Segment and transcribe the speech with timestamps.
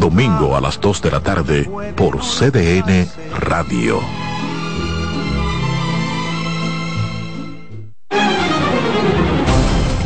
[0.00, 3.06] Domingo a las 2 de la tarde por CDN
[3.38, 4.00] Radio.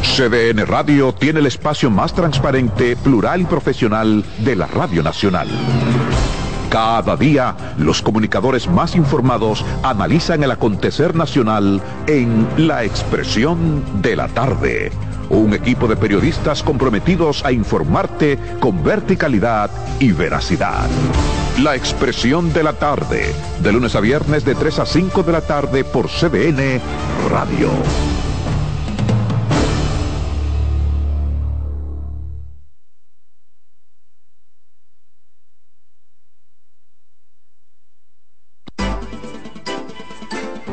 [0.03, 5.49] CDN Radio tiene el espacio más transparente, plural y profesional de la Radio Nacional.
[6.71, 14.27] Cada día, los comunicadores más informados analizan el acontecer nacional en La Expresión de la
[14.27, 14.91] Tarde.
[15.30, 20.88] Un equipo de periodistas comprometidos a informarte con verticalidad y veracidad.
[21.62, 25.40] La Expresión de la Tarde, de lunes a viernes de 3 a 5 de la
[25.40, 26.80] tarde por CDN
[27.30, 27.70] Radio.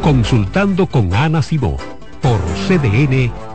[0.01, 1.77] Consultando con Ana Simó
[2.21, 3.50] por CDN.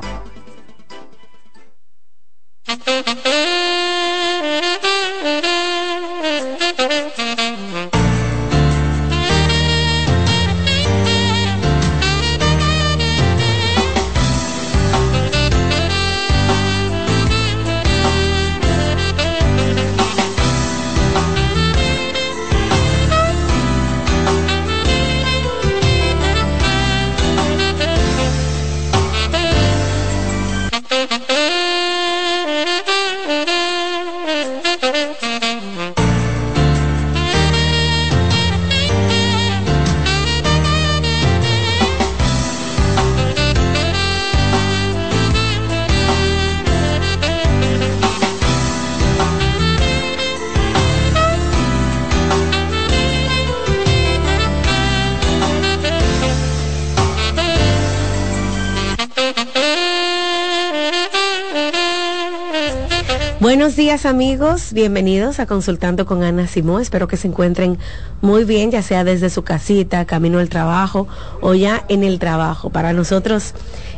[64.06, 66.79] Amigos, bienvenidos a Consultando con Ana Simó.
[66.79, 67.76] Espero que se encuentren
[68.20, 71.08] muy bien, ya sea desde su casita, camino al trabajo
[71.41, 72.70] o ya en el trabajo.
[72.70, 73.53] Para nosotros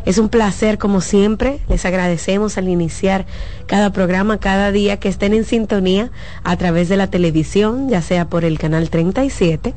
[0.06, 1.60] es un placer como siempre.
[1.68, 3.26] Les agradecemos al iniciar
[3.66, 6.10] cada programa, cada día que estén en sintonía
[6.42, 9.74] a través de la televisión, ya sea por el canal 37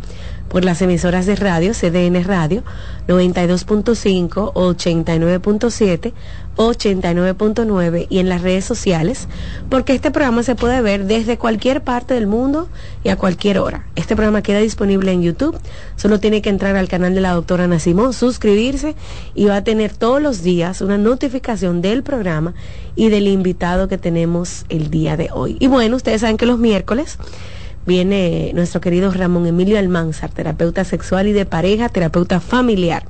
[0.51, 2.63] por las emisoras de radio, CDN Radio
[3.07, 6.13] 92.5, 89.7,
[6.57, 9.30] 89.9 y en las redes sociales,
[9.69, 12.68] porque este programa se puede ver desde cualquier parte del mundo
[13.03, 13.88] y a cualquier hora.
[13.95, 15.57] Este programa queda disponible en YouTube,
[15.95, 18.95] solo tiene que entrar al canal de la doctora Ana Simón, suscribirse
[19.33, 22.53] y va a tener todos los días una notificación del programa
[22.95, 25.56] y del invitado que tenemos el día de hoy.
[25.62, 27.18] Y bueno, ustedes saben que los miércoles
[27.86, 33.04] viene nuestro querido Ramón Emilio Almanzar, terapeuta sexual y de pareja, terapeuta familiar.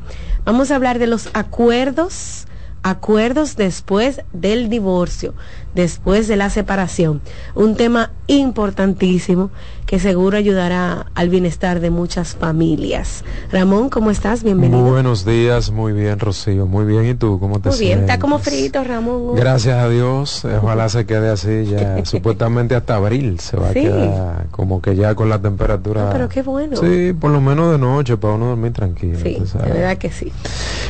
[0.46, 2.48] Vamos a hablar de los acuerdos
[2.84, 5.34] acuerdos después del divorcio,
[5.76, 7.22] después de la separación.
[7.56, 9.52] Un tema importantísimo
[9.86, 13.24] que seguro ayudará al bienestar de muchas familias.
[13.52, 14.44] Ramón, ¿cómo estás?
[14.44, 14.84] Bienvenido.
[14.84, 16.66] buenos días, muy bien, Rocío.
[16.66, 17.40] Muy bien, ¿y tú?
[17.40, 17.80] ¿Cómo te sientes?
[17.80, 19.36] Muy bien, está como frito, Ramón.
[19.36, 22.04] Gracias a Dios, ojalá se quede así ya.
[22.06, 26.10] Supuestamente hasta abril se va a quedar como que ya con la temperatura.
[26.12, 26.78] pero qué bueno.
[26.78, 29.20] Sí, por lo menos de noche para uno dormir tranquilo.
[29.22, 30.32] Sí, de verdad que sí.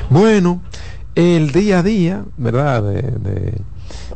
[0.10, 0.62] Bueno,
[1.16, 2.84] el día a día, ¿verdad?
[2.84, 3.62] De,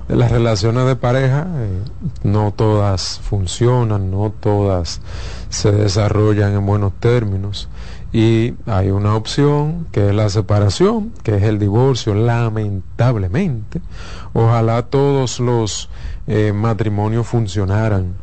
[0.07, 1.79] las relaciones de pareja, eh,
[2.23, 5.01] no todas funcionan, no todas
[5.49, 7.69] se desarrollan en buenos términos.
[8.13, 13.81] Y hay una opción que es la separación, que es el divorcio, lamentablemente.
[14.33, 15.89] Ojalá todos los
[16.27, 18.13] eh, matrimonios funcionaran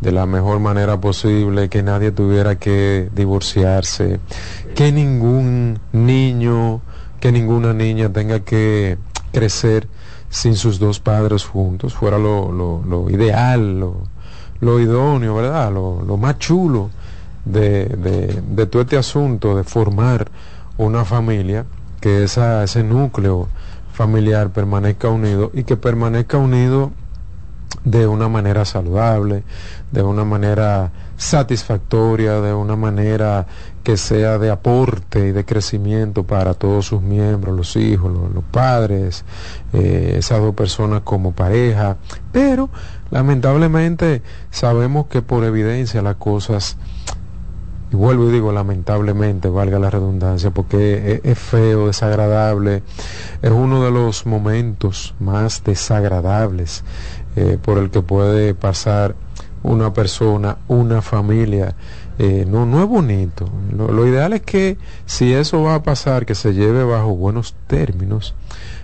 [0.00, 4.20] de la mejor manera posible, que nadie tuviera que divorciarse,
[4.74, 6.82] que ningún niño
[7.22, 8.98] que ninguna niña tenga que
[9.30, 9.86] crecer
[10.28, 14.08] sin sus dos padres juntos, fuera lo, lo, ideal, lo,
[14.58, 15.72] lo, idóneo, ¿verdad?
[15.72, 16.90] Lo, más chulo
[17.44, 20.32] de, de, todo este asunto de formar
[20.78, 21.64] una familia,
[22.00, 23.46] que esa, ese núcleo
[23.92, 26.90] familiar permanezca unido y que permanezca unido
[27.84, 29.44] de una manera saludable,
[29.92, 33.46] de una manera satisfactoria, de una manera
[33.82, 39.24] que sea de aporte y de crecimiento para todos sus miembros, los hijos, los, padres,
[39.72, 41.96] eh, esas dos personas como pareja.
[42.30, 42.70] Pero
[43.10, 46.76] lamentablemente sabemos que por evidencia las cosas,
[47.90, 52.82] y vuelvo y digo lamentablemente, valga la redundancia, porque es, es feo, desagradable,
[53.42, 56.84] es uno de los momentos más desagradables
[57.34, 59.14] eh, por el que puede pasar
[59.62, 61.74] una persona, una familia.
[62.24, 63.48] Eh, no, no es bonito.
[63.76, 68.36] Lo, ideal es que si eso va a pasar, que se lleve bajo buenos términos,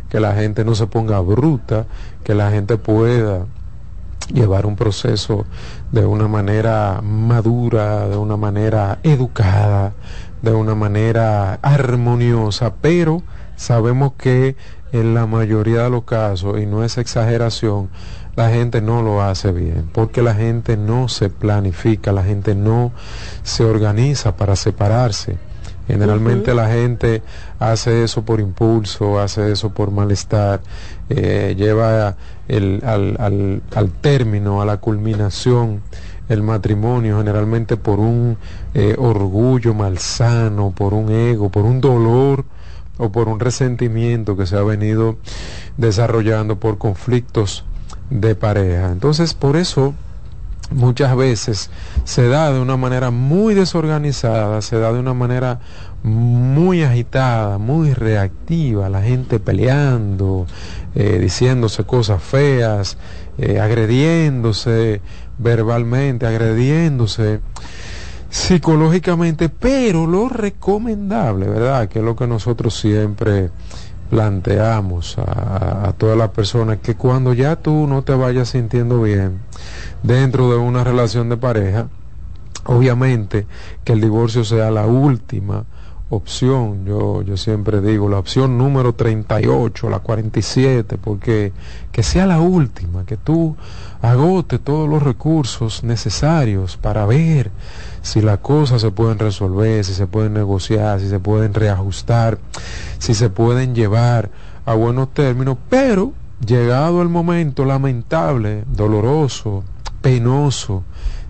[0.09, 1.87] que la gente no se ponga bruta,
[2.25, 3.47] que la gente pueda
[4.35, 5.47] llevar un proceso
[5.93, 9.93] de una manera madura, de una manera educada,
[10.43, 13.23] de una manera armoniosa, pero
[13.55, 14.57] sabemos que
[14.91, 17.89] en la mayoría de los casos, y no es exageración,
[18.39, 22.93] la gente no lo hace bien, porque la gente no se planifica, la gente no
[23.43, 25.37] se organiza para separarse.
[25.89, 27.23] Generalmente la gente
[27.59, 30.61] hace eso por impulso, hace eso por malestar,
[31.09, 32.15] eh, lleva
[32.47, 35.83] el, al, al, al, término, a la culminación
[36.29, 38.37] el matrimonio, generalmente por un
[38.73, 42.45] eh, orgullo malsano, por un ego, por un dolor
[42.99, 45.17] o por un resentimiento que se ha venido
[45.77, 47.65] desarrollando por conflictos
[48.11, 48.91] de pareja.
[48.91, 49.95] Entonces, por eso
[50.71, 51.71] muchas veces
[52.05, 55.61] se da de una manera muy desorganizada, se da de una manera
[56.03, 60.47] muy agitada, muy reactiva, la gente peleando,
[60.95, 62.97] eh, diciéndose cosas feas,
[63.39, 65.01] eh, agrediéndose
[65.39, 67.41] verbalmente, agrediéndose
[68.31, 71.89] psicológicamente, pero lo recomendable, ¿verdad?
[71.89, 73.51] Que es lo que nosotros siempre
[74.11, 79.41] planteamos a, todas las personas que cuando ya tú no te vayas sintiendo bien
[80.03, 81.89] dentro de una relación de pareja,
[82.65, 83.47] obviamente
[83.85, 85.65] que el divorcio sea la última
[86.11, 91.53] opción, yo, yo siempre digo, la opción número 38, la 47, porque
[91.93, 93.57] que sea la última, que tú
[94.01, 97.51] agote todos los recursos necesarios para ver
[98.09, 102.39] si las cosas se pueden resolver, si se pueden negociar, si se pueden reajustar,
[102.99, 104.31] si se pueden llevar
[104.65, 109.63] a buenos términos, pero llegado el momento lamentable, doloroso,
[110.01, 110.85] penoso,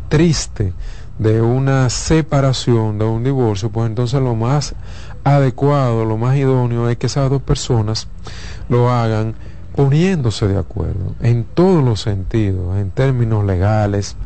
[0.08, 0.72] triste
[1.18, 4.76] de una separación, de un divorcio, pues entonces lo más
[5.24, 8.06] adecuado, lo más idóneo es que esas dos personas
[8.68, 9.34] lo hagan
[9.74, 14.16] poniéndose de acuerdo en todos los sentidos, en términos legales,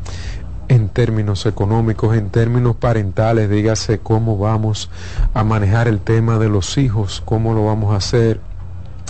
[0.72, 4.88] en términos económicos, en términos parentales, dígase cómo vamos
[5.34, 8.40] a manejar el tema de los hijos, cómo lo vamos a hacer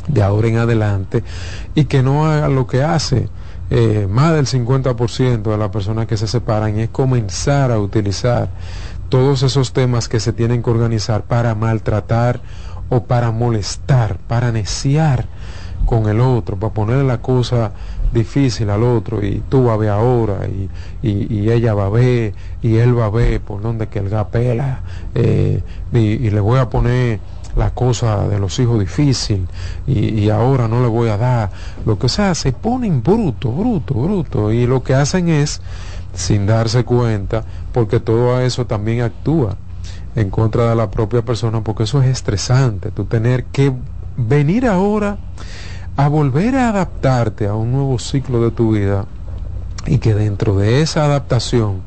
[0.08, 1.22] de ahora en adelante,
[1.76, 3.28] y que no haga lo que hace
[3.70, 8.48] eh, más del 50% de las personas que se separan, es comenzar a utilizar
[9.08, 12.40] todos esos temas que se tienen que organizar para maltratar
[12.88, 15.26] o para molestar, para neciar
[15.86, 17.70] con el otro, para ponerle la cosa
[18.12, 20.68] difícil al otro y tú vas a ver ahora y,
[21.02, 24.80] y, ella va a ver y él va a ver por donde que el gapela
[25.14, 27.20] eh, y, le voy a poner
[27.56, 29.46] la cosa de los hijos difícil
[29.86, 31.50] y, ahora no le voy a dar.
[31.84, 35.60] Lo que sea se ponen bruto bruto bruto y lo que hacen es
[36.14, 39.56] sin darse cuenta porque todo eso también actúa
[40.14, 43.72] en contra de la propia persona porque eso es estresante tú tener que
[44.18, 45.16] venir ahora
[45.96, 49.04] a volver a adaptarte a un nuevo ciclo de tu vida
[49.86, 51.82] y que dentro de esa adaptación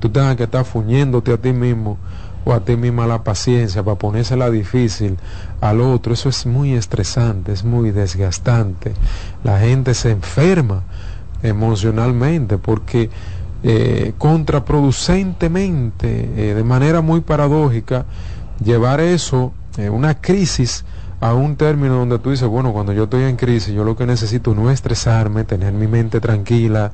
[0.00, 1.98] tú tengas que estar fuñéndote a ti mismo
[2.44, 5.16] o a ti misma la paciencia para ponérsela difícil
[5.60, 8.92] al otro, eso es muy estresante, es muy desgastante.
[9.42, 10.82] La gente se enferma
[11.42, 13.08] emocionalmente porque
[13.62, 18.04] eh, contraproducentemente, eh, de manera muy paradójica,
[18.62, 20.84] llevar eso, eh, una crisis,
[21.24, 24.04] a un término donde tú dices, bueno, cuando yo estoy en crisis, yo lo que
[24.04, 26.92] necesito no es estresarme, tener mi mente tranquila,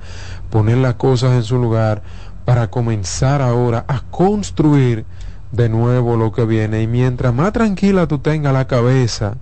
[0.51, 2.03] poner las cosas en su lugar
[2.45, 5.05] para comenzar ahora a construir
[5.51, 6.81] de nuevo lo que viene.
[6.81, 9.35] Y mientras más tranquila tú tengas la cabeza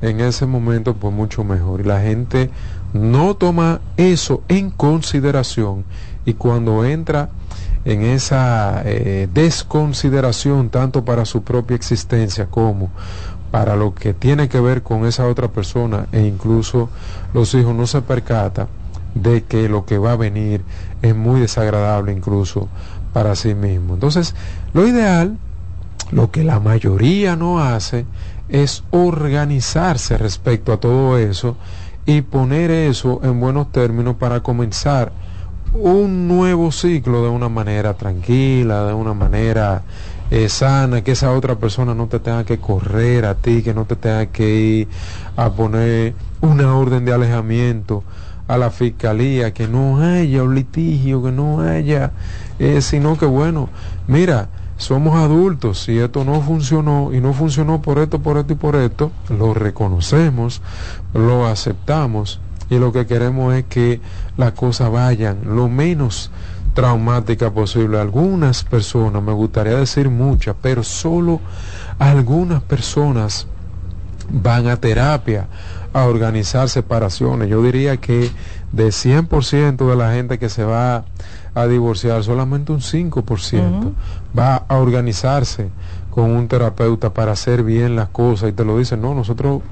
[0.00, 1.82] en ese momento, pues mucho mejor.
[1.82, 2.48] Y la gente
[2.94, 5.84] no toma eso en consideración
[6.24, 7.28] y cuando entra
[7.84, 12.90] en esa eh, desconsideración tanto para su propia existencia como
[13.54, 16.90] para lo que tiene que ver con esa otra persona e incluso
[17.32, 18.66] los hijos no se percata
[19.14, 20.64] de que lo que va a venir
[21.02, 22.68] es muy desagradable incluso
[23.12, 23.94] para sí mismo.
[23.94, 24.34] Entonces,
[24.72, 25.38] lo ideal,
[26.10, 28.06] lo que la mayoría no hace,
[28.48, 31.56] es organizarse respecto a todo eso
[32.06, 35.12] y poner eso en buenos términos para comenzar
[35.74, 39.82] un nuevo ciclo de una manera tranquila, de una manera
[40.34, 43.84] eh, sana, que esa otra persona no te tenga que correr a ti, que no
[43.84, 44.88] te tenga que ir
[45.36, 48.02] a poner una orden de alejamiento
[48.48, 52.10] a la fiscalía, que no haya un litigio, que no haya,
[52.58, 53.68] eh, sino que bueno,
[54.08, 58.56] mira, somos adultos, si esto no funcionó y no funcionó por esto, por esto y
[58.56, 60.62] por esto, lo reconocemos,
[61.14, 64.00] lo aceptamos y lo que queremos es que
[64.36, 66.32] las cosas vayan lo menos
[66.74, 68.00] traumática posible.
[68.00, 71.40] Algunas personas, me gustaría decir muchas, pero solo
[71.98, 73.46] algunas personas
[74.28, 75.46] van a terapia
[75.92, 77.48] a organizar separaciones.
[77.48, 78.30] Yo diría que
[78.72, 81.04] de 100% de la gente que se va
[81.54, 83.92] a divorciar, solamente un 5%
[84.36, 85.68] va a organizarse
[86.10, 89.62] con un terapeuta para hacer bien las cosas y te lo dicen, no, nosotros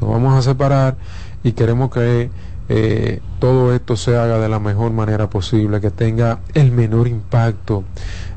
[0.00, 0.96] nos vamos a separar
[1.44, 2.30] y queremos que
[2.72, 7.82] eh, todo esto se haga de la mejor manera posible, que tenga el menor impacto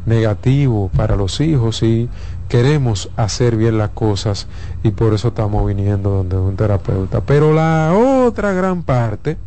[0.07, 2.09] negativo para los hijos y
[2.49, 4.47] queremos hacer bien las cosas
[4.81, 7.21] y por eso estamos viniendo donde un terapeuta.
[7.21, 9.37] Pero la otra gran parte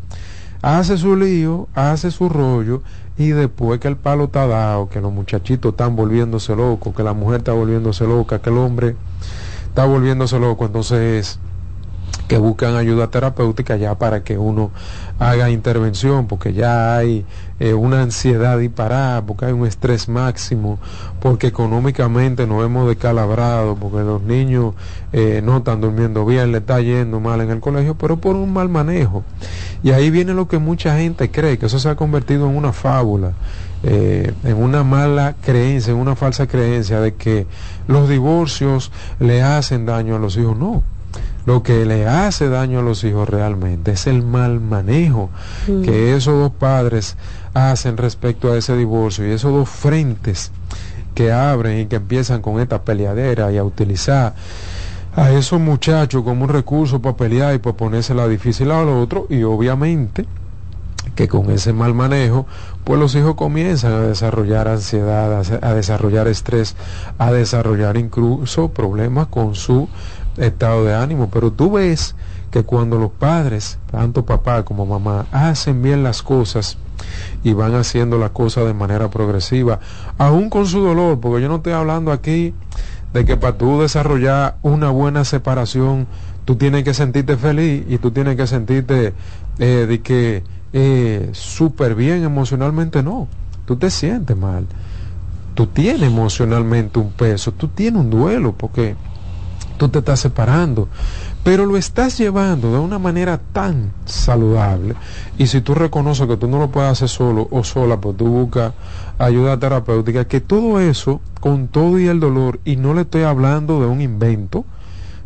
[0.63, 2.83] hace su lío, hace su rollo
[3.19, 7.13] y después que el palo está dado, que los muchachitos están volviéndose locos, que la
[7.13, 8.95] mujer está volviéndose loca, que el hombre
[9.67, 11.41] está volviéndose loco, entonces
[12.29, 14.71] que buscan ayuda terapéutica ya para que uno
[15.19, 17.25] haga intervención, porque ya hay
[17.61, 20.79] eh, una ansiedad disparada, porque hay un estrés máximo,
[21.21, 24.75] porque económicamente nos hemos descalabrado, porque los niños
[25.13, 28.53] eh, no están durmiendo bien, le está yendo mal en el colegio, pero por un
[28.53, 29.25] mal manejo.
[29.83, 32.73] Y ahí viene lo que mucha gente cree, que eso se ha convertido en una
[32.73, 33.33] fábula.
[33.83, 37.47] Eh, en una mala creencia, en una falsa creencia de que
[37.87, 40.57] los divorcios le hacen daño a los hijos.
[40.57, 40.83] No,
[41.47, 45.31] lo que le hace daño a los hijos realmente es el mal manejo
[45.69, 45.83] mm.
[45.83, 47.17] que esos dos padres
[47.55, 50.51] hacen respecto a ese divorcio y esos dos frentes
[51.15, 54.35] que abren y que empiezan con esta peleadera y a utilizar
[55.15, 59.27] a esos muchachos como un recurso para pelear y para ponerse la difícil al otro
[59.31, 60.27] y obviamente
[61.15, 62.47] que con ese mal manejo,
[62.85, 66.77] pues los hijos comienzan a desarrollar ansiedad, a, desarrollar estrés,
[67.19, 69.89] a desarrollar incluso problemas con su
[70.37, 72.15] estado de ánimo, pero tú ves
[72.51, 76.79] que cuando los padres, tanto papá como mamá, hacen bien las cosas
[77.43, 79.81] y van haciendo las cosas de manera progresiva,
[80.19, 82.55] aún con su dolor, porque yo no estoy hablando aquí
[83.13, 86.07] de que para tú desarrollar una buena separación,
[86.45, 89.13] tú tienes que sentirte feliz y tú tienes que sentirte
[89.59, 93.29] eh, de que eh, súper bien emocionalmente, no,
[93.65, 94.67] tú te sientes mal,
[95.55, 98.97] tú tienes emocionalmente un peso, tú tienes un duelo, porque
[99.77, 100.89] tú te estás separando.
[101.45, 104.97] pero lo estás llevando de una manera tan saludable
[105.39, 108.27] y si tú reconoces que tú no lo puedes hacer solo o sola, pues tú
[108.27, 108.73] buscas
[109.19, 113.81] ayuda terapéutica, que todo eso, con todo y el dolor, y no le estoy hablando
[113.81, 114.65] de un invento,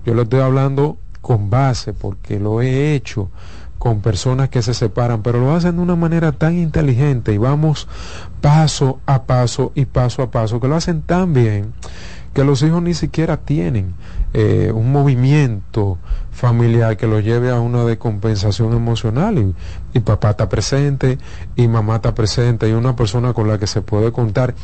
[0.05, 3.31] yo le estoy hablando con base, porque lo he hecho
[3.79, 7.89] con personas que se separan, pero lo hacen de una manera tan inteligente y vamos
[8.43, 11.73] paso a paso y paso a paso, que lo hacen tan bien
[12.35, 13.95] que los hijos ni siquiera tienen
[14.33, 15.99] eh, un movimiento
[16.31, 19.39] familiar que lo lleve a una decompensación emocional.
[19.39, 19.55] Y,
[19.93, 21.19] y, papá está presente
[21.57, 24.55] y mamá está presente y una persona con la que se puede contar.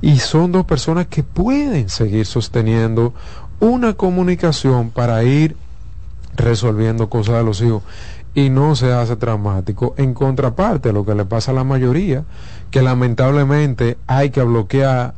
[0.00, 3.14] Y son dos personas que pueden seguir sosteniendo
[3.60, 5.56] una comunicación para ir
[6.36, 7.82] resolviendo cosas de los hijos.
[8.34, 9.94] Y no se hace traumático.
[9.96, 12.24] En contraparte, lo que le pasa a la mayoría,
[12.70, 15.14] que lamentablemente hay que bloquear,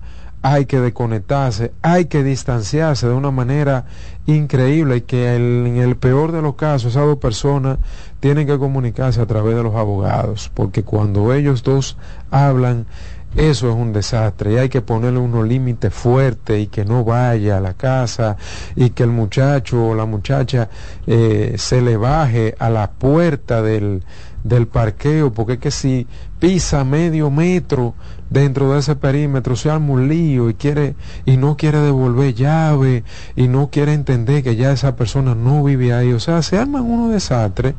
[0.49, 3.87] hay que desconectarse, hay que distanciarse de una manera
[4.27, 7.79] increíble y que en el peor de los casos esas dos personas
[8.21, 11.97] tienen que comunicarse a través de los abogados, porque cuando ellos dos
[12.31, 12.87] hablan,
[13.35, 14.53] eso es un desastre.
[14.53, 18.37] Y hay que ponerle unos límites fuertes y que no vaya a la casa
[18.77, 20.69] y que el muchacho o la muchacha
[21.09, 24.05] eh, se le baje a la puerta del,
[24.49, 26.07] del parqueo, porque es que si
[26.39, 27.95] pisa medio metro
[28.31, 33.05] dentro de ese perímetro se arma un lío y quiere y no quiere devolver llave
[33.37, 36.83] y no quiere entender que ya esa persona no vive ahí, o sea, se arman
[36.83, 37.75] unos desastres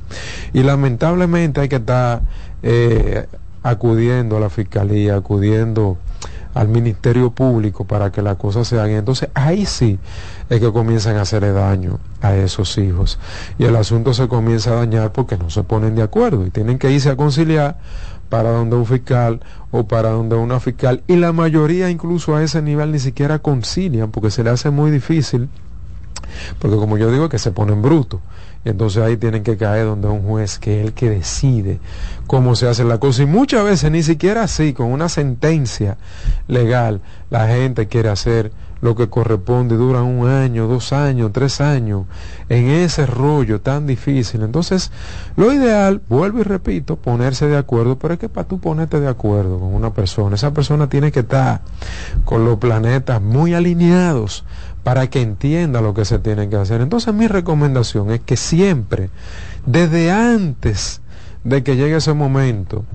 [0.54, 2.22] y lamentablemente hay que estar
[2.64, 3.28] eh,
[3.64, 5.98] acudiendo a la fiscalía, acudiendo
[6.58, 8.98] al Ministerio Público para que la cosa se haga.
[8.98, 10.00] Entonces ahí sí
[10.50, 13.20] es que comienzan a hacerle daño a esos hijos.
[13.60, 16.80] Y el asunto se comienza a dañar porque no se ponen de acuerdo y tienen
[16.80, 17.78] que irse a conciliar
[18.30, 19.40] para donde un fiscal
[19.72, 21.04] o para donde una fiscal.
[21.08, 24.90] Y la mayoría incluso a ese nivel ni siquiera concilian porque se le hace muy
[24.90, 25.50] difícil.
[26.60, 28.20] Porque como yo digo, que se ponen brutos.
[28.70, 31.80] Entonces ahí tienen que caer donde un juez que es el que decide
[32.28, 33.24] cómo se hace la cosa.
[33.24, 35.98] Y muchas veces ni siquiera así, con una sentencia
[36.48, 42.06] legal, la gente quiere hacer lo que corresponde, dura un año, dos años, tres años,
[42.50, 44.44] en ese rollo tan difícil.
[44.44, 44.92] Entonces,
[45.36, 49.08] lo ideal, vuelvo y repito, ponerse de acuerdo, pero es que para tú ponerte de
[49.08, 51.62] acuerdo con una persona, esa persona tiene que estar
[52.26, 54.44] con los planetas muy alineados
[54.88, 56.80] para que entienda lo que se tiene que hacer.
[56.80, 59.10] Entonces mi recomendación es que siempre,
[59.66, 61.02] desde antes
[61.44, 62.86] de que llegue ese momento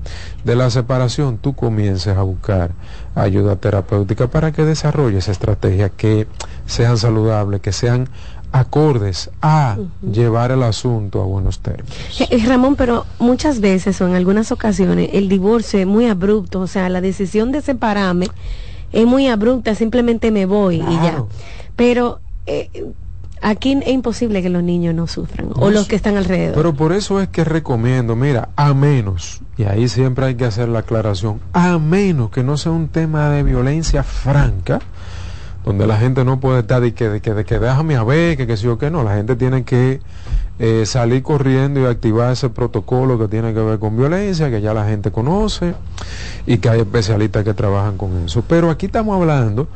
[0.43, 2.71] de la separación, tú comiences a buscar
[3.13, 6.25] ayuda terapéutica para que desarrolles estrategias que
[6.65, 8.09] sean saludables, que sean
[8.51, 11.93] acordes a llevar el asunto a buenos términos.
[12.19, 16.61] Eh, eh, Ramón, pero muchas veces o en algunas ocasiones el divorcio es muy abrupto,
[16.61, 18.29] o sea, la decisión de separarme
[18.91, 21.23] es muy abrupta, simplemente me voy y ya.
[21.75, 22.69] Pero eh,
[23.41, 26.55] aquí es imposible que los niños no sufran o los que están alrededor.
[26.55, 30.69] Pero por eso es que recomiendo, mira, a menos, y ahí siempre hay que hacer
[30.69, 34.79] la aclaración, a menos que no sea un tema de violencia franca,
[35.63, 38.35] donde la gente no puede estar de que, de que, de que déjame a ver,
[38.35, 40.01] que, que sí o que no, la gente tiene que
[40.59, 44.73] eh, salir corriendo y activar ese protocolo que tiene que ver con violencia, que ya
[44.73, 45.73] la gente conoce
[46.45, 48.43] y que hay especialistas que trabajan con eso.
[48.47, 49.67] Pero aquí estamos hablando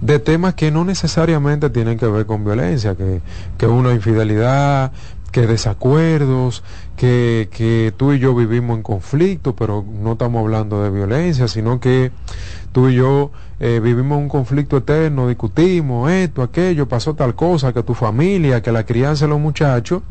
[0.00, 3.20] de temas que no necesariamente tienen que ver con violencia, que,
[3.56, 4.92] que una infidelidad,
[5.32, 6.62] que desacuerdos,
[6.96, 11.78] que, que tú y yo vivimos en conflicto, pero no estamos hablando de violencia, sino
[11.78, 12.10] que
[12.72, 17.82] tú y yo eh, vivimos un conflicto eterno, discutimos esto, aquello, pasó tal cosa, que
[17.82, 20.02] tu familia, que la crianza de los muchachos,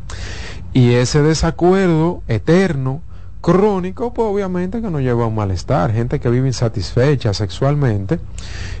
[0.72, 3.02] y ese desacuerdo eterno,
[3.46, 8.18] crónico, pues obviamente que nos lleva a un malestar, gente que vive insatisfecha sexualmente,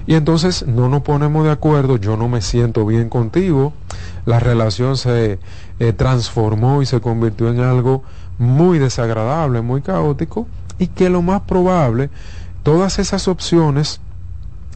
[0.08, 3.74] y entonces no nos ponemos de acuerdo, yo no me siento bien contigo,
[4.24, 5.38] la relación se
[5.78, 8.02] eh, transformó y se convirtió en algo
[8.40, 10.48] muy desagradable, muy caótico,
[10.80, 12.10] y que lo más probable,
[12.64, 14.00] todas esas opciones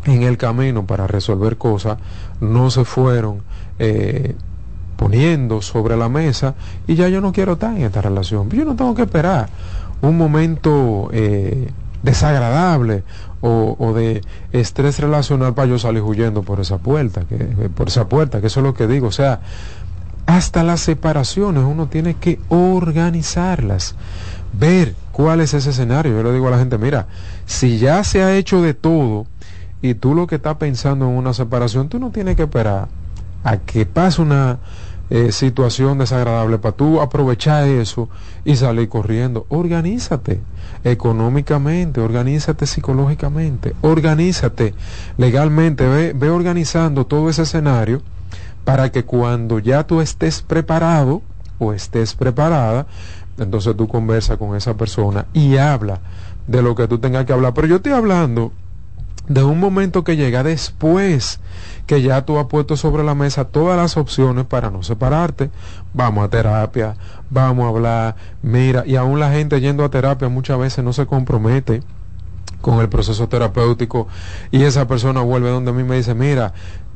[0.04, 1.98] en el camino para resolver cosas
[2.40, 3.42] no se fueron
[3.80, 4.36] eh,
[5.00, 6.54] poniendo sobre la mesa
[6.86, 8.50] y ya yo no quiero estar en esta relación.
[8.50, 9.48] Yo no tengo que esperar
[10.02, 11.70] un momento eh,
[12.02, 13.02] desagradable
[13.40, 14.20] o, de
[14.52, 18.48] estrés relacional para yo salir huyendo por esa puerta, que, eh, por esa puerta, que
[18.48, 19.06] eso es lo que digo.
[19.06, 19.40] O sea,
[20.26, 23.94] hasta las separaciones uno tiene que organizarlas,
[24.52, 26.12] ver cuál es ese escenario.
[26.14, 27.06] Yo le digo a la gente, mira,
[27.46, 29.24] si ya se ha hecho de todo
[29.80, 32.88] y tú lo que estás pensando en una separación, tú no tienes que esperar
[33.44, 34.58] a que pase una
[35.10, 38.08] eh, situación desagradable para tú aprovechar eso
[38.44, 39.44] y salir corriendo.
[39.48, 40.40] Organízate
[40.84, 44.72] económicamente, organízate psicológicamente, organízate
[45.18, 48.02] legalmente, ve, ve organizando todo ese escenario
[48.64, 51.22] para que cuando ya tú estés preparado
[51.58, 52.86] o estés preparada,
[53.36, 56.00] entonces tú conversas con esa persona y habla
[56.46, 57.52] de lo que tú tengas que hablar.
[57.54, 58.52] Pero yo estoy hablando
[59.28, 61.40] de un momento que llega después
[61.86, 65.50] que ya tú has puesto sobre la mesa todas las opciones para no separarte.
[65.92, 66.94] Vamos a terapia,
[67.30, 71.06] vamos a hablar, mira, y aún la gente yendo a terapia muchas veces no se
[71.06, 71.82] compromete
[72.60, 74.06] con el proceso terapéutico
[74.50, 76.52] y esa persona vuelve donde a mí me dice, mira,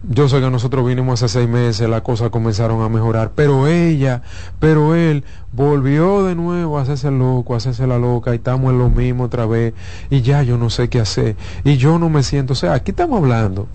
[0.08, 4.22] yo sé que nosotros vinimos hace seis meses, las cosas comenzaron a mejorar, pero ella,
[4.58, 8.78] pero él volvió de nuevo a hacerse loco, a hacerse la loca y estamos en
[8.78, 9.72] lo mismo otra vez
[10.10, 12.90] y ya yo no sé qué hacer y yo no me siento, o sea, aquí
[12.90, 13.66] estamos hablando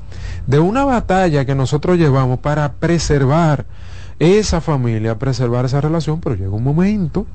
[0.46, 3.66] de una batalla que nosotros llevamos para preservar
[4.20, 7.26] esa familia, preservar esa relación, pero llega un momento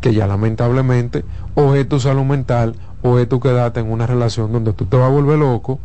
[0.00, 4.52] que ya lamentablemente o es tu salud mental o es tu quedarte en una relación
[4.52, 5.78] donde tú te vas a volver loco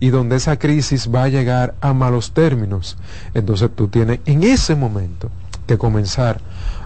[0.00, 2.96] y donde esa crisis va a llegar a malos términos.
[3.34, 5.30] Entonces tú tienes en ese momento
[5.66, 6.40] que comenzar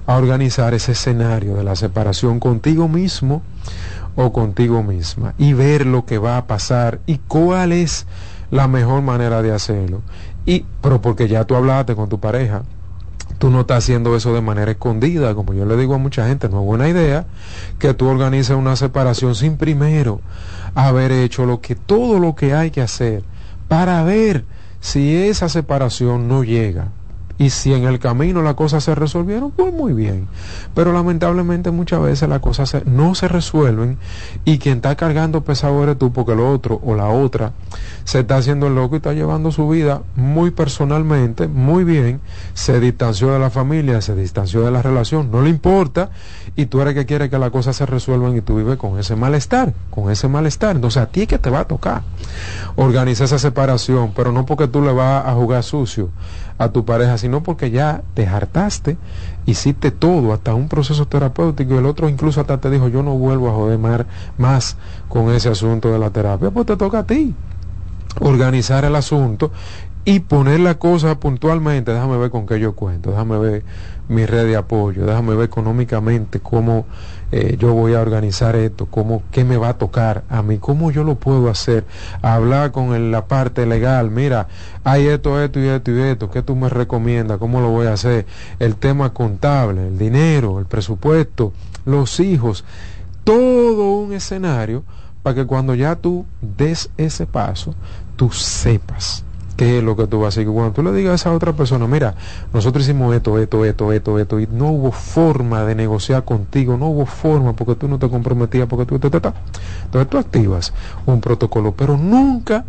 [0.07, 3.43] a organizar ese escenario de la separación contigo mismo
[4.17, 8.07] o contigo misma y ver lo que va a pasar y cuál es
[8.51, 10.03] la mejor manera de hacerlo.
[10.47, 12.63] Y, pero porque ya tú hablaste con tu pareja,
[13.41, 16.51] tú no estás haciendo eso de manera escondida, como yo le digo a mucha gente,
[16.51, 17.25] no es buena idea
[17.79, 20.21] que tú organices una separación sin primero
[20.75, 23.25] haber hecho lo que todo lo que hay que hacer
[23.67, 24.45] para ver
[24.81, 26.89] si esa separación no llega
[27.41, 30.29] y si en el camino las cosas se resolvieron, pues muy bien.
[30.75, 33.97] Pero lamentablemente muchas veces las cosas no se resuelven
[34.45, 37.53] y quien está cargando pesado eres tú porque el otro o la otra
[38.05, 42.21] se está haciendo el loco y está llevando su vida muy personalmente, muy bien,
[42.53, 46.11] se distanció de la familia, se distanció de la relación, no le importa
[46.57, 49.17] y tú eres que quiere que las cosas se resuelvan y tú vives con ese
[49.17, 50.77] malestar, con ese malestar.
[50.77, 52.03] Entonces a ti que te va a tocar
[52.77, 56.11] organizar esa separación, pero no porque tú le vas a jugar sucio
[56.61, 58.99] a tu pareja, sino porque ya te hartaste,
[59.47, 63.15] hiciste todo, hasta un proceso terapéutico, y el otro incluso hasta te dijo, yo no
[63.15, 64.77] vuelvo a joder más
[65.09, 67.35] con ese asunto de la terapia, pues te toca a ti
[68.21, 69.53] organizar el asunto
[70.05, 73.65] y poner la cosa puntualmente, déjame ver con qué yo cuento, déjame ver
[74.09, 76.85] mi red de apoyo, déjame ver económicamente cómo
[77.33, 80.91] eh, yo voy a organizar esto, cómo, qué me va a tocar a mí, cómo
[80.91, 81.85] yo lo puedo hacer,
[82.23, 84.49] hablar con la parte legal, mira,
[84.85, 87.39] hay esto, esto y esto y esto, ¿qué tú me recomiendas?
[87.39, 88.27] ¿Cómo lo voy a hacer?
[88.59, 91.53] El tema contable, el dinero, el presupuesto,
[91.85, 92.65] los hijos,
[93.25, 94.83] todo un escenario
[95.23, 97.75] para que cuando ya tú des ese paso,
[98.17, 99.25] tú sepas
[99.61, 100.47] qué es lo que tú vas a hacer.
[100.47, 102.15] Cuando tú le digas a esa otra persona, mira,
[102.51, 106.87] nosotros hicimos esto, esto, esto, esto, esto, y no hubo forma de negociar contigo, no
[106.87, 110.73] hubo forma porque tú no te comprometías, porque tú, te, te, entonces tú activas
[111.05, 112.65] un protocolo, pero nunca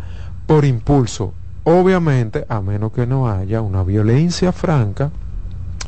[0.46, 1.32] por impulso.
[1.64, 5.10] Obviamente, a menos que no haya una violencia franca,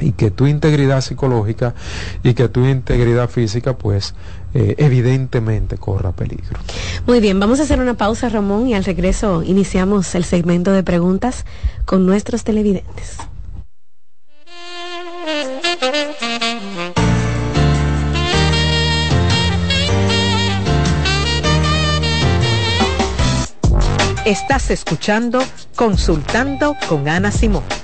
[0.00, 1.74] y que tu integridad psicológica
[2.22, 4.14] y que tu integridad física pues
[4.54, 6.58] eh, evidentemente corra peligro.
[7.06, 10.82] Muy bien, vamos a hacer una pausa Ramón y al regreso iniciamos el segmento de
[10.82, 11.44] preguntas
[11.84, 13.18] con nuestros televidentes.
[24.24, 25.42] Estás escuchando
[25.76, 27.83] Consultando con Ana Simón.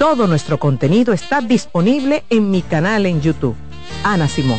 [0.00, 3.54] Todo nuestro contenido está disponible en mi canal en YouTube.
[4.02, 4.58] Ana Simón.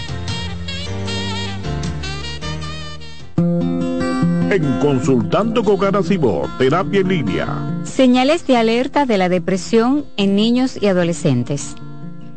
[4.52, 7.82] En Consultando con Ana Simón, terapia en línea.
[7.86, 11.76] Señales de alerta de la depresión en niños y adolescentes.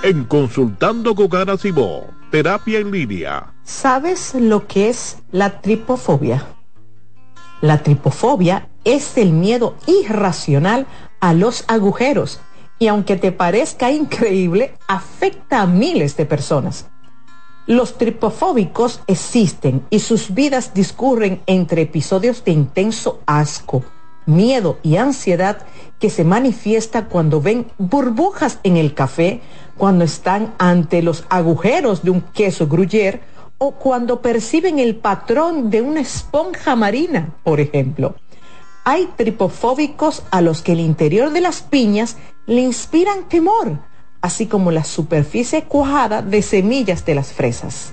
[0.04, 1.58] En Consultando con Ana
[2.30, 3.52] terapia en línea.
[3.62, 6.46] ¿Sabes lo que es la tripofobia?
[7.60, 10.86] La tripofobia es el miedo irracional
[11.20, 12.40] a los agujeros
[12.82, 16.86] y aunque te parezca increíble, afecta a miles de personas.
[17.68, 23.84] Los tripofóbicos existen y sus vidas discurren entre episodios de intenso asco,
[24.26, 25.64] miedo y ansiedad
[26.00, 29.42] que se manifiesta cuando ven burbujas en el café,
[29.76, 33.20] cuando están ante los agujeros de un queso gruyere
[33.58, 38.16] o cuando perciben el patrón de una esponja marina, por ejemplo.
[38.84, 42.16] Hay tripofóbicos a los que el interior de las piñas
[42.46, 43.78] le inspiran temor,
[44.20, 47.92] así como la superficie cuajada de semillas de las fresas.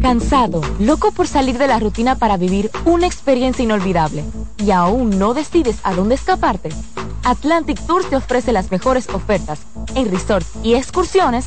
[0.00, 4.22] Cansado, loco por salir de la rutina para vivir una experiencia inolvidable
[4.58, 6.68] y aún no decides a dónde escaparte.
[7.24, 9.60] Atlantic Tours te ofrece las mejores ofertas
[9.94, 11.46] en resorts y excursiones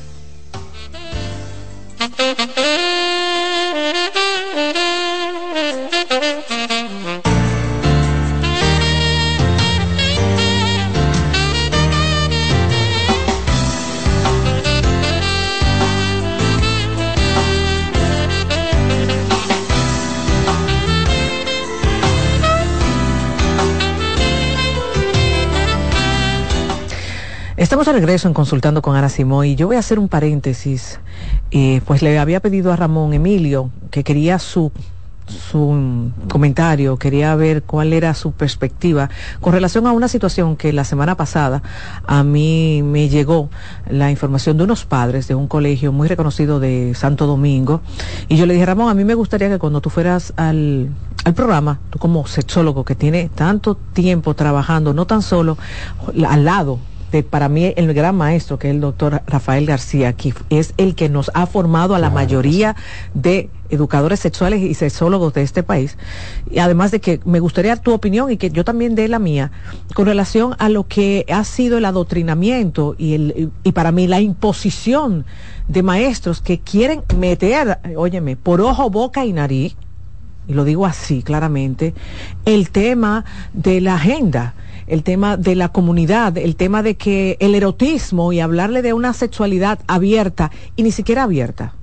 [27.81, 30.99] Estamos de regreso en Consultando con Ana Simón y yo voy a hacer un paréntesis.
[31.49, 34.71] Eh, pues le había pedido a Ramón Emilio que quería su
[35.25, 40.83] su comentario, quería ver cuál era su perspectiva con relación a una situación que la
[40.83, 41.63] semana pasada
[42.05, 43.49] a mí me llegó
[43.89, 47.81] la información de unos padres de un colegio muy reconocido de Santo Domingo
[48.27, 50.91] y yo le dije, Ramón, a mí me gustaría que cuando tú fueras al,
[51.23, 55.57] al programa, tú como sexólogo que tiene tanto tiempo trabajando, no tan solo
[56.27, 56.77] al lado
[57.29, 61.09] para mí el gran maestro, que es el doctor Rafael García, que es el que
[61.09, 62.75] nos ha formado a la mayoría
[63.13, 65.97] de educadores sexuales y sexólogos de este país.
[66.49, 69.51] Y además de que me gustaría tu opinión y que yo también dé la mía
[69.93, 74.21] con relación a lo que ha sido el adoctrinamiento y, el, y para mí la
[74.21, 75.25] imposición
[75.67, 79.75] de maestros que quieren meter, óyeme, por ojo, boca y nariz,
[80.47, 81.93] y lo digo así claramente,
[82.45, 84.53] el tema de la agenda
[84.91, 89.13] el tema de la comunidad, el tema de que el erotismo y hablarle de una
[89.13, 91.75] sexualidad abierta y ni siquiera abierta,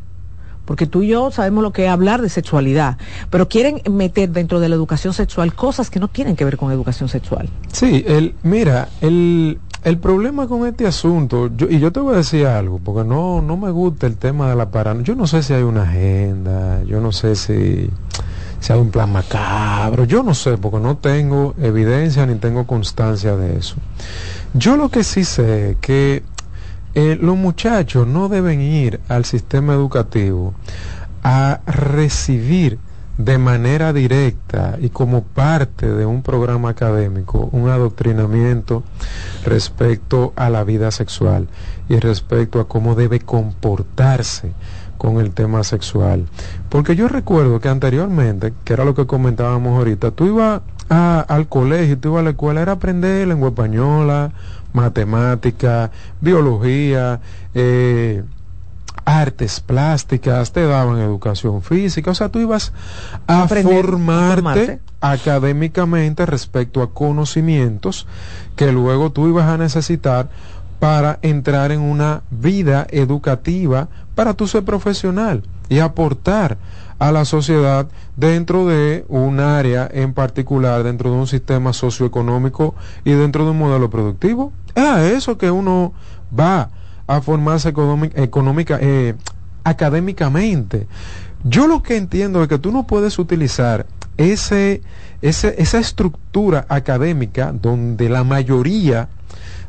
[0.67, 2.99] porque tú y yo sabemos lo que es hablar de sexualidad,
[3.31, 6.71] pero quieren meter dentro de la educación sexual cosas que no tienen que ver con
[6.71, 7.49] educación sexual.
[7.73, 12.19] Sí, el, mira, el, el problema con este asunto, yo, y yo te voy a
[12.19, 15.07] decir algo, porque no, no me gusta el tema de la paranoia.
[15.07, 17.89] Yo no sé si hay una agenda, yo no sé si,
[18.69, 23.57] hay un plan macabro, yo no sé, porque no tengo evidencia ni tengo constancia de
[23.59, 23.77] eso.
[24.55, 26.23] Yo lo que sí sé es que
[26.95, 30.55] eh, los muchachos no deben ir al sistema educativo
[31.23, 32.79] a recibir
[33.19, 38.85] de manera directa y como parte de un programa académico un adoctrinamiento
[39.45, 41.49] respecto a la vida sexual
[41.89, 44.53] y respecto a cómo debe comportarse
[44.99, 46.27] con el tema sexual.
[46.69, 51.99] Porque yo recuerdo que anteriormente, que era lo que comentábamos ahorita, tú ibas al colegio,
[51.99, 54.33] tú ibas a la escuela, era aprender lengua española,
[54.73, 57.21] matemática, biología,
[57.55, 58.23] eh,
[59.05, 62.73] artes plásticas, te daban educación física, o sea, tú ibas
[63.27, 68.07] a formarte, académicamente respecto a conocimientos
[68.57, 70.29] que luego tú ibas a necesitar
[70.79, 76.57] para entrar en una vida educativa para tu ser profesional y aportar
[76.99, 77.87] a la sociedad
[78.17, 83.59] dentro de un área en particular, dentro de un sistema socioeconómico y dentro de un
[83.59, 84.53] modelo productivo.
[84.75, 85.93] Es a eso que uno
[86.39, 86.71] va
[87.07, 87.73] a formarse
[88.15, 89.15] económica, eh,
[89.65, 90.87] académicamente.
[91.45, 93.87] Yo lo que entiendo es que tú no puedes utilizar
[94.17, 94.83] ese,
[95.23, 99.09] esa estructura académica donde la mayoría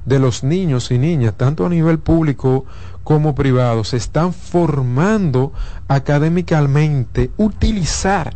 [0.10, 2.66] de los niños y niñas, tanto a nivel público
[3.04, 5.54] como privado, se están formando
[5.88, 8.36] académicamente, utilizar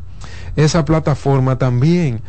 [0.56, 2.22] esa plataforma también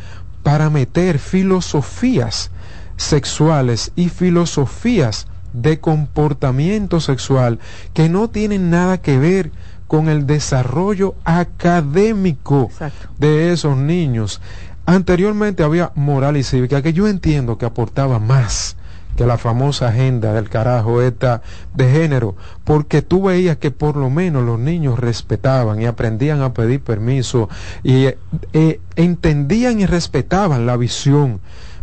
[0.43, 2.49] para meter filosofías
[2.97, 7.59] sexuales y filosofías de comportamiento sexual
[7.93, 9.51] que no tienen nada que ver
[9.87, 12.71] con el desarrollo académico
[13.19, 14.41] de esos niños.
[14.87, 18.75] Anteriormente había moral y cívica que yo entiendo que aportaba más
[19.15, 21.41] que la famosa agenda del carajo esta
[21.73, 26.53] de género, porque tú veías que por lo menos los niños respetaban y aprendían a
[26.53, 27.49] pedir permiso
[27.83, 28.07] y
[28.53, 31.39] eh, entendían y respetaban la visión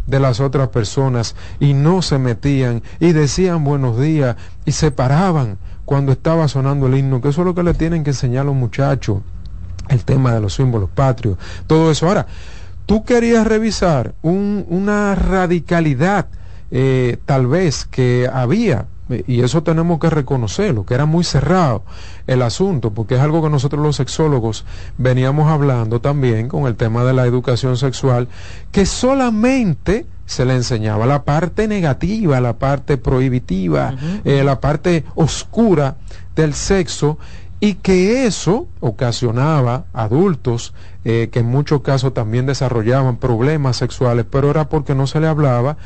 [0.06, 5.58] de las otras personas y no se metían y decían buenos días y se paraban
[5.84, 8.46] cuando estaba sonando el himno, que eso es lo que le tienen que enseñar a
[8.46, 9.18] los muchachos,
[9.88, 12.06] el tema de los símbolos patrios, todo eso.
[12.06, 12.26] Ahora,
[12.86, 16.26] tú querías revisar una radicalidad
[16.72, 18.86] eh, tal vez que había
[19.26, 21.82] y eso tenemos que reconocerlo, que era muy cerrado
[22.26, 24.64] el asunto, porque es algo que nosotros los sexólogos
[24.98, 28.28] veníamos hablando también con el tema de la educación sexual,
[28.70, 35.96] que solamente se le enseñaba la parte negativa, la parte prohibitiva, eh, la parte oscura
[36.34, 37.18] del sexo
[37.60, 44.50] y que eso ocasionaba adultos eh, que en muchos casos también desarrollaban problemas sexuales, pero
[44.50, 45.76] era porque no se le hablaba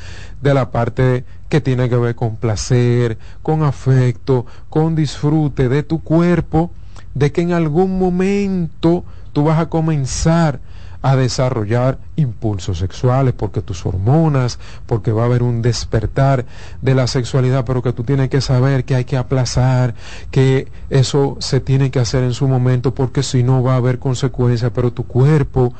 [0.43, 6.03] de la parte que tiene que ver con placer, con afecto, con disfrute de tu
[6.03, 6.71] cuerpo,
[7.15, 10.61] de que en algún momento tú vas a comenzar
[11.07, 16.47] a desarrollar impulsos sexuales, porque tus hormonas, porque va a haber un despertar
[16.83, 19.95] de la sexualidad, pero que tú tienes que saber que hay que aplazar,
[20.33, 24.01] que eso se tiene que hacer en su momento, porque si no va a haber
[24.01, 25.73] consecuencias, pero tu cuerpo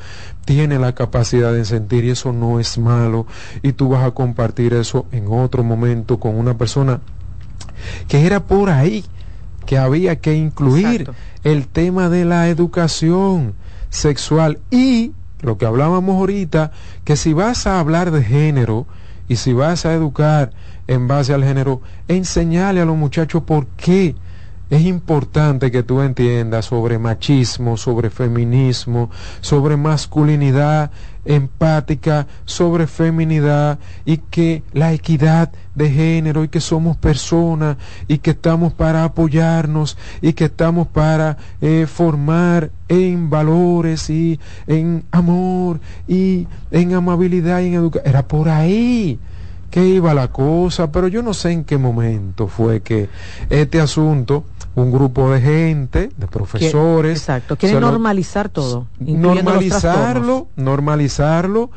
[0.45, 3.27] tiene la capacidad de sentir y eso no es malo,
[3.61, 7.01] y tú vas a compartir eso en otro momento con una persona
[8.07, 9.03] que era por ahí
[9.65, 11.11] que había que incluir
[11.43, 13.55] el tema de la educación
[13.89, 16.71] sexual y lo que hablábamos ahorita,
[17.03, 18.85] que si vas a hablar de género
[19.27, 20.51] y si vas a educar
[20.87, 24.15] en base al género, enseñale a los muchachos por qué
[24.69, 30.91] es importante que tú entiendas sobre machismo, sobre feminismo, sobre masculinidad
[31.23, 38.31] empática, sobre feminidad y que la equidad de género y que somos personas y que
[38.31, 46.47] estamos para apoyarnos y que estamos para eh, formar en valores y en amor y
[46.71, 48.09] en amabilidad y en educación.
[48.09, 49.19] Era por ahí
[49.69, 53.09] que iba la cosa, pero yo no sé en qué momento fue que
[53.49, 54.45] este asunto
[54.75, 57.17] un grupo de gente, de profesores.
[57.17, 58.85] Exacto, quieren normalizar todo.
[58.99, 61.71] Normalizarlo, normalizarlo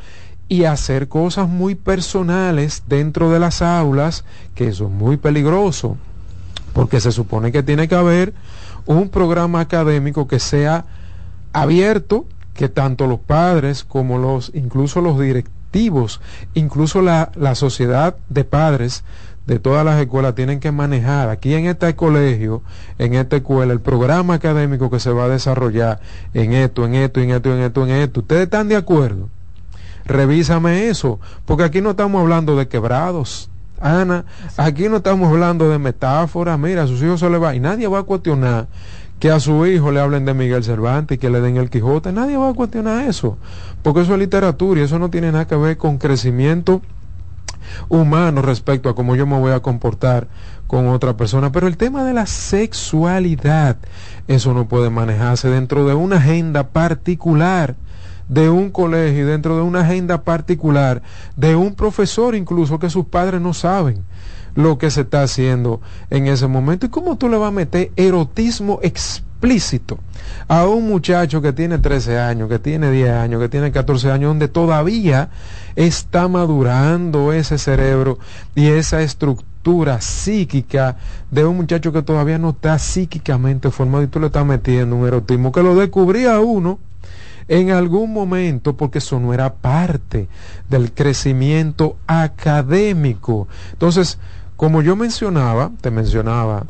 [0.47, 5.97] y hacer cosas muy personales dentro de las aulas, que eso es muy peligroso,
[6.73, 8.33] porque se supone que tiene que haber
[8.85, 10.85] un programa académico que sea
[11.53, 16.21] abierto, que tanto los padres como los, incluso los directivos,
[16.53, 19.03] incluso la, la sociedad de padres,
[19.45, 22.61] de todas las escuelas tienen que manejar aquí en este colegio,
[22.99, 25.99] en esta escuela, el programa académico que se va a desarrollar
[26.33, 28.19] en esto, en esto, en esto, en esto, en esto.
[28.19, 29.29] ¿Ustedes están de acuerdo?
[30.05, 33.49] Revísame eso, porque aquí no estamos hablando de quebrados.
[33.79, 34.25] Ana,
[34.57, 37.87] aquí no estamos hablando de metáforas, mira, a sus hijos se le va y nadie
[37.87, 38.67] va a cuestionar
[39.21, 42.11] que a su hijo le hablen de Miguel Cervantes y que le den el Quijote,
[42.11, 43.37] nadie va a cuestionar eso,
[43.83, 46.81] porque eso es literatura y eso no tiene nada que ver con crecimiento
[47.87, 50.27] humano respecto a cómo yo me voy a comportar
[50.65, 51.51] con otra persona.
[51.51, 53.77] Pero el tema de la sexualidad,
[54.27, 57.75] eso no puede manejarse dentro de una agenda particular
[58.27, 61.01] de un colegio dentro de una agenda particular
[61.35, 64.05] de un profesor incluso que sus padres no saben
[64.55, 66.85] lo que se está haciendo en ese momento.
[66.85, 69.99] ¿Y cómo tú le vas a meter erotismo explícito
[70.47, 74.29] a un muchacho que tiene 13 años, que tiene 10 años, que tiene 14 años,
[74.29, 75.29] donde todavía
[75.75, 78.19] está madurando ese cerebro
[78.55, 80.97] y esa estructura psíquica
[81.29, 85.07] de un muchacho que todavía no está psíquicamente formado y tú le estás metiendo un
[85.07, 86.79] erotismo que lo descubría uno
[87.47, 90.27] en algún momento porque eso no era parte
[90.69, 93.47] del crecimiento académico.
[93.73, 94.19] Entonces,
[94.61, 96.67] como yo mencionaba, te mencionaba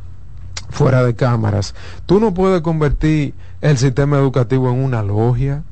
[0.70, 1.76] fuera de cámaras,
[2.06, 5.64] tú no puedes convertir el sistema educativo en una logia,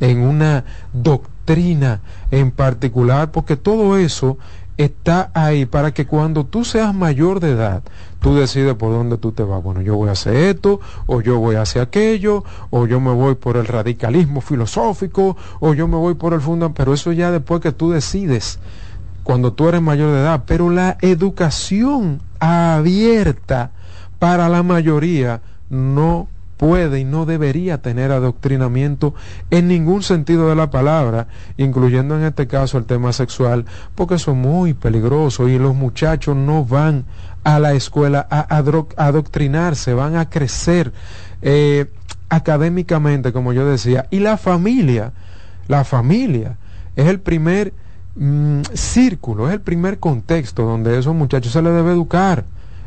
[0.00, 4.36] en una doctrina en particular, porque todo eso
[4.76, 7.82] está ahí para que cuando tú seas mayor de edad,
[8.20, 9.62] tú decides por dónde tú te vas.
[9.62, 13.14] Bueno, yo voy a hacer esto, o yo voy a hacer aquello, o yo me
[13.14, 17.30] voy por el radicalismo filosófico, o yo me voy por el fundamento, pero eso ya
[17.30, 18.58] después que tú decides,
[19.26, 20.44] cuando tú eres mayor de edad.
[20.46, 23.72] Pero la educación abierta
[24.20, 29.14] para la mayoría no puede y no debería tener adoctrinamiento
[29.50, 33.64] en ningún sentido de la palabra, incluyendo en este caso el tema sexual,
[33.96, 37.04] porque eso es muy peligroso y los muchachos no van
[37.42, 38.46] a la escuela a
[38.96, 40.92] adoctrinarse, van a crecer
[41.42, 41.86] eh,
[42.28, 45.12] académicamente, como yo decía, y la familia,
[45.66, 46.58] la familia
[46.94, 47.74] es el primer
[48.16, 52.44] mm, círculo, es el primer contexto donde esos muchachos se les debe educar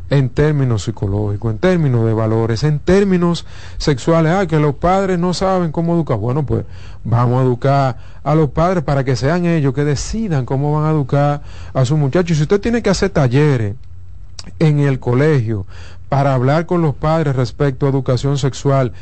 [0.09, 3.45] en términos psicológicos, en términos de valores, en términos
[3.77, 4.33] sexuales.
[4.33, 6.17] Ah, que los padres no saben cómo educar.
[6.17, 6.65] Bueno, pues
[7.03, 10.91] vamos a educar a los padres para que sean ellos que decidan cómo van a
[10.91, 11.41] educar
[11.73, 12.37] a sus muchachos.
[12.37, 13.75] Si usted tiene que hacer talleres
[14.57, 15.65] en el colegio
[16.07, 18.93] para hablar con los padres respecto a educación sexual,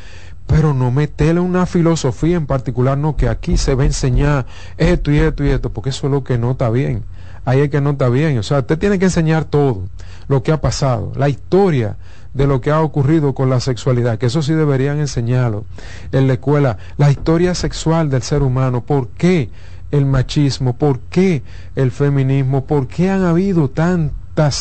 [0.48, 4.46] pero no meterle una filosofía en particular, no, que aquí se va a enseñar
[4.78, 7.04] esto y esto y esto, porque eso es lo que no está bien.
[7.44, 8.38] Ahí es que no está bien.
[8.38, 9.84] O sea, usted tiene que enseñar todo
[10.26, 11.96] lo que ha pasado, la historia
[12.32, 15.64] de lo que ha ocurrido con la sexualidad, que eso sí deberían enseñarlo
[16.12, 19.50] en la escuela, la historia sexual del ser humano, por qué
[19.90, 21.42] el machismo, por qué
[21.76, 23.68] el feminismo, por qué han habido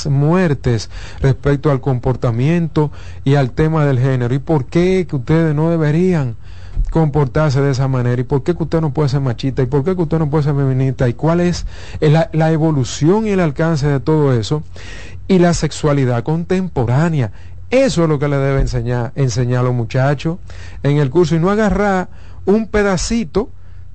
[0.09, 0.89] muertes
[1.21, 2.91] respecto al comportamiento
[3.23, 6.35] y al tema del género y por qué que ustedes no deberían
[6.89, 9.83] comportarse de esa manera y por qué que usted no puede ser machista y por
[9.83, 11.65] qué que usted no puede ser feminista y cuál es
[11.99, 14.63] la, la evolución y el alcance de todo eso
[15.27, 17.31] y la sexualidad contemporánea.
[17.69, 20.37] Eso es lo que le debe enseñar, enseñar a los muchachos
[20.83, 21.35] en el curso.
[21.35, 22.07] Y no agarrar
[22.45, 23.49] un pedacito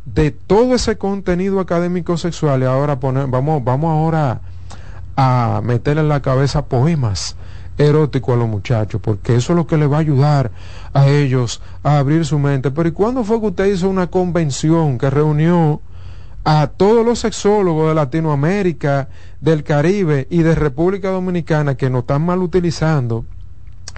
[0.04, 2.62] de todo ese contenido académico sexual.
[2.62, 4.42] Y ahora poner, vamos, vamos ahora
[5.16, 7.36] a meterle en la cabeza poemas
[7.78, 10.50] eróticos a los muchachos, porque eso es lo que le va a ayudar
[10.92, 12.70] a ellos a abrir su mente.
[12.70, 15.80] Pero ¿y cuándo fue que usted hizo una convención que reunió
[16.44, 19.08] a todos los sexólogos de Latinoamérica,
[19.40, 23.24] del Caribe y de República Dominicana que nos están mal utilizando,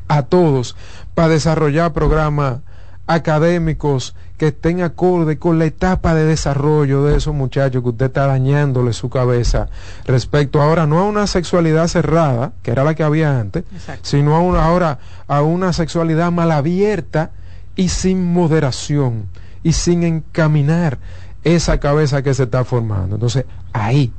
[0.08, 0.76] a todos,
[1.14, 2.58] para desarrollar programas
[3.06, 8.26] académicos que estén acorde con la etapa de desarrollo de esos muchachos que usted está
[8.26, 9.68] dañándole su cabeza
[10.06, 13.64] respecto ahora no a una sexualidad cerrada, que era la que había antes,
[14.02, 14.98] sino ahora
[15.28, 17.30] a una sexualidad mal abierta
[17.76, 19.26] y sin moderación
[19.62, 20.98] y sin encaminar
[21.44, 23.16] esa cabeza que se está formando.
[23.16, 24.12] Entonces, ahí,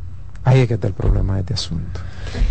[0.45, 1.99] ahí es que está el problema de este asunto.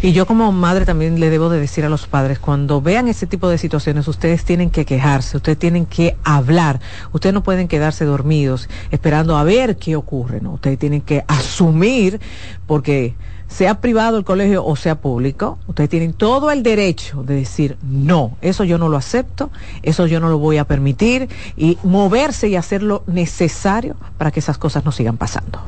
[0.03, 3.27] Y yo como madre también le debo de decir a los padres, cuando vean ese
[3.27, 6.81] tipo de situaciones, ustedes tienen que quejarse, ustedes tienen que hablar,
[7.13, 10.55] ustedes no pueden quedarse dormidos esperando a ver qué ocurre, ¿no?
[10.55, 12.21] Ustedes tienen que asumir,
[12.67, 13.15] porque
[13.47, 18.37] sea privado el colegio o sea público, ustedes tienen todo el derecho de decir, no,
[18.43, 19.51] eso yo no lo acepto,
[19.83, 24.41] eso yo no lo voy a permitir, y moverse y hacer lo necesario para que
[24.41, 25.61] esas cosas no sigan pasando.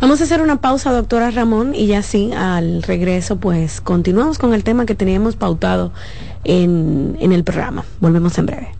[0.00, 4.54] Vamos a hacer una pausa, doctora Ramón, y ya sí, al regreso, pues continuamos con
[4.54, 5.92] el tema que teníamos pautado
[6.44, 7.84] en, en el programa.
[8.00, 8.72] Volvemos en breve.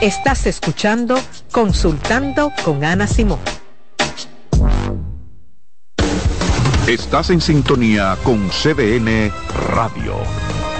[0.00, 1.18] Estás escuchando
[1.50, 3.38] Consultando con Ana Simón.
[6.86, 9.32] Estás en sintonía con CDN
[9.74, 10.53] Radio.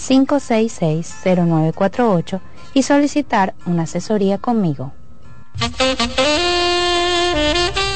[0.00, 2.40] 809-566-0948
[2.74, 4.92] y solicitar una asesoría conmigo.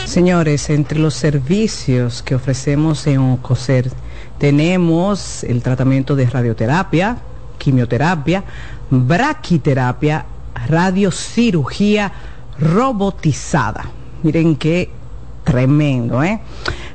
[0.05, 3.91] Señores, entre los servicios que ofrecemos en OCOSER
[4.39, 7.17] tenemos el tratamiento de radioterapia,
[7.59, 8.45] quimioterapia,
[8.91, 10.27] braquiterapia,
[10.69, 12.13] radiocirugía
[12.59, 13.87] robotizada.
[14.23, 14.91] Miren qué
[15.45, 16.41] tremendo, ¿eh?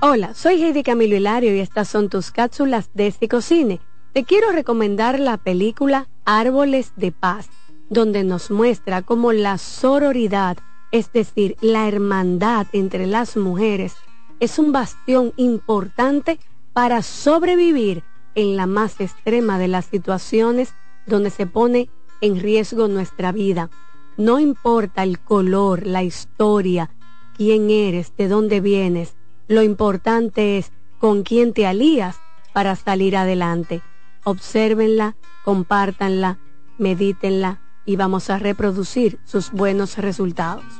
[0.00, 3.80] Hola, soy Heidi Camilo Hilario y estas son tus cápsulas de Cine.
[4.12, 7.50] Te quiero recomendar la película Árboles de Paz,
[7.88, 10.56] donde nos muestra cómo la sororidad,
[10.92, 13.94] es decir, la hermandad entre las mujeres,
[14.40, 16.38] es un bastión importante
[16.72, 18.02] para sobrevivir
[18.34, 20.74] en la más extrema de las situaciones
[21.06, 23.70] donde se pone en riesgo nuestra vida.
[24.16, 26.90] No importa el color, la historia,
[27.36, 29.14] quién eres, de dónde vienes,
[29.48, 32.20] lo importante es con quién te alías
[32.52, 33.82] para salir adelante.
[34.24, 36.38] Obsérvenla, compártanla,
[36.78, 40.79] medítenla y vamos a reproducir sus buenos resultados.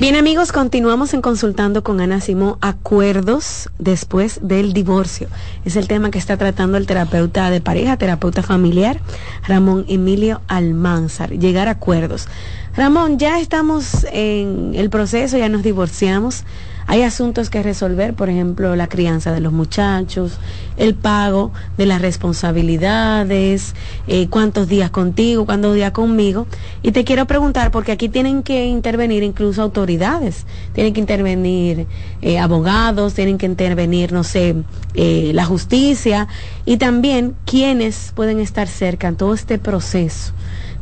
[0.00, 5.26] Bien amigos, continuamos en consultando con Ana Simón acuerdos después del divorcio.
[5.64, 9.00] Es el tema que está tratando el terapeuta de pareja, terapeuta familiar,
[9.48, 11.32] Ramón Emilio Almanzar.
[11.32, 12.28] Llegar a acuerdos.
[12.76, 16.44] Ramón, ya estamos en el proceso, ya nos divorciamos.
[16.90, 20.38] Hay asuntos que resolver, por ejemplo, la crianza de los muchachos,
[20.78, 23.74] el pago de las responsabilidades,
[24.06, 26.46] eh, cuántos días contigo, cuántos días conmigo.
[26.82, 31.86] Y te quiero preguntar, porque aquí tienen que intervenir incluso autoridades, tienen que intervenir
[32.22, 34.54] eh, abogados, tienen que intervenir, no sé,
[34.94, 36.26] eh, la justicia
[36.64, 40.32] y también quienes pueden estar cerca en todo este proceso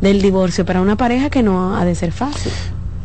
[0.01, 2.53] del divorcio para una pareja que no ha de ser fácil.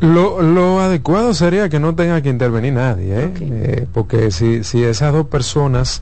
[0.02, 3.34] Lo, lo, adecuado sería que no tenga que intervenir nadie, ¿eh?
[3.39, 6.02] Eh, porque si, si esas dos personas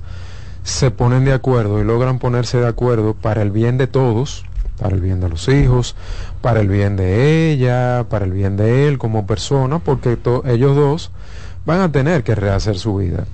[0.63, 4.45] se ponen de acuerdo y logran ponerse de acuerdo para el bien de todos,
[4.79, 5.95] para el bien de los hijos,
[6.41, 11.11] para el bien de ella, para el bien de él como persona, porque ellos dos
[11.65, 13.25] van a tener que rehacer su vida.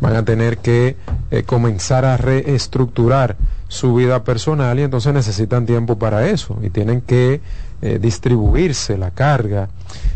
[0.00, 0.96] van a tener que
[1.30, 7.00] eh, comenzar a reestructurar su vida personal y entonces necesitan tiempo para eso y tienen
[7.00, 7.40] que
[7.82, 9.68] eh, distribuirse la carga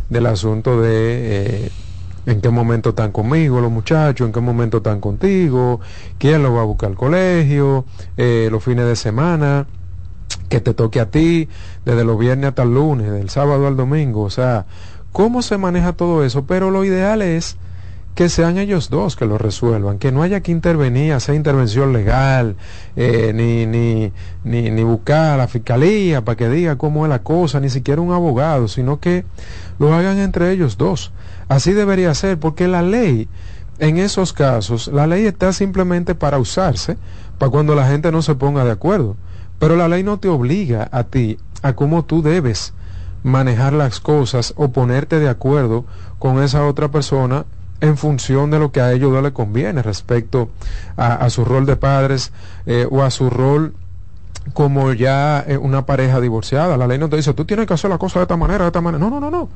[0.09, 1.71] del asunto de eh,
[2.27, 5.81] en qué momento están conmigo los muchachos, en qué momento están contigo,
[6.19, 7.85] quién lo va a buscar al colegio,
[8.17, 9.67] los fines de semana
[10.49, 11.49] que te toque a ti,
[11.85, 14.67] desde los viernes hasta el lunes, del sábado al domingo, o sea,
[15.11, 17.57] cómo se maneja todo eso, pero lo ideal es
[18.15, 22.57] que sean ellos dos que lo resuelvan, que no haya que intervenir, hacer intervención legal,
[22.95, 24.13] eh, ni, ni,
[24.45, 28.03] ni, ni, buscar a la fiscalía para que diga cómo es la cosa, ni siquiera
[28.03, 29.25] un abogado, sino que
[29.79, 31.13] lo hagan entre ellos dos.
[31.49, 33.29] Así debería ser, porque la ley,
[33.79, 36.99] en esos casos, la ley está simplemente para usarse,
[37.39, 39.17] para cuando la gente no se ponga de acuerdo.
[39.59, 42.75] Pero la ley no te obliga a ti a cómo tú debes
[43.23, 45.85] manejar las cosas o ponerte de acuerdo
[46.19, 47.47] con esa otra persona
[47.83, 50.49] en función de lo que a ellos no le conviene respecto
[50.97, 52.33] a, su rol de padres
[52.65, 53.75] eh, o a su rol
[54.55, 56.77] como ya eh, una pareja divorciada.
[56.77, 58.69] La ley no te dice, tú tienes que hacer la cosa de esta manera, de
[58.69, 59.05] esta manera.
[59.05, 59.49] No, no, no, no.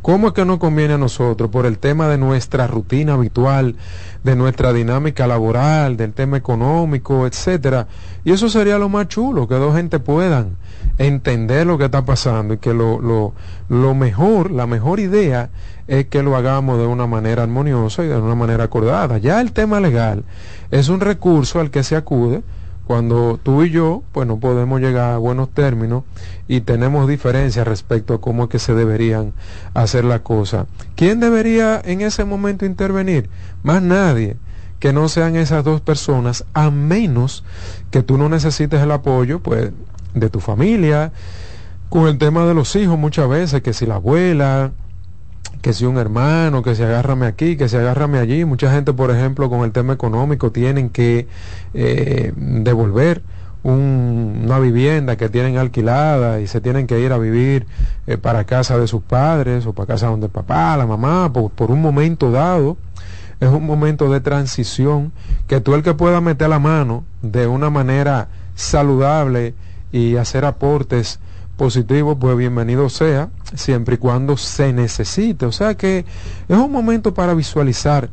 [0.00, 1.50] ¿Cómo es que no conviene a nosotros?
[1.50, 3.76] Por el tema de nuestra rutina habitual,
[4.24, 7.86] de nuestra dinámica laboral, del tema económico, etcétera.
[8.24, 10.56] Y eso sería lo más chulo, que dos gente puedan
[10.98, 13.32] entender lo que está pasando y que lo, lo,
[13.68, 15.50] lo mejor, la mejor idea
[15.86, 19.18] es que lo hagamos de una manera armoniosa y de una manera acordada.
[19.18, 20.24] Ya el tema legal
[20.70, 22.42] es un recurso al que se acude
[22.88, 26.04] cuando tú y yo, pues no podemos llegar a buenos términos
[26.48, 29.34] y tenemos diferencias respecto a cómo es que se deberían
[29.74, 30.66] hacer las cosas.
[30.96, 33.28] ¿Quién debería en ese momento intervenir?
[33.62, 34.36] Más nadie
[34.78, 37.44] que no sean esas dos personas, a menos
[37.90, 39.72] que tú no necesites el apoyo, pues,
[40.14, 41.12] de tu familia,
[41.88, 44.72] con el tema de los hijos muchas veces, que si la abuela,
[45.62, 48.44] que si un hermano, que si agárrame aquí, que si agárrame allí.
[48.44, 51.26] Mucha gente, por ejemplo, con el tema económico, tienen que
[51.74, 53.22] eh, devolver
[53.64, 57.66] una vivienda que tienen alquilada y se tienen que ir a vivir
[58.06, 61.50] eh, para casa de sus padres o para casa donde el papá, la mamá, por,
[61.50, 62.76] por un momento dado.
[63.40, 65.12] Es un momento de transición
[65.46, 69.54] que tú el que pueda meter la mano de una manera saludable
[69.92, 71.20] y hacer aportes
[71.56, 75.44] positivos, pues bienvenido sea, siempre y cuando se necesite.
[75.46, 76.04] O sea que
[76.48, 78.10] es un momento para visualizar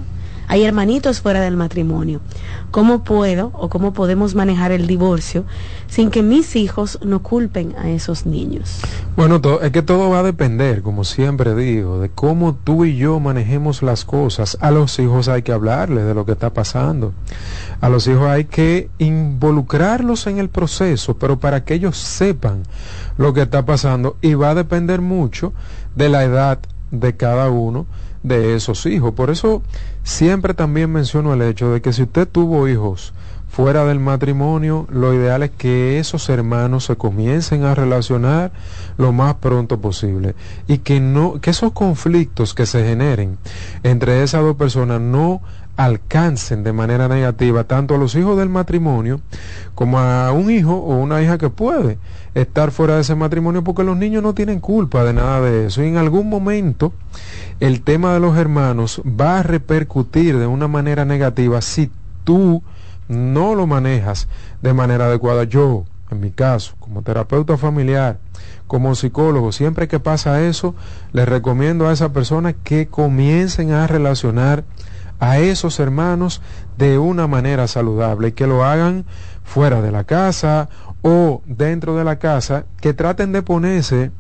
[0.52, 2.20] Hay hermanitos fuera del matrimonio.
[2.72, 5.46] ¿Cómo puedo o cómo podemos manejar el divorcio
[5.88, 8.82] sin que mis hijos no culpen a esos niños?
[9.16, 13.22] Bueno, es que todo va a depender, como siempre digo, de cómo tú y yo
[13.22, 14.58] manejemos las cosas.
[14.60, 17.14] A los hijos hay que hablarles de lo que está pasando.
[17.80, 22.64] A los hijos hay que involucrarlos en el proceso, pero para que ellos sepan
[23.18, 25.54] lo que está pasando y va a depender mucho
[25.96, 26.60] de la edad
[26.92, 27.86] de cada uno
[28.24, 29.14] de esos hijos.
[29.14, 29.62] Por eso
[30.04, 33.14] siempre también menciono el hecho de que si usted tuvo hijos
[33.52, 38.54] fuera del matrimonio, lo ideal es que esos hermanos se comiencen a relacionar
[38.98, 40.36] lo más pronto posible
[40.68, 43.38] y que no que esos conflictos que se generen
[43.84, 45.42] entre esas dos personas no
[45.86, 49.20] alcancen de manera negativa tanto a los hijos del matrimonio
[49.74, 51.98] como a un hijo o una hija que puede
[52.36, 55.84] estar fuera de ese matrimonio porque los niños no tienen culpa de nada de eso
[55.84, 56.94] y en algún momento
[57.60, 61.90] el tema de los hermanos va a repercutir de una manera negativa si
[62.24, 62.62] tú
[63.08, 64.28] no lo manejas
[64.62, 65.44] de manera adecuada.
[65.44, 68.20] Yo, en mi caso, como terapeuta familiar,
[68.68, 70.76] como psicólogo, siempre que pasa eso,
[71.12, 74.64] les recomiendo a esa persona que comiencen a relacionar
[75.22, 76.42] a esos hermanos
[76.78, 79.06] de una manera saludable y que lo hagan
[79.44, 80.68] fuera de la casa
[81.04, 84.12] o dentro de la casa, que traten de ponerse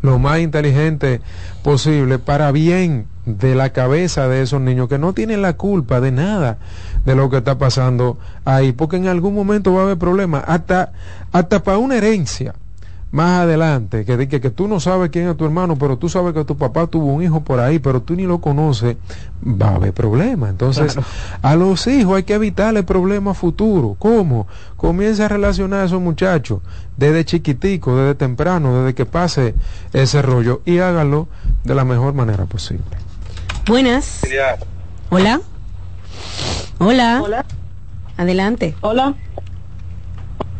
[0.00, 1.20] lo más inteligente
[1.62, 6.10] posible para bien de la cabeza de esos niños que no tienen la culpa de
[6.10, 6.58] nada
[7.04, 10.92] de lo que está pasando ahí, porque en algún momento va a haber problemas, hasta,
[11.32, 12.54] hasta para una herencia
[13.14, 16.34] más adelante, que dice que tú no sabes quién es tu hermano, pero tú sabes
[16.34, 18.96] que tu papá tuvo un hijo por ahí, pero tú ni lo conoces,
[19.40, 20.50] va a haber problemas.
[20.50, 20.98] Entonces,
[21.40, 23.94] a los hijos hay que evitarle problemas futuros.
[24.00, 24.48] ¿Cómo?
[24.76, 26.58] Comienza a relacionar a esos muchachos
[26.96, 29.54] desde chiquitico, desde temprano, desde que pase
[29.92, 31.28] ese rollo y hágalo
[31.62, 32.82] de la mejor manera posible.
[33.68, 34.22] Buenas.
[35.10, 35.40] Hola.
[36.78, 37.20] Hola.
[37.22, 37.44] Hola.
[38.16, 38.74] Adelante.
[38.80, 39.14] Hola.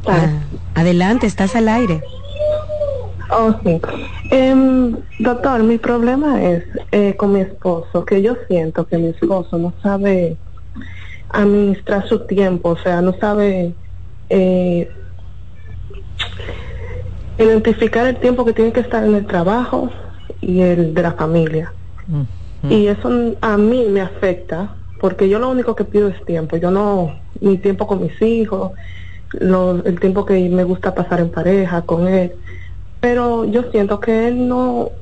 [0.06, 0.28] Ah,
[0.76, 2.00] adelante, estás al aire.
[3.36, 3.80] Oh, sí.
[4.30, 9.58] Em, doctor, mi problema es eh, con mi esposo, que yo siento que mi esposo
[9.58, 10.38] no sabe
[11.30, 13.74] administrar su tiempo, o sea, no sabe
[14.28, 14.88] eh,
[17.38, 19.90] identificar el tiempo que tiene que estar en el trabajo
[20.40, 21.74] y el de la familia.
[22.68, 23.10] Y eso
[23.40, 27.58] a mí me afecta, porque yo lo único que pido es tiempo, yo no, mi
[27.58, 28.72] tiempo con mis hijos,
[29.32, 32.32] el tiempo que me gusta pasar en pareja con él,
[33.04, 34.92] pero yo siento que él no,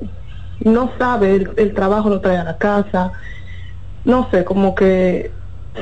[0.59, 3.13] no sabe, el, trabajo lo trae a la casa,
[4.03, 5.31] no sé, como que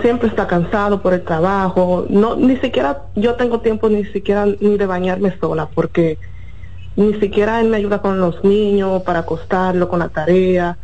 [0.03, 4.77] siempre está cansado por el trabajo, no, ni siquiera yo tengo tiempo ni siquiera ni
[4.77, 6.19] de bañarme sola, porque
[6.95, 10.77] ni siquiera él me ayuda con los niños para acostarlo, con la tarea,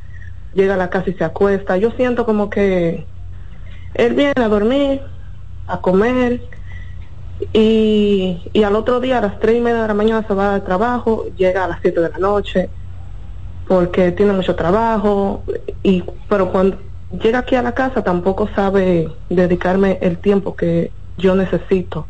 [0.56, 3.06] llega a la casa y se acuesta, yo siento como que
[3.94, 5.04] él viene a dormir,
[5.68, 6.42] a comer,
[7.54, 10.56] y, y al otro día a las tres y media de la mañana se va
[10.56, 12.70] al trabajo, llega a las siete de la noche,
[13.68, 15.44] porque tiene mucho trabajo,
[15.84, 16.78] y pero cuando
[17.22, 22.08] llega aquí a la casa tampoco sabe dedicarme el tiempo que yo necesito.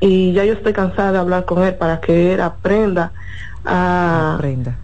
[0.00, 3.12] Y ya yo estoy cansada de hablar con él para que él aprenda
[3.64, 4.34] a...
[4.34, 4.76] Aprenda.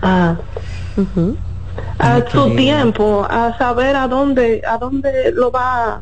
[0.00, 0.36] A,
[1.98, 6.00] a su tiempo, a saber a dónde, a dónde lo va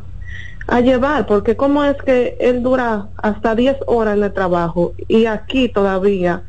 [0.67, 5.25] a llevar, porque cómo es que él dura hasta 10 horas en el trabajo y
[5.25, 6.43] aquí todavía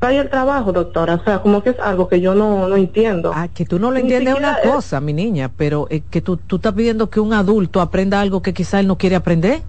[0.00, 3.32] hay el trabajo, doctora, o sea, como que es algo que yo no, no entiendo.
[3.34, 6.72] Ah, que tú no lo entiendes una cosa, mi niña, pero que tú, tú estás
[6.72, 9.62] pidiendo que un adulto aprenda algo que quizá él no quiere aprender.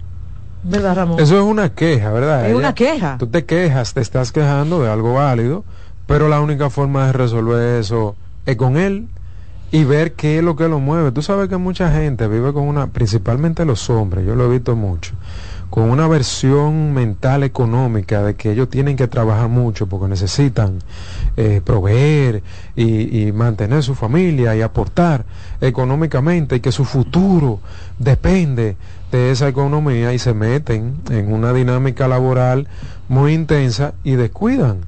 [0.62, 1.18] ¿Verdad, Ramón?
[1.18, 2.48] Eso es una queja, ¿verdad?
[2.48, 3.16] Es una queja.
[3.18, 5.64] Tú te quejas, te estás quejando de algo válido,
[6.06, 8.14] pero la única forma de resolver eso
[8.46, 9.08] es con él
[9.72, 11.12] y ver qué es lo que lo mueve.
[11.12, 14.74] Tú sabes que mucha gente vive con una, principalmente los hombres, yo lo he visto
[14.74, 15.12] mucho,
[15.70, 20.80] con una versión mental económica de que ellos tienen que trabajar mucho porque necesitan
[21.36, 22.42] eh, proveer
[22.74, 25.24] y, y, mantener su familia y aportar
[25.60, 27.60] económicamente y que su futuro
[27.98, 28.76] depende
[29.12, 32.66] de esa economía y se meten en una dinámica laboral
[33.08, 34.78] muy intensa y descuidan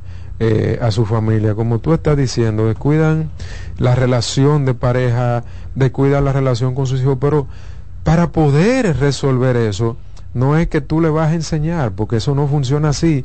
[0.45, 1.55] eh, a su familia.
[1.55, 3.31] Como tú estás diciendo, descuidan
[3.79, 5.45] la relación de pareja,
[5.77, 7.47] descuidan la relación con sus hijos, pero
[8.03, 9.97] para poder resolver eso,
[10.35, 13.25] no es que tú le vas a enseñar, porque eso no funciona así.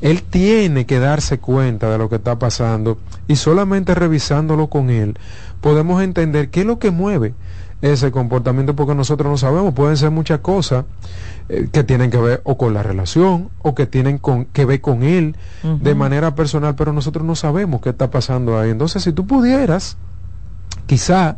[0.00, 2.96] Él tiene que darse cuenta de lo que está pasando
[3.28, 5.18] y solamente revisándolo con él
[5.60, 7.34] podemos entender qué es lo que mueve
[7.82, 10.86] ese comportamiento porque nosotros no sabemos, pueden ser muchas cosas
[11.48, 14.80] eh, que tienen que ver o con la relación o que tienen con, que ver
[14.80, 18.70] con él de manera personal, pero nosotros no sabemos qué está pasando ahí.
[18.70, 19.98] Entonces, si tú pudieras
[20.86, 21.36] quizá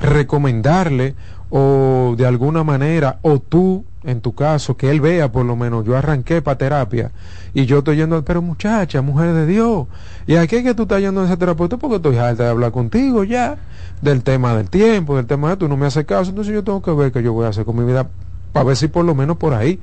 [0.00, 1.14] recomendarle
[1.50, 5.84] o de alguna manera, o tú, en tu caso, que él vea por lo menos,
[5.84, 7.10] yo arranqué para terapia
[7.54, 9.86] y yo estoy yendo, pero muchacha, mujer de Dios,
[10.26, 12.70] y aquí es que tú estás yendo a ese terapeuta porque estoy harta de hablar
[12.70, 13.56] contigo ya,
[14.02, 16.82] del tema del tiempo, del tema de tú no me haces caso, entonces yo tengo
[16.82, 18.08] que ver qué yo voy a hacer con mi vida
[18.52, 19.80] para ver si por lo menos por ahí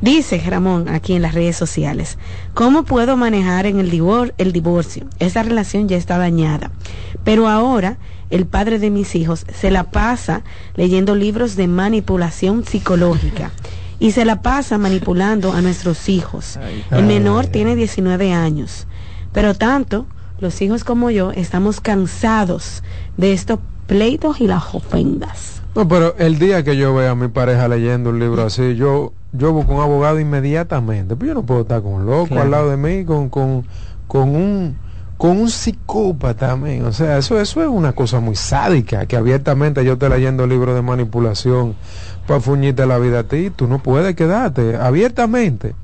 [0.00, 2.18] Dice Ramón aquí en las redes sociales,
[2.54, 5.08] ¿cómo puedo manejar en el, divor el divorcio?
[5.18, 6.70] Esa relación ya está dañada,
[7.24, 7.98] pero ahora
[8.30, 10.42] el padre de mis hijos se la pasa
[10.74, 13.50] leyendo libros de manipulación psicológica
[13.98, 16.58] y se la pasa manipulando a nuestros hijos.
[16.90, 18.86] El menor tiene 19 años,
[19.32, 20.06] pero tanto
[20.40, 22.82] los hijos como yo estamos cansados
[23.16, 25.62] de estos pleitos y las ofendas.
[25.74, 29.12] No, pero el día que yo vea a mi pareja leyendo un libro así, yo
[29.32, 31.16] yo busco un abogado inmediatamente.
[31.16, 33.64] Pues yo no puedo estar con un loco al lado de mí, con, con,
[34.06, 34.76] con un
[35.18, 39.84] con un psicópata, también O sea, eso, eso es una cosa muy sádica, que abiertamente
[39.84, 41.74] yo estoy leyendo libros de manipulación
[42.26, 43.50] para fuñirte la vida a ti.
[43.50, 45.74] Tú no puedes quedarte, abiertamente,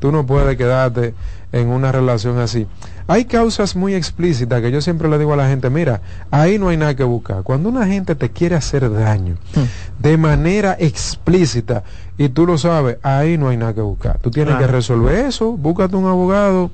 [0.00, 1.14] tú no puedes quedarte
[1.52, 2.66] en una relación así.
[3.06, 6.68] Hay causas muy explícitas que yo siempre le digo a la gente, mira, ahí no
[6.68, 7.42] hay nada que buscar.
[7.42, 10.02] Cuando una gente te quiere hacer daño hmm.
[10.02, 11.84] de manera explícita
[12.16, 14.18] y tú lo sabes, ahí no hay nada que buscar.
[14.18, 16.70] Tú tienes que resolver eso, búscate un abogado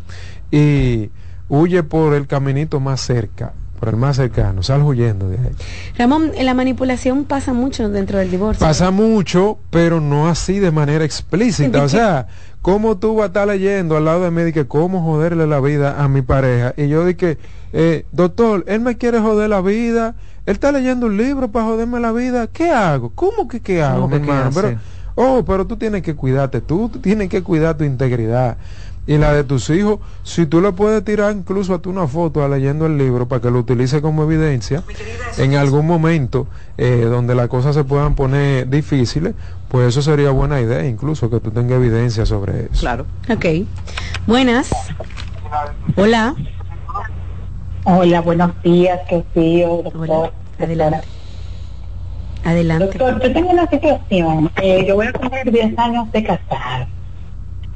[0.51, 1.11] y
[1.49, 3.53] huye por el caminito más cerca
[3.85, 5.55] por el más cercano, sal huyendo de ahí.
[5.99, 8.67] Ramón, la manipulación pasa mucho dentro del divorcio.
[8.67, 11.83] Pasa mucho, pero no así de manera explícita.
[11.83, 12.27] o sea,
[12.63, 15.61] ¿cómo tú vas a estar leyendo al lado de mí de que cómo joderle la
[15.61, 16.73] vida a mi pareja?
[16.77, 17.37] Y yo dije,
[17.73, 20.15] eh, doctor, él me quiere joder la vida,
[20.47, 23.11] él está leyendo un libro para joderme la vida, ¿qué hago?
[23.11, 24.51] ¿Cómo que qué hago, mi hermano?
[24.55, 24.79] Pero,
[25.15, 28.57] oh, pero tú tienes que cuidarte, tú tienes que cuidar tu integridad
[29.07, 32.47] y la de tus hijos, si tú le puedes tirar incluso a tú una foto
[32.49, 34.83] leyendo el libro para que lo utilice como evidencia,
[35.37, 36.47] en algún momento
[36.79, 39.35] eh, donde las cosas se puedan poner difíciles,
[39.69, 42.81] pues eso sería buena idea, incluso que tú tengas evidencia sobre eso.
[42.81, 43.07] Claro.
[43.29, 43.67] Ok.
[44.27, 44.71] Buenas.
[45.97, 46.35] Hola.
[47.85, 49.17] Hola, buenos días, qué
[49.67, 50.33] doctor.
[50.59, 51.07] Adelante.
[52.45, 52.99] Adelante.
[52.99, 54.51] Doctor, yo tengo una situación.
[54.63, 56.94] Eh, yo voy a cumplir 10 años de casar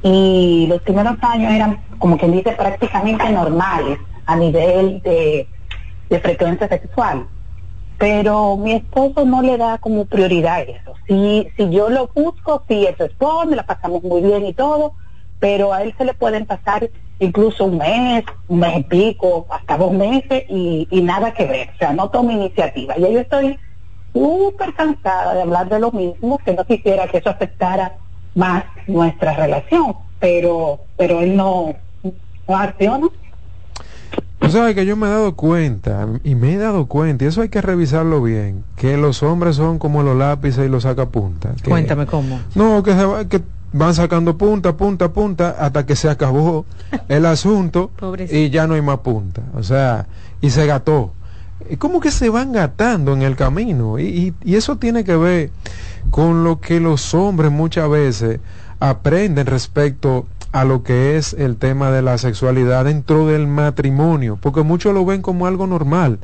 [0.01, 5.47] y los primeros años eran, como quien dice, prácticamente normales a nivel de,
[6.21, 7.27] frecuencia sexual.
[7.97, 10.93] Pero mi esposo no le da como prioridad eso.
[11.07, 12.95] Si, si yo lo busco, sí, es
[13.47, 14.93] me la pasamos muy bien y todo,
[15.39, 16.89] pero a él se le pueden pasar
[17.19, 21.69] incluso un mes, un mes y pico, hasta dos meses y, y nada que ver.
[21.75, 22.97] O sea, no toma iniciativa.
[22.97, 23.59] Y yo estoy
[24.13, 27.97] súper cansada de hablar de lo mismo, que no quisiera que eso afectara
[28.35, 31.75] más nuestra relación, pero, pero él no,
[32.47, 33.07] no acciona.
[34.41, 37.41] O sea, que yo me he dado cuenta, y me he dado cuenta, y eso
[37.41, 41.61] hay que revisarlo bien, que los hombres son como los lápices y los sacapuntas.
[41.61, 42.39] Cuéntame cómo.
[42.55, 43.41] No, que, se que
[43.73, 46.65] van sacando punta, punta, punta, hasta que se acabó
[47.09, 47.91] el asunto
[48.29, 49.41] y ya no hay más punta.
[49.55, 50.07] O sea,
[50.41, 51.13] y se gató.
[51.77, 53.99] ¿Cómo que se van gatando en el camino?
[53.99, 55.51] y, y eso tiene que ver
[56.11, 58.39] con lo que los hombres muchas veces
[58.79, 64.63] aprenden respecto a lo que es el tema de la sexualidad dentro del matrimonio, porque
[64.63, 66.19] muchos lo ven como algo normal.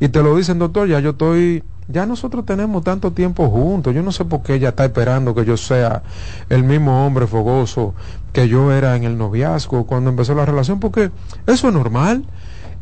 [0.00, 4.02] Y te lo dicen, doctor, ya yo estoy, ya nosotros tenemos tanto tiempo juntos, yo
[4.02, 6.02] no sé por qué ella está esperando que yo sea
[6.50, 7.94] el mismo hombre fogoso
[8.32, 11.10] que yo era en el noviazgo cuando empezó la relación, porque
[11.46, 12.24] eso es normal.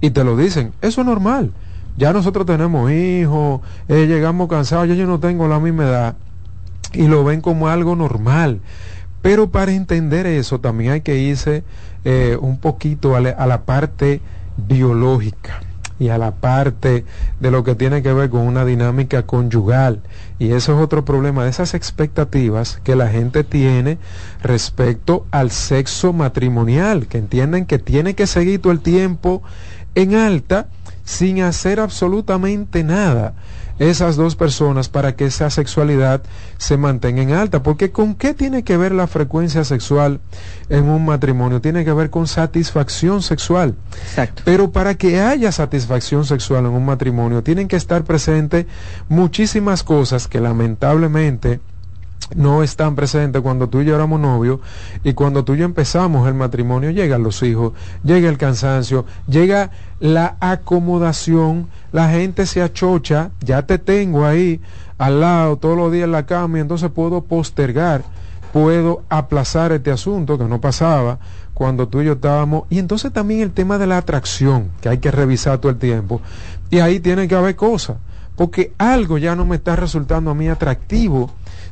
[0.00, 1.52] Y te lo dicen, eso es normal.
[1.96, 6.16] Ya nosotros tenemos hijos, eh, llegamos cansados, ya yo no tengo la misma edad
[6.92, 8.60] y lo ven como algo normal.
[9.22, 11.62] Pero para entender eso también hay que irse
[12.04, 14.20] eh, un poquito a, la parte
[14.56, 15.60] biológica
[15.98, 17.04] y a la parte
[17.40, 20.00] de lo que tiene que ver con una dinámica conyugal.
[20.38, 23.98] Y eso es otro problema de esas expectativas que la gente tiene
[24.42, 29.42] respecto al sexo matrimonial, que entienden que tiene que seguir todo el tiempo
[29.94, 30.68] en alta
[31.04, 33.34] sin hacer absolutamente nada
[33.80, 36.22] esas dos personas para que esa sexualidad
[36.58, 37.62] se mantenga en alta.
[37.62, 40.20] Porque ¿con qué tiene que ver la frecuencia sexual
[40.68, 41.62] en un matrimonio?
[41.62, 43.74] Tiene que ver con satisfacción sexual.
[44.02, 44.42] Exacto.
[44.44, 48.66] Pero para que haya satisfacción sexual en un matrimonio, tienen que estar presentes
[49.08, 51.60] muchísimas cosas que lamentablemente
[52.34, 54.60] no están presentes cuando tú y yo éramos novios
[55.02, 57.72] y cuando tú y yo empezamos el matrimonio llegan los hijos,
[58.04, 64.60] llega el cansancio, llega la acomodación, la gente se achocha, ya te tengo ahí
[64.98, 68.02] al lado todos los días en la cama y entonces puedo postergar,
[68.52, 71.18] puedo aplazar este asunto que no pasaba
[71.54, 74.98] cuando tú y yo estábamos y entonces también el tema de la atracción que hay
[74.98, 76.20] que revisar todo el tiempo
[76.70, 77.96] y ahí tiene que haber cosas
[78.36, 81.30] porque algo ya no me está resultando a mí atractivo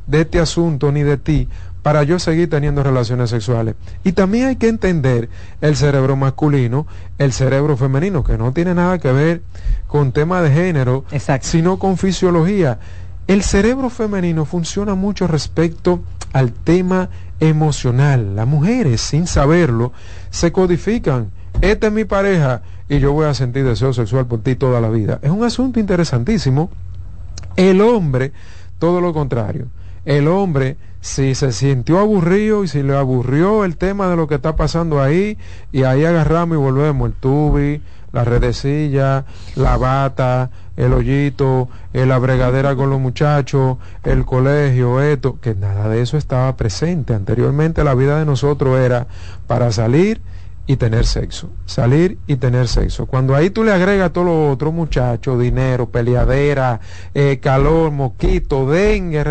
[0.08, 1.48] de este asunto ni de ti
[1.82, 3.76] para yo seguir teniendo relaciones sexuales.
[4.04, 5.28] Y también hay que entender
[5.60, 6.86] el cerebro masculino,
[7.18, 9.42] el cerebro femenino, que no tiene nada que ver
[9.86, 11.04] con tema de género,
[11.40, 12.78] sino con fisiología.
[13.26, 16.02] El cerebro femenino funciona mucho respecto
[16.32, 18.34] al tema emocional.
[18.34, 19.92] Las mujeres, sin saberlo,
[20.30, 21.30] se codifican.
[21.60, 24.88] Esta es mi pareja y yo voy a sentir deseo sexual por ti toda la
[24.88, 25.20] vida.
[25.22, 26.70] Es un asunto interesantísimo.
[27.56, 28.32] El hombre,
[28.78, 29.68] todo lo contrario
[30.04, 34.36] el hombre, si se sintió aburrido y si le aburrió el tema de lo que
[34.36, 35.38] está pasando ahí,
[35.72, 37.82] y ahí agarramos y volvemos el tubi,
[38.12, 39.24] la redecilla,
[39.54, 46.02] la bata, el hoyito, la bregadera con los muchachos, el colegio, esto, que nada de
[46.02, 47.14] eso estaba presente.
[47.14, 49.06] Anteriormente la vida de nosotros era
[49.46, 50.20] para salir
[50.68, 51.48] y tener sexo.
[51.64, 53.06] Salir y tener sexo.
[53.06, 56.78] Cuando ahí tú le agregas todo lo otro, muchachos, dinero, peleadera,
[57.14, 59.24] eh, calor, mosquito, dengue,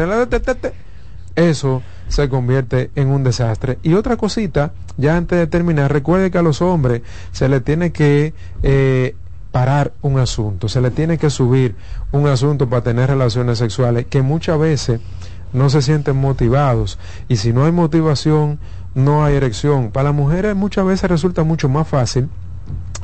[1.36, 3.78] eso se convierte en un desastre.
[3.84, 7.92] Y otra cosita, ya antes de terminar, recuerde que a los hombres se les tiene
[7.92, 8.34] que
[8.64, 9.16] eh,
[9.52, 11.76] parar un asunto, se le tiene que subir
[12.12, 15.02] un asunto para tener relaciones sexuales que muchas veces
[15.54, 18.60] no se sienten motivados y si no hay motivación
[18.98, 19.92] no hay erección.
[19.92, 22.30] Para las mujeres muchas veces resulta mucho más fácil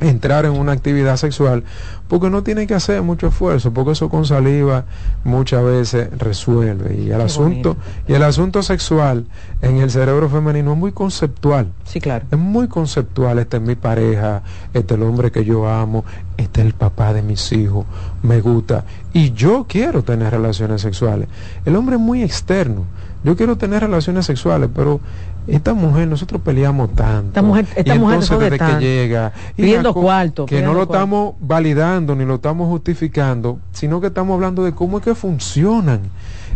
[0.02, 1.64] entrar en una actividad sexual
[2.08, 4.86] porque no tiene que hacer mucho esfuerzo porque eso con saliva
[5.24, 6.96] muchas veces resuelve.
[6.96, 7.78] Y el asunto
[8.08, 9.28] y el asunto sexual
[9.62, 11.72] en el cerebro femenino es muy conceptual.
[11.86, 12.26] Sí claro.
[12.32, 13.38] Es muy conceptual.
[13.38, 14.42] Este es mi pareja
[14.74, 16.04] este es el hombre que yo amo
[16.38, 17.86] este es el papá de mis hijos
[18.24, 18.84] me gusta.
[19.14, 21.28] Y yo quiero tener relaciones sexuales.
[21.66, 22.86] El hombre es muy externo.
[23.24, 25.00] Yo quiero tener relaciones sexuales, pero
[25.48, 27.28] esta mujer, nosotros peleamos tanto.
[27.28, 31.36] Esta mujer, esta y mujer entonces desde que llega, pidiendo cuarto, que no lo estamos
[31.40, 36.02] validando ni lo estamos justificando, sino que estamos hablando de cómo es que funcionan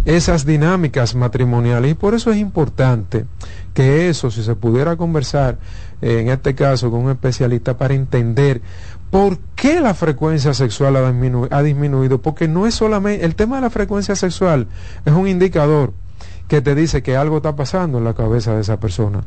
[0.06, 3.26] esas dinámicas matrimoniales y por eso es importante
[3.74, 5.58] que eso, si se pudiera conversar,
[6.02, 8.62] eh, en este caso con un especialista para entender
[9.10, 11.08] ¿Por qué la frecuencia sexual ha,
[11.58, 12.22] ha disminuido?
[12.22, 14.68] Porque no es solamente, el tema de la frecuencia sexual
[15.06, 15.94] es un indicador
[16.48, 19.24] que te dice que algo está pasando en la cabeza de esa persona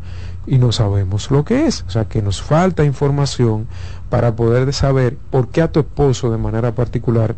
[0.47, 1.85] y no sabemos lo que es.
[1.87, 3.67] O sea, que nos falta información
[4.09, 7.35] para poder saber por qué a tu esposo de manera particular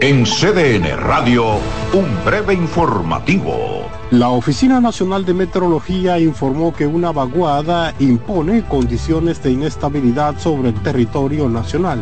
[0.00, 1.58] En CDN Radio,
[1.92, 3.88] un breve informativo.
[4.10, 10.82] La Oficina Nacional de Meteorología informó que una vaguada impone condiciones de inestabilidad sobre el
[10.82, 12.00] territorio nacional.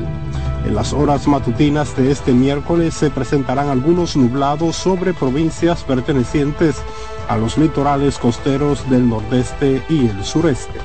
[0.64, 6.76] En las horas matutinas de este miércoles se presentarán algunos nublados sobre provincias pertenecientes
[7.28, 10.78] a los litorales costeros del nordeste y el sureste.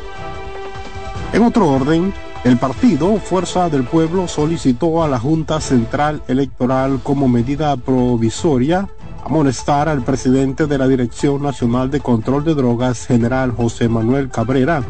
[1.32, 2.14] En otro orden,
[2.46, 8.88] el partido Fuerza del Pueblo solicitó a la Junta Central Electoral como medida provisoria
[9.26, 14.84] amonestar al presidente de la Dirección Nacional de Control de Drogas, general José Manuel Cabrera,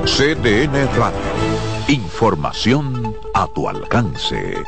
[0.06, 1.20] CDN Radio.
[1.88, 4.62] Información a tu alcance.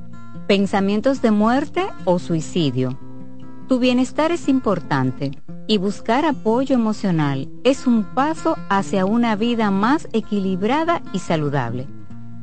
[0.47, 2.97] pensamientos de muerte o suicidio.
[3.67, 5.31] Tu bienestar es importante
[5.67, 11.87] y buscar apoyo emocional es un paso hacia una vida más equilibrada y saludable.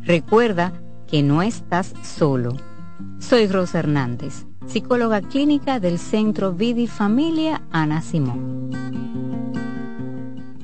[0.03, 0.73] Recuerda
[1.07, 2.57] que no estás solo.
[3.19, 9.28] Soy Rosa Hernández, psicóloga clínica del Centro Vidi Familia Ana Simón.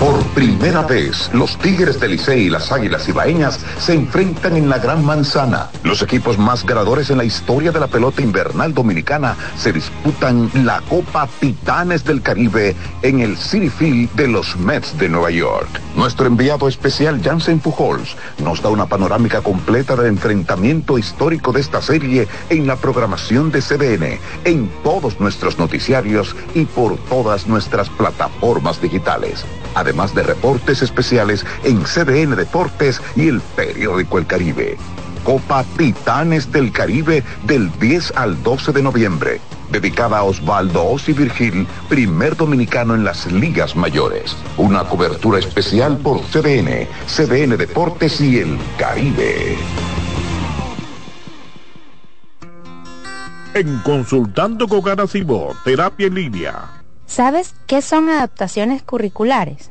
[0.00, 4.78] Por primera vez, los Tigres del Licey y las Águilas Ibaeñas se enfrentan en la
[4.78, 5.70] Gran Manzana.
[5.84, 10.80] Los equipos más ganadores en la historia de la pelota invernal dominicana se disputan la
[10.88, 15.68] Copa Titanes del Caribe en el City Field de los Mets de Nueva York.
[15.94, 21.80] Nuestro enviado especial Jansen Pujols nos da una panorámica completa del enfrentamiento histórico de esta
[21.80, 28.80] serie en la programación de CDN, en todos nuestros noticiarios y por todas nuestras plataformas
[28.80, 29.44] digitales
[29.74, 34.78] además de reportes especiales en CDN Deportes y el periódico El Caribe.
[35.22, 39.40] Copa Titanes del Caribe del 10 al 12 de noviembre,
[39.70, 44.34] dedicada a Osvaldo Osi Virgil, primer dominicano en las ligas mayores.
[44.56, 49.58] Una cobertura especial por CDN, CDN Deportes y El Caribe.
[53.54, 56.82] En Consultando con Garacimo, terapia en línea.
[57.12, 59.70] ¿Sabes qué son adaptaciones curriculares?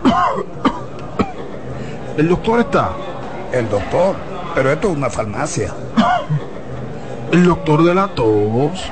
[2.17, 2.91] ¿El doctor está?
[3.53, 4.17] El doctor,
[4.53, 5.73] pero esto es una farmacia.
[7.31, 8.91] ¿El doctor de la tos?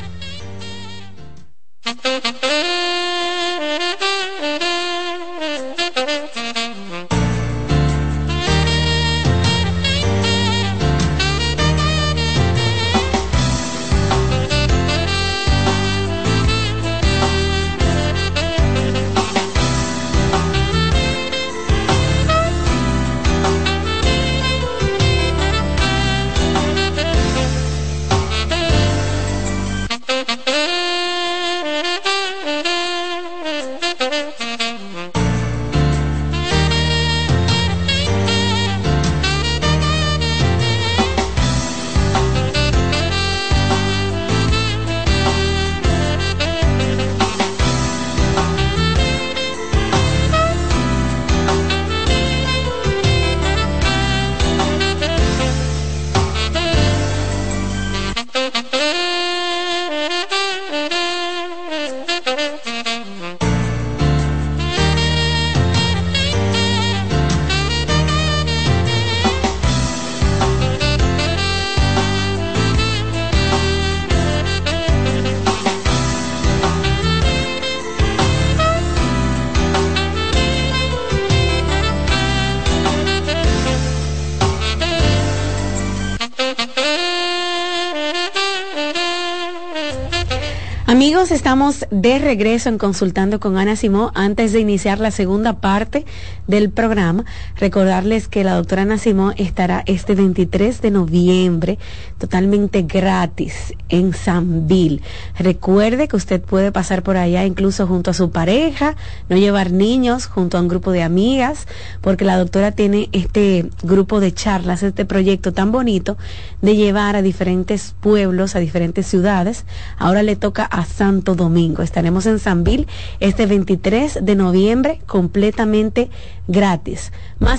[92.01, 94.11] De regreso en Consultando con Ana Simó.
[94.15, 96.03] Antes de iniciar la segunda parte
[96.47, 97.25] del programa,
[97.61, 98.97] recordarles que la doctora Ana
[99.37, 101.77] estará este 23 de noviembre
[102.17, 105.01] totalmente gratis en Sanville.
[105.37, 108.95] Recuerde que usted puede pasar por allá incluso junto a su pareja,
[109.29, 111.67] no llevar niños, junto a un grupo de amigas,
[112.01, 116.17] porque la doctora tiene este grupo de charlas, este proyecto tan bonito
[116.63, 119.65] de llevar a diferentes pueblos, a diferentes ciudades.
[119.99, 121.83] Ahora le toca a Santo Domingo.
[121.83, 122.87] Estaremos en Sanville
[123.19, 126.09] este 23 de noviembre completamente
[126.47, 127.11] gratis.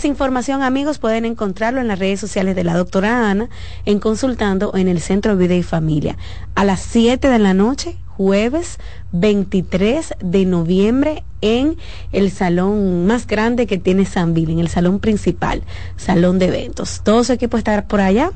[0.05, 3.51] Información, amigos, pueden encontrarlo en las redes sociales de la doctora Ana,
[3.85, 6.17] en Consultando en el Centro Vida y Familia.
[6.55, 8.79] A las 7 de la noche, jueves
[9.11, 11.77] 23 de noviembre en
[12.13, 15.63] el salón más grande que tiene Sanville, en el salón principal,
[15.97, 17.01] salón de eventos.
[17.03, 18.31] Todo su equipo estará por allá,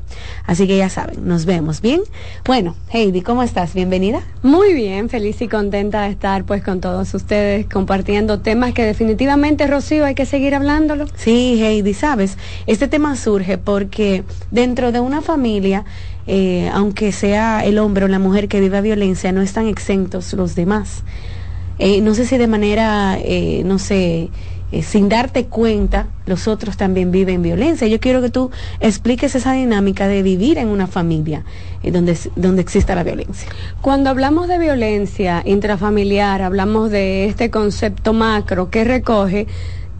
[0.45, 2.01] así que ya saben, nos vemos bien.
[2.43, 3.73] Bueno, Heidi, ¿cómo estás?
[3.73, 4.23] Bienvenida.
[4.43, 9.67] Muy bien, feliz y contenta de estar pues con todos ustedes compartiendo temas que definitivamente,
[9.67, 11.05] Rocío, hay que seguir hablándolo.
[11.15, 15.85] Sí, Heidi, sabes, este tema surge porque dentro de una familia
[16.27, 20.55] eh, aunque sea el hombre o la mujer que viva violencia, no están exentos los
[20.55, 21.03] demás.
[21.79, 24.29] eh, no sé si de manera, eh, no sé,
[24.71, 27.87] eh, sin darte cuenta, los otros también viven violencia.
[27.87, 28.51] Yo quiero que tú
[28.81, 31.45] expliques esa dinámica de vivir en una familia
[31.83, 33.47] eh, donde, donde exista la violencia.
[33.81, 39.47] Cuando hablamos de violencia intrafamiliar, hablamos de este concepto macro que recoge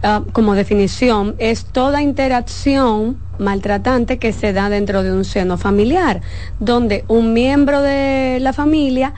[0.02, 6.20] ah, como definición es toda interacción maltratante que se da dentro de un seno familiar,
[6.60, 9.14] donde un miembro de la familia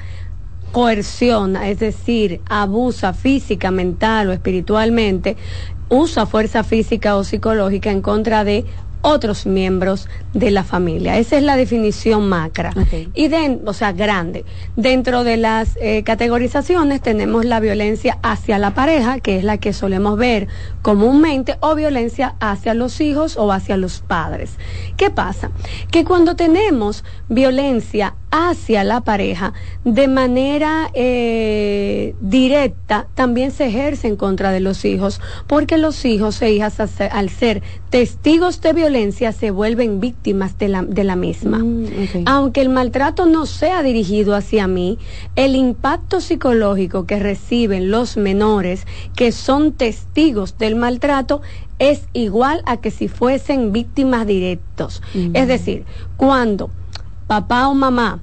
[0.73, 5.37] coerciona, es decir, abusa física, mental o espiritualmente,
[5.89, 8.67] usa fuerza física o psicológica en contra de
[9.03, 11.19] otros miembros de la familia.
[11.19, 12.73] Esa es la definición macra.
[13.15, 14.45] Y de, o sea, grande.
[14.77, 19.73] Dentro de las eh, categorizaciones tenemos la violencia hacia la pareja, que es la que
[19.73, 20.49] solemos ver
[20.83, 24.53] comúnmente, o violencia hacia los hijos o hacia los padres.
[24.97, 25.51] ¿Qué pasa?
[25.91, 29.55] Que cuando tenemos violencia hacia la pareja,
[29.85, 36.41] de manera eh, directa, también se ejerce en contra de los hijos, porque los hijos
[36.43, 38.90] e hijas al ser testigos de violencia
[39.33, 41.59] se vuelven víctimas de la, de la misma.
[41.59, 44.99] Mm, Aunque el maltrato no sea dirigido hacia mí,
[45.37, 51.41] el impacto psicológico que reciben los menores que son testigos del maltrato
[51.79, 55.03] es igual a que si fuesen víctimas directos.
[55.35, 55.85] Es decir,
[56.17, 56.71] cuando
[57.27, 58.21] papá o mamá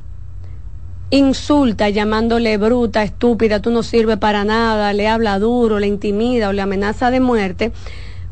[1.09, 6.53] insulta llamándole bruta, estúpida, tú no sirves para nada, le habla duro, le intimida o
[6.53, 7.71] le amenaza de muerte,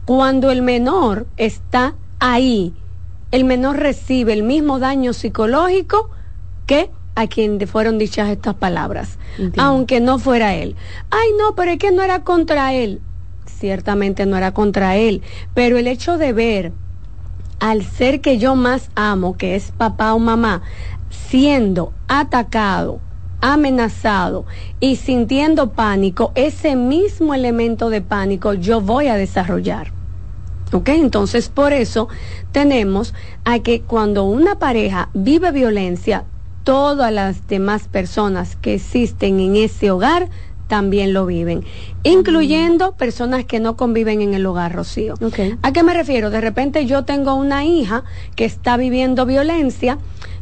[0.05, 1.95] cuando el menor está
[2.25, 2.73] ahí,
[3.31, 6.09] el menor recibe el mismo daño psicológico
[6.65, 9.19] que a quien le fueron dichas estas palabras,
[9.57, 10.75] aunque no fuera él.
[11.11, 12.99] Ay, no, pero es que no era contra él.
[13.45, 15.21] Ciertamente no era contra él,
[15.53, 16.73] pero el hecho de ver
[17.59, 20.63] al ser que yo más amo, que es papá o mamá,
[21.09, 22.99] siendo atacado,
[23.39, 24.45] amenazado
[24.79, 29.93] y sintiendo pánico, ese mismo elemento de pánico yo voy a desarrollar.
[30.75, 30.89] ¿Ok?
[30.89, 32.09] Entonces, por eso
[32.51, 33.13] tenemos
[33.45, 36.25] a que cuando una pareja vive violencia,
[36.65, 40.27] todas las demás personas que existen en ese hogar
[40.67, 41.63] también lo viven,
[42.03, 45.13] incluyendo personas que no conviven en el hogar, Rocío.
[45.61, 46.29] ¿A qué me refiero?
[46.29, 48.03] De repente yo tengo una hija
[48.35, 49.97] que está viviendo violencia,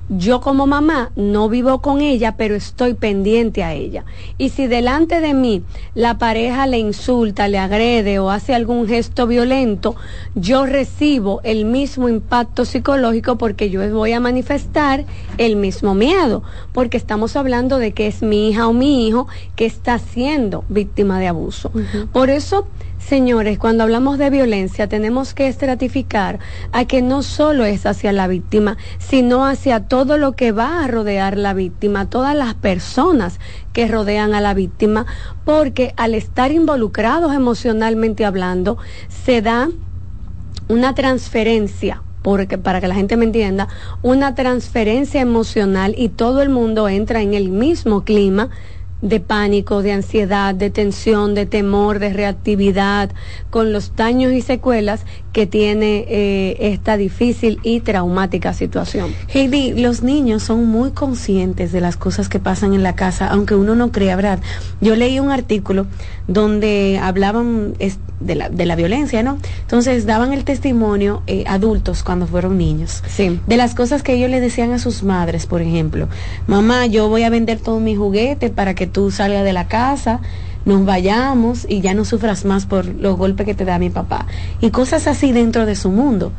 [0.09, 4.05] yo como mamá no vivo con ella, pero estoy pendiente a ella.
[4.37, 5.63] Y si delante de mí
[5.95, 9.95] la pareja le insulta, le agrede o hace algún gesto violento,
[10.35, 15.05] yo recibo el mismo impacto psicológico porque yo voy a manifestar
[15.37, 16.43] el mismo miedo,
[16.73, 21.19] porque estamos hablando de que es mi hija o mi hijo que está siendo víctima
[21.19, 21.71] de abuso.
[22.11, 22.67] Por eso
[23.07, 26.39] Señores, cuando hablamos de violencia tenemos que estratificar
[26.71, 30.87] a que no solo es hacia la víctima, sino hacia todo lo que va a
[30.87, 33.41] rodear la víctima, todas las personas
[33.73, 35.05] que rodean a la víctima,
[35.43, 38.77] porque al estar involucrados emocionalmente hablando,
[39.09, 39.69] se da
[40.69, 43.67] una transferencia porque para que la gente me entienda,
[44.01, 48.49] una transferencia emocional y todo el mundo entra en el mismo clima
[49.03, 53.11] de pánico, de ansiedad, de tensión, de temor, de reactividad,
[53.49, 59.13] con los daños y secuelas que tiene eh, esta difícil y traumática situación.
[59.33, 63.55] Heidi, los niños son muy conscientes de las cosas que pasan en la casa, aunque
[63.55, 64.39] uno no crea, ¿verdad?
[64.79, 65.87] Yo leí un artículo
[66.27, 67.73] donde hablaban
[68.19, 69.39] de, la, de la violencia, ¿no?
[69.61, 73.03] Entonces daban el testimonio eh, adultos cuando fueron niños.
[73.07, 73.39] Sí.
[73.47, 76.07] De las cosas que ellos le decían a sus madres, por ejemplo,
[76.45, 80.21] mamá, yo voy a vender todos mis juguetes para que tú salgas de la casa
[80.65, 84.25] nos vayamos y ya no sufras más por los golpes que te da mi papá.
[84.61, 86.31] Y cosas así dentro de su mundo.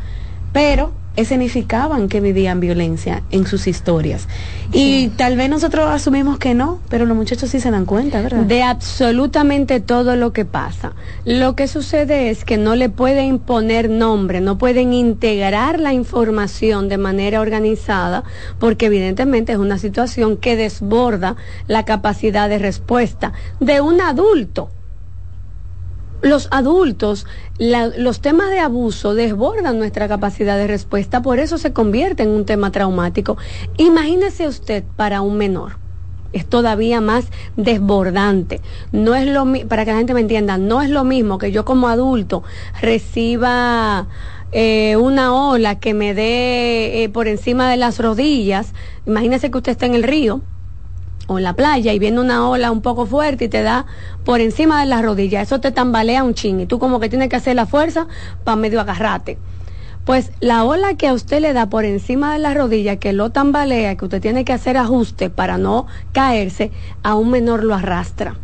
[0.52, 4.28] Pero escenificaban que vivían violencia en sus historias.
[4.72, 8.42] Y tal vez nosotros asumimos que no, pero los muchachos sí se dan cuenta, ¿verdad?
[8.42, 10.92] De absolutamente todo lo que pasa.
[11.24, 16.88] Lo que sucede es que no le pueden imponer nombre, no pueden integrar la información
[16.88, 18.24] de manera organizada,
[18.58, 21.36] porque evidentemente es una situación que desborda
[21.68, 24.70] la capacidad de respuesta de un adulto
[26.24, 27.26] los adultos,
[27.58, 32.46] los temas de abuso desbordan nuestra capacidad de respuesta, por eso se convierte en un
[32.46, 33.36] tema traumático.
[33.76, 35.76] Imagínese usted para un menor.
[36.32, 37.26] Es todavía más
[37.56, 38.60] desbordante.
[38.90, 41.64] No es lo para que la gente me entienda, no es lo mismo que yo
[41.64, 42.42] como adulto
[42.80, 44.08] reciba
[44.50, 48.72] eh, una ola que me dé eh, por encima de las rodillas.
[49.06, 50.40] Imagínese que usted está en el río
[51.26, 53.86] o en la playa y viene una ola un poco fuerte y te da
[54.24, 57.28] por encima de las rodillas, eso te tambalea un ching y tú como que tienes
[57.28, 58.06] que hacer la fuerza
[58.44, 59.38] para medio agarrarte.
[60.04, 63.30] Pues la ola que a usted le da por encima de la rodilla, que lo
[63.30, 66.70] tambalea, que usted tiene que hacer ajuste para no caerse,
[67.02, 68.36] a un menor lo arrastra.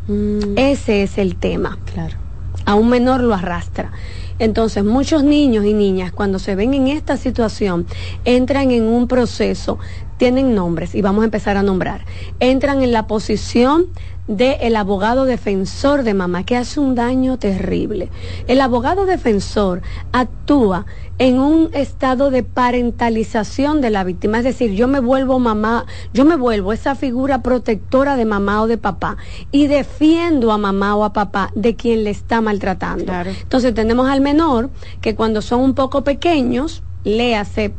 [0.57, 1.78] Ese es el tema.
[1.93, 2.16] Claro.
[2.65, 3.93] A un menor lo arrastra.
[4.40, 7.86] Entonces, muchos niños y niñas, cuando se ven en esta situación,
[8.24, 9.78] entran en un proceso,
[10.16, 12.06] tienen nombres y vamos a empezar a nombrar,
[12.40, 13.84] entran en la posición
[14.31, 18.11] del abogado defensor de mamá, que hace un daño terrible.
[18.47, 19.82] El abogado defensor
[20.12, 20.86] actúa
[21.19, 25.85] en un estado de parentalización de la víctima, es decir, yo me vuelvo mamá,
[26.15, 29.16] yo me vuelvo esa figura protectora de mamá o de papá
[29.51, 33.12] y defiendo a mamá o a papá de quien le está maltratando.
[33.43, 34.70] Entonces tenemos al menor
[35.01, 37.74] que cuando son un poco pequeños, le hace,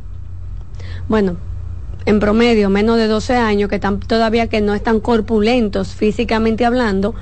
[1.07, 1.37] bueno,
[2.05, 7.15] en promedio menos de 12 años, que están todavía que no están corpulentos físicamente hablando,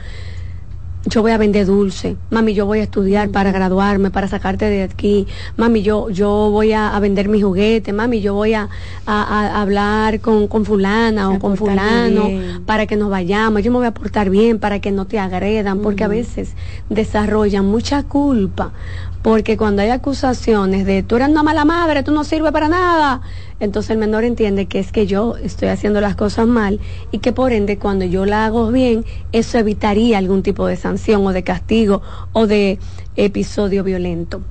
[1.06, 4.84] yo voy a vender dulce, mami, yo voy a estudiar para graduarme, para sacarte de
[4.84, 8.68] aquí, mami, yo, yo voy a, vender mi juguete, mami, yo voy a,
[9.06, 12.30] a, hablar con, con fulana o con fulano
[12.66, 15.80] para que nos vayamos, yo me voy a portar bien para que no te agredan,
[15.80, 16.54] porque a veces
[16.90, 18.74] desarrollan mucha culpa
[19.22, 23.22] porque cuando hay acusaciones de tú eres una mala madre, tú no sirves para nada,
[23.60, 26.80] entonces el menor entiende que es que yo estoy haciendo las cosas mal
[27.12, 31.26] y que por ende cuando yo la hago bien, eso evitaría algún tipo de sanción
[31.28, 32.02] o de castigo
[32.32, 32.80] o de
[33.16, 34.42] episodio violento.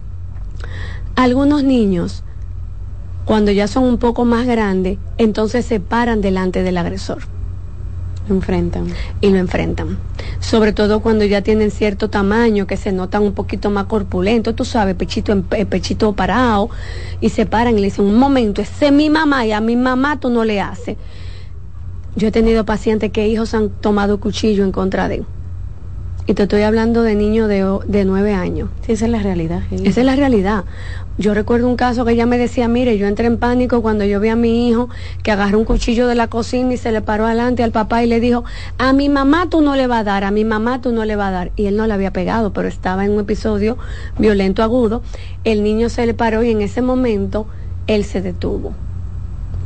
[1.17, 2.23] Algunos niños,
[3.25, 7.38] cuando ya son un poco más grandes, entonces se paran delante del agresor
[8.31, 8.87] enfrentan.
[9.21, 9.99] Y lo enfrentan.
[10.41, 14.65] Sobre todo cuando ya tienen cierto tamaño, que se notan un poquito más corpulentos, tú
[14.65, 16.71] sabes, pechito, en, eh, pechito parado,
[17.21, 19.77] y se paran y le dicen, un momento, ese es mi mamá y a mi
[19.77, 20.97] mamá tú no le haces.
[22.17, 25.27] Yo he tenido pacientes que hijos han tomado cuchillo en contra de él.
[26.27, 28.69] Y te estoy hablando de niños de, de nueve años.
[28.85, 29.63] Sí, esa es la realidad.
[29.71, 30.65] Esa es la realidad.
[31.19, 34.21] Yo recuerdo un caso que ella me decía, mire, yo entré en pánico cuando yo
[34.21, 34.89] vi a mi hijo
[35.25, 38.07] que agarró un cuchillo de la cocina y se le paró adelante al papá y
[38.07, 38.45] le dijo,
[38.79, 41.17] a mi mamá tú no le vas a dar, a mi mamá tú no le
[41.17, 41.53] vas a dar.
[41.57, 43.79] Y él no le había pegado, pero estaba en un episodio
[44.17, 45.03] violento agudo.
[45.43, 47.49] El niño se le paró y en ese momento
[47.89, 48.73] él se detuvo.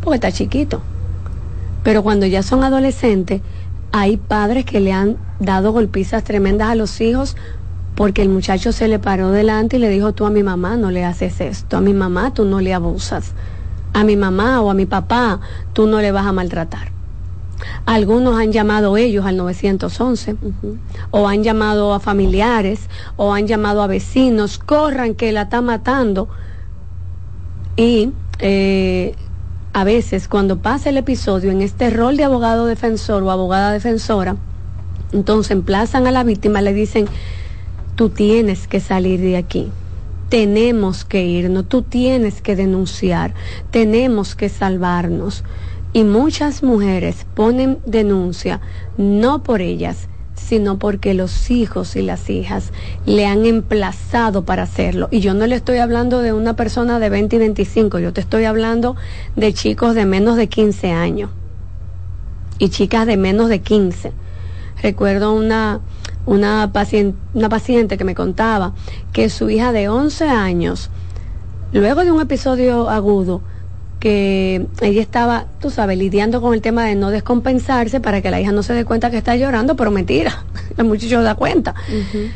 [0.02, 0.80] Porque está chiquito.
[1.84, 3.42] Pero cuando ya son adolescentes,
[3.92, 7.36] hay padres que le han dado golpizas tremendas a los hijos
[7.94, 10.90] porque el muchacho se le paró delante y le dijo, tú a mi mamá no
[10.90, 13.32] le haces esto, a mi mamá tú no le abusas,
[13.92, 15.40] a mi mamá o a mi papá
[15.72, 16.92] tú no le vas a maltratar.
[17.86, 20.36] Algunos han llamado ellos al 911
[21.10, 26.28] o han llamado a familiares o han llamado a vecinos, corran que la está matando.
[27.76, 28.10] Y
[28.40, 29.14] eh,
[29.72, 34.36] a veces cuando pasa el episodio en este rol de abogado defensor o abogada defensora,
[35.12, 37.06] entonces emplazan a la víctima, le dicen,
[37.96, 39.68] tú tienes que salir de aquí.
[40.28, 43.34] Tenemos que irnos, tú tienes que denunciar,
[43.70, 45.44] tenemos que salvarnos.
[45.92, 48.62] Y muchas mujeres ponen denuncia
[48.96, 52.72] no por ellas, sino porque los hijos y las hijas
[53.04, 55.08] le han emplazado para hacerlo.
[55.10, 58.22] Y yo no le estoy hablando de una persona de 20 y 25, yo te
[58.22, 58.96] estoy hablando
[59.36, 61.30] de chicos de menos de 15 años
[62.58, 64.12] y chicas de menos de 15.
[64.82, 65.80] Recuerdo una,
[66.26, 68.74] una, paciente, una paciente que me contaba
[69.12, 70.90] que su hija de 11 años,
[71.72, 73.42] luego de un episodio agudo,
[74.02, 78.40] que ella estaba, tú sabes, lidiando con el tema de no descompensarse para que la
[78.40, 80.44] hija no se dé cuenta que está llorando, pero mentira,
[80.76, 81.76] el muchacho da cuenta.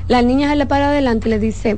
[0.06, 1.76] La niña se le para adelante y le dice,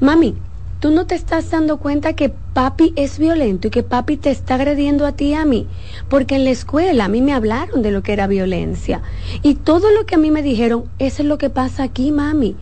[0.00, 0.36] mami,
[0.80, 4.54] tú no te estás dando cuenta que papi es violento y que papi te está
[4.54, 5.66] agrediendo a ti y a mí.
[6.08, 9.02] Porque en la escuela a mí me hablaron de lo que era violencia.
[9.42, 12.56] Y todo lo que a mí me dijeron, eso es lo que pasa aquí, mami.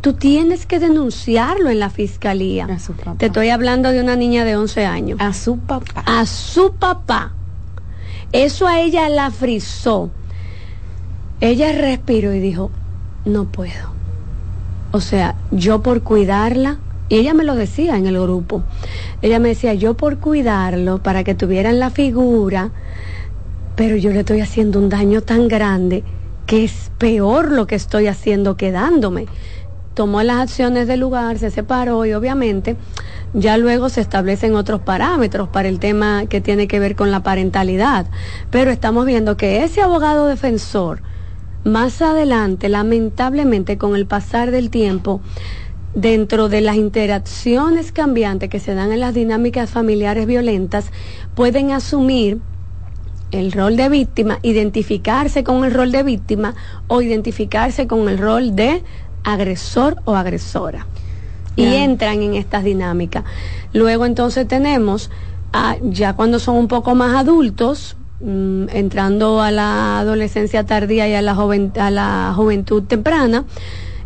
[0.00, 2.68] Tú tienes que denunciarlo en la fiscalía.
[3.18, 5.20] Te estoy hablando de una niña de 11 años.
[5.20, 6.04] A su papá.
[6.06, 7.32] A su papá.
[8.30, 10.10] Eso a ella la frizó.
[11.40, 12.70] Ella respiró y dijo,
[13.24, 13.92] no puedo.
[14.92, 18.62] O sea, yo por cuidarla, y ella me lo decía en el grupo.
[19.22, 22.70] Ella me decía, yo por cuidarlo, para que tuvieran la figura,
[23.76, 26.04] pero yo le estoy haciendo un daño tan grande
[26.46, 29.26] que es peor lo que estoy haciendo quedándome.
[29.94, 32.76] Tomó las acciones del lugar, se separó y obviamente
[33.34, 37.22] ya luego se establecen otros parámetros para el tema que tiene que ver con la
[37.22, 38.06] parentalidad.
[38.50, 41.02] Pero estamos viendo que ese abogado defensor,
[41.64, 45.20] más adelante, lamentablemente, con el pasar del tiempo,
[46.00, 50.92] dentro de las interacciones cambiantes que se dan en las dinámicas familiares violentas,
[51.34, 52.38] pueden asumir
[53.32, 56.54] el rol de víctima, identificarse con el rol de víctima
[56.86, 58.82] o identificarse con el rol de
[59.24, 60.86] agresor o agresora.
[61.56, 63.24] y entran en estas dinámicas.
[63.72, 65.10] Luego entonces tenemos,
[65.82, 71.20] ya cuando son un poco más adultos, mm, entrando a la adolescencia tardía y a
[71.20, 73.44] la, a la juventud temprana,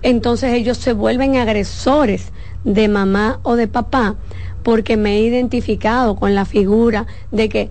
[0.03, 2.33] entonces ellos se vuelven agresores
[2.65, 4.17] de mamá o de papá
[4.63, 7.71] porque me he identificado con la figura de que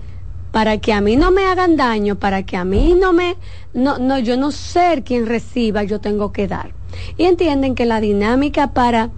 [0.51, 3.37] para que a mí no me hagan daño, para que a mí no me,
[3.73, 6.73] no, no, yo no ser quien reciba, yo tengo que dar.
[7.17, 9.11] Y entienden que la dinámica para,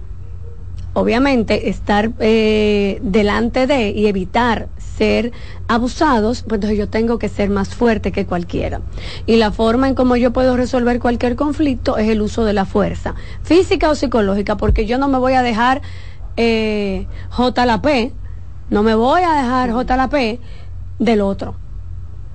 [0.92, 5.32] obviamente, estar eh, delante de y evitar ser
[5.68, 8.80] abusados, pues entonces yo tengo que ser más fuerte que cualquiera.
[9.26, 12.64] Y la forma en cómo yo puedo resolver cualquier conflicto es el uso de la
[12.64, 15.82] fuerza, física o psicológica, porque yo no me voy a dejar
[16.36, 18.12] eh, J la P,
[18.70, 20.40] no me voy a dejar J la P
[20.98, 21.56] del otro.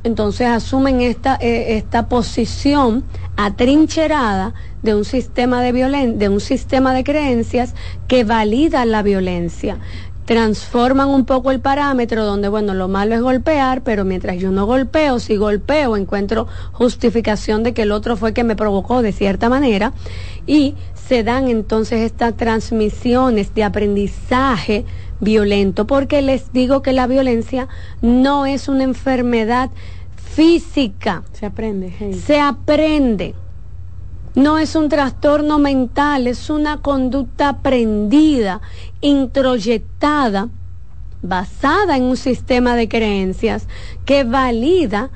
[0.03, 3.03] Entonces asumen esta, eh, esta posición
[3.35, 7.75] atrincherada de un sistema de de un sistema de creencias
[8.07, 9.77] que valida la violencia
[10.25, 14.65] transforman un poco el parámetro donde, bueno, lo malo es golpear, pero mientras yo no
[14.65, 19.49] golpeo, si golpeo, encuentro justificación de que el otro fue que me provocó de cierta
[19.49, 19.93] manera
[20.45, 24.85] y se dan entonces estas transmisiones de aprendizaje
[25.19, 27.67] violento, porque les digo que la violencia
[28.01, 29.71] no es una enfermedad
[30.15, 31.23] física.
[31.33, 32.13] Se aprende.
[32.13, 33.33] Se aprende.
[34.35, 38.61] No es un trastorno mental, es una conducta aprendida,
[39.01, 40.49] introyectada,
[41.21, 43.67] basada en un sistema de creencias
[44.05, 45.09] que valida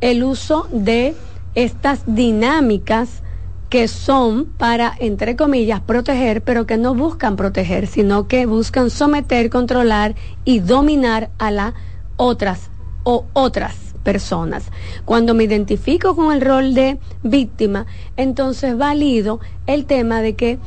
[0.00, 1.14] el uso de
[1.54, 3.22] estas dinámicas
[3.68, 9.50] que son para, entre comillas, proteger, pero que no buscan proteger, sino que buscan someter,
[9.50, 10.14] controlar
[10.44, 11.74] y dominar a las
[12.16, 12.70] otras
[13.02, 14.70] o otras personas.
[15.04, 17.86] Cuando me identifico con el rol de víctima,
[18.16, 20.58] entonces valido el tema de que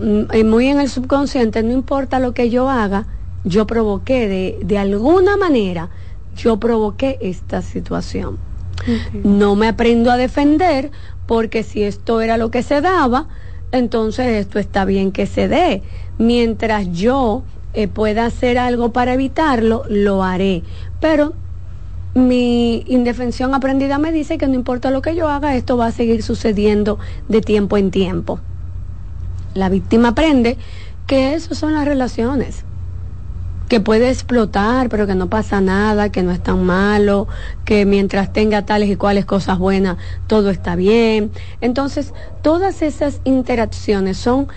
[0.00, 3.06] mm, muy en el subconsciente, no importa lo que yo haga,
[3.44, 5.90] yo provoqué de, de alguna manera,
[6.36, 8.38] yo provoqué esta situación.
[9.24, 10.90] No me aprendo a defender
[11.26, 13.28] porque si esto era lo que se daba,
[13.72, 15.82] entonces esto está bien que se dé.
[16.18, 17.42] Mientras yo
[17.72, 20.62] eh, pueda hacer algo para evitarlo, lo haré.
[21.00, 21.34] Pero
[22.28, 25.92] mi indefensión aprendida me dice que no importa lo que yo haga, esto va a
[25.92, 26.98] seguir sucediendo
[27.28, 28.40] de tiempo en tiempo.
[29.54, 30.56] La víctima aprende
[31.06, 32.64] que eso son las relaciones,
[33.68, 37.26] que puede explotar, pero que no pasa nada, que no es tan malo,
[37.64, 41.30] que mientras tenga tales y cuales cosas buenas, todo está bien.
[41.60, 44.48] Entonces, todas esas interacciones son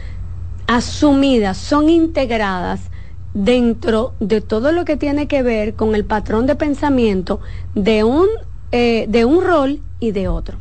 [0.68, 2.92] asumidas, son integradas
[3.34, 7.40] dentro de todo lo que tiene que ver con el patrón de pensamiento
[7.76, 8.28] de un,
[8.72, 10.58] eh, de un rol y de otro.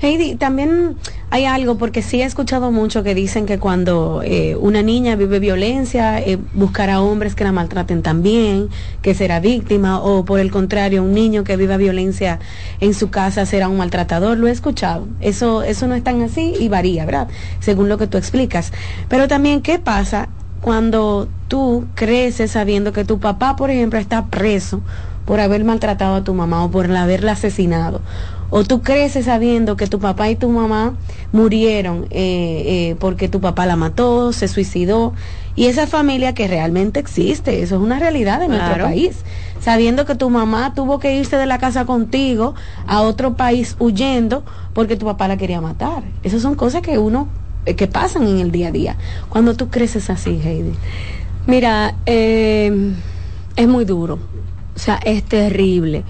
[0.00, 0.96] Heidi, también
[1.30, 5.40] hay algo, porque sí he escuchado mucho que dicen que cuando eh, una niña vive
[5.40, 8.68] violencia, eh, buscará hombres que la maltraten también,
[9.02, 12.38] que será víctima, o por el contrario, un niño que viva violencia
[12.78, 14.38] en su casa será un maltratador.
[14.38, 15.08] Lo he escuchado.
[15.20, 17.28] Eso, eso no es tan así y varía, ¿verdad?
[17.58, 18.72] Según lo que tú explicas.
[19.08, 20.28] Pero también, ¿qué pasa
[20.60, 24.80] cuando tú creces sabiendo que tu papá, por ejemplo, está preso
[25.24, 28.00] por haber maltratado a tu mamá o por haberla asesinado.
[28.50, 30.94] O tú creces sabiendo que tu papá y tu mamá
[31.32, 35.12] murieron eh, eh, porque tu papá la mató, se suicidó.
[35.54, 39.22] Y esa familia que realmente existe, eso es una realidad en nuestro país.
[39.60, 42.54] Sabiendo que tu mamá tuvo que irse de la casa contigo
[42.86, 46.04] a otro país huyendo porque tu papá la quería matar.
[46.22, 47.28] Esas son cosas que uno
[47.64, 48.96] que pasan en el día a día.
[49.28, 50.72] Cuando tú creces así, Heidi.
[51.46, 52.92] Mira, eh,
[53.56, 54.18] es muy duro,
[54.76, 56.04] o sea, es terrible.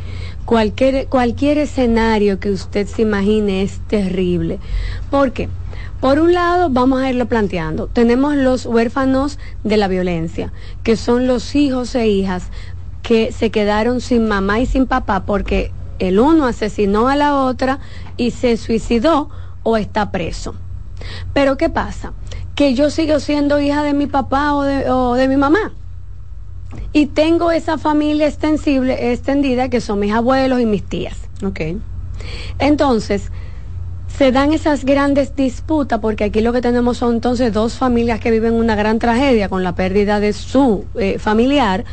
[0.45, 4.59] Cualquier, cualquier escenario que usted se imagine es terrible.
[5.11, 5.49] ¿Por qué?
[6.01, 7.89] Por un lado, vamos a irlo planteando.
[7.89, 10.53] Tenemos los huérfanos de la violencia,
[10.83, 12.45] que son los hijos e hijas
[13.03, 17.81] que se quedaron sin mamá y sin papá porque el uno asesinó a la otra
[18.16, 19.31] y se suicidó
[19.62, 20.55] o está preso.
[21.33, 22.12] Pero ¿qué pasa?
[22.55, 24.62] Que yo sigo siendo hija de mi papá o
[25.15, 25.73] de, mi mamá.
[26.93, 31.16] Y tengo esa familia extensible, extendida que son mis abuelos y mis tías.
[31.45, 31.61] Ok.
[32.59, 33.31] Entonces,
[34.09, 38.31] se dan esas grandes disputas porque aquí lo que tenemos son entonces dos familias que
[38.31, 41.85] viven una gran tragedia con la pérdida de su eh, familiar,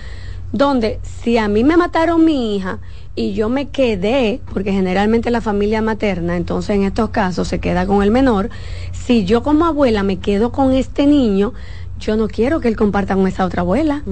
[0.51, 2.79] donde si a mí me mataron mi hija
[3.15, 7.87] y yo me quedé, porque generalmente la familia materna, entonces en estos casos se queda
[7.87, 8.49] con el menor,
[8.91, 11.53] si yo como abuela me quedo con este niño,
[11.97, 14.03] yo no quiero que él comparta con esa otra abuela.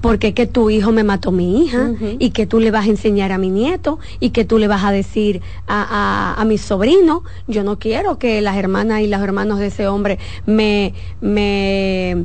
[0.00, 3.32] Porque que tu hijo me mató mi hija y que tú le vas a enseñar
[3.32, 7.22] a mi nieto y que tú le vas a decir a, a, mi sobrino.
[7.46, 12.24] Yo no quiero que las hermanas y los hermanos de ese hombre me, me,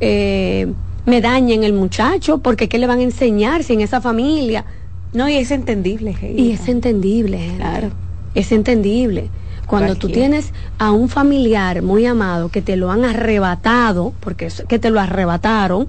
[0.00, 0.72] eh,
[1.06, 4.64] me dañen el muchacho porque ¿qué le van a enseñar sin esa familia?
[5.12, 6.16] No, y es entendible.
[6.36, 7.90] Y es entendible, claro.
[8.34, 9.30] Es entendible.
[9.66, 14.64] Cuando tú tienes a un familiar muy amado que te lo han arrebatado, porque es
[14.68, 15.88] que te lo arrebataron,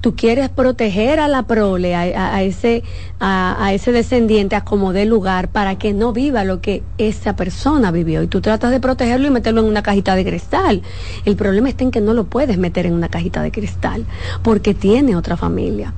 [0.00, 2.84] tú quieres proteger a la prole, a, ese,
[3.20, 7.90] a, ese descendiente a como de lugar para que no viva lo que esa persona
[7.90, 8.22] vivió.
[8.22, 10.82] Y tú tratas de protegerlo y meterlo en una cajita de cristal.
[11.24, 14.04] El problema está en que no lo puedes meter en una cajita de cristal
[14.42, 15.92] porque tiene otra familia.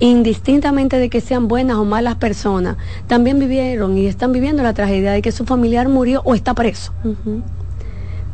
[0.00, 2.76] Indistintamente de que sean buenas o malas personas,
[3.06, 6.92] también vivieron y están viviendo la tragedia de que su familiar murió o está preso.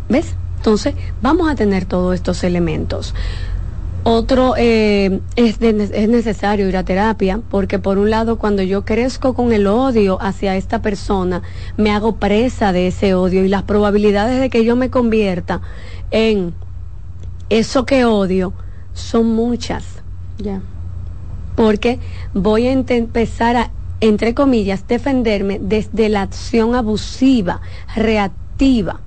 [0.08, 0.34] ¿Ves?
[0.56, 3.14] Entonces, vamos a tener todos estos elementos.
[4.02, 9.34] Otro, eh, es, es, necesario ir a terapia porque por un lado cuando yo crezco
[9.34, 11.42] con el odio hacia esta persona,
[11.76, 15.60] me hago presa de ese odio y las probabilidades de que yo me convierta
[16.10, 16.54] en
[17.50, 18.54] eso que odio
[18.94, 19.84] son muchas.
[20.38, 20.62] Ya.
[21.54, 21.98] Porque
[22.32, 23.70] voy a empezar a,
[24.00, 27.60] entre comillas, defenderme desde la acción abusiva,
[27.94, 29.00] reactiva.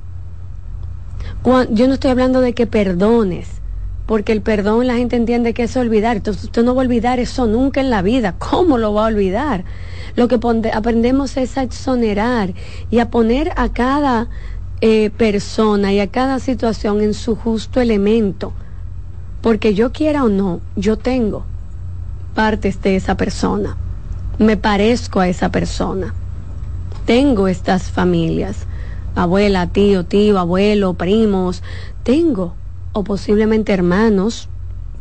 [1.71, 3.62] yo no estoy hablando de que perdones
[4.05, 6.17] porque el perdón la gente entiende que es olvidar.
[6.17, 8.35] Entonces usted no va a olvidar eso nunca en la vida.
[8.37, 9.63] ¿Cómo lo va a olvidar?
[10.15, 10.39] Lo que
[10.73, 12.53] aprendemos es a exonerar
[12.91, 14.27] y a poner a cada
[14.81, 18.53] eh, persona y a cada situación en su justo elemento.
[19.41, 21.45] Porque yo quiera o no, yo tengo
[22.35, 23.77] partes de esa persona.
[24.39, 26.13] Me parezco a esa persona.
[27.05, 28.65] Tengo estas familias.
[29.15, 31.61] Abuela, tío, tío, abuelo, primos.
[32.03, 32.55] Tengo
[32.93, 34.47] o posiblemente hermanos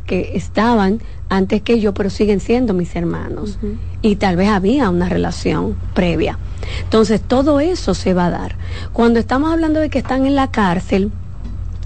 [0.06, 3.58] que estaban antes que yo, pero siguen siendo mis hermanos.
[4.02, 6.38] Y tal vez había una relación previa.
[6.82, 8.56] Entonces, todo eso se va a dar.
[8.92, 11.10] Cuando estamos hablando de que están en la cárcel,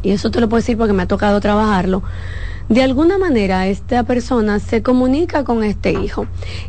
[0.02, 2.02] y eso te lo puedo decir porque me ha tocado trabajarlo,
[2.68, 6.26] de alguna manera esta persona se comunica con este hijo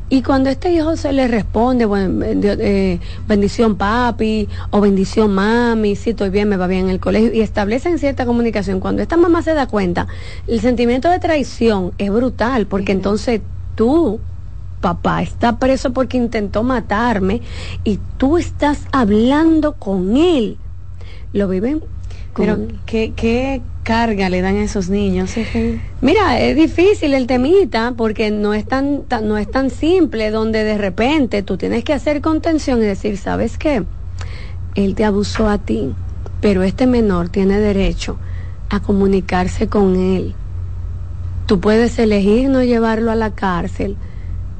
[0.09, 6.11] y cuando este hijo se le responde, bueno, eh, bendición papi o bendición mami, si
[6.11, 9.41] estoy bien, me va bien en el colegio y establecen cierta comunicación, cuando esta mamá
[9.41, 10.07] se da cuenta,
[10.47, 13.41] el sentimiento de traición es brutal porque entonces
[13.75, 14.19] tú
[14.81, 17.41] papá está preso porque intentó matarme
[17.83, 20.57] y tú estás hablando con él.
[21.33, 21.81] Lo viven
[22.37, 25.33] pero ¿qué, ¿qué, carga le dan a esos niños?
[26.01, 30.77] Mira, es difícil el temita porque no es tan, no es tan simple donde de
[30.77, 33.85] repente tú tienes que hacer contención y decir, ¿sabes qué?
[34.75, 35.93] Él te abusó a ti,
[36.41, 38.17] pero este menor tiene derecho
[38.69, 40.35] a comunicarse con él.
[41.45, 43.95] Tú puedes elegir no llevarlo a la cárcel,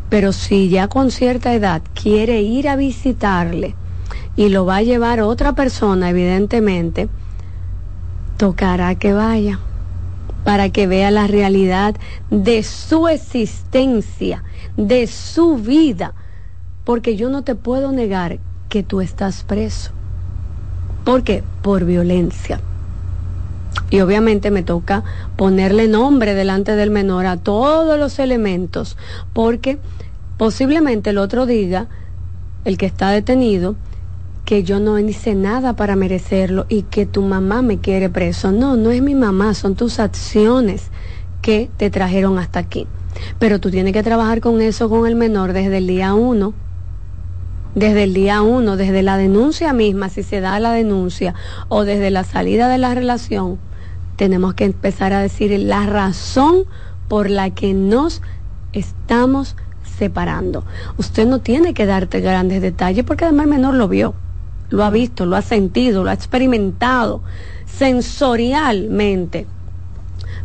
[0.10, 3.76] pero si ya con cierta edad quiere ir a visitarle
[4.38, 7.10] y lo va a llevar otra persona, evidentemente,
[8.38, 9.60] tocará que vaya
[10.44, 11.96] para que vea la realidad
[12.30, 14.44] de su existencia,
[14.78, 16.14] de su vida,
[16.86, 18.40] porque yo no te puedo negar
[18.70, 19.92] que tú estás preso.
[21.04, 21.44] ¿Por qué?
[21.62, 22.62] Por violencia.
[23.90, 25.04] Y obviamente me toca
[25.36, 28.98] ponerle nombre delante del menor a todos los elementos,
[29.34, 29.80] porque
[30.38, 31.88] posiblemente el otro diga,
[32.64, 33.76] el que está detenido,
[34.48, 38.54] que yo no hice nada para merecerlo y que tu mamá me quiere preso.
[38.54, 40.88] No, no es mi mamá, son tus acciones
[41.42, 42.88] que te trajeron hasta aquí.
[43.40, 46.54] Pero tú tienes que trabajar con eso con el menor desde el día uno.
[47.76, 51.36] Desde el día uno, desde la denuncia misma, si se da la denuncia,
[51.68, 53.60] o desde la salida de la relación,
[54.16, 56.64] tenemos que empezar a decir la razón
[57.10, 58.22] por la que nos
[58.72, 59.58] estamos
[59.98, 60.64] separando.
[60.98, 64.16] Usted no tiene que darte grandes detalles porque además el menor lo vio
[64.70, 67.22] lo ha visto, lo ha sentido, lo ha experimentado
[67.66, 69.46] sensorialmente.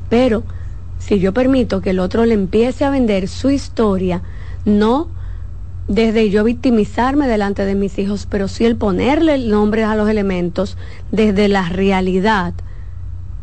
[0.09, 0.43] Pero
[0.99, 4.23] si yo permito que el otro le empiece a vender su historia,
[4.65, 5.09] no
[5.89, 10.09] desde yo victimizarme delante de mis hijos, pero sí el ponerle el nombre a los
[10.09, 10.77] elementos
[11.11, 12.55] desde la realidad,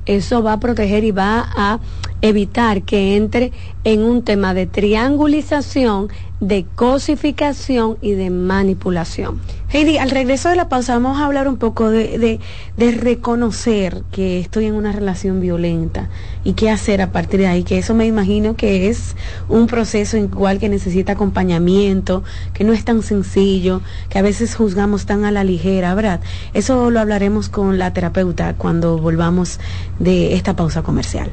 [0.06, 1.80] eso va a proteger y va a
[2.22, 3.52] evitar que entre
[3.84, 9.40] en un tema de triangulización, de cosificación y de manipulación.
[9.72, 12.40] Heidi, al regreso de la pausa vamos a hablar un poco de,
[12.76, 16.10] reconocer que estoy en una relación violenta
[16.44, 19.16] y qué hacer a partir de ahí, que eso me imagino que es
[19.48, 22.24] un proceso igual que necesita acompañamiento,
[22.56, 26.20] que no es tan sencillo, que a veces juzgamos tan a la ligera, ¿verdad?
[26.56, 29.60] Eso lo hablaremos con la terapeuta cuando volvamos
[30.00, 31.30] de esta pausa comercial.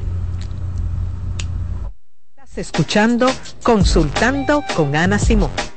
[2.55, 3.27] escuchando
[3.63, 5.76] Consultando con Ana Simón.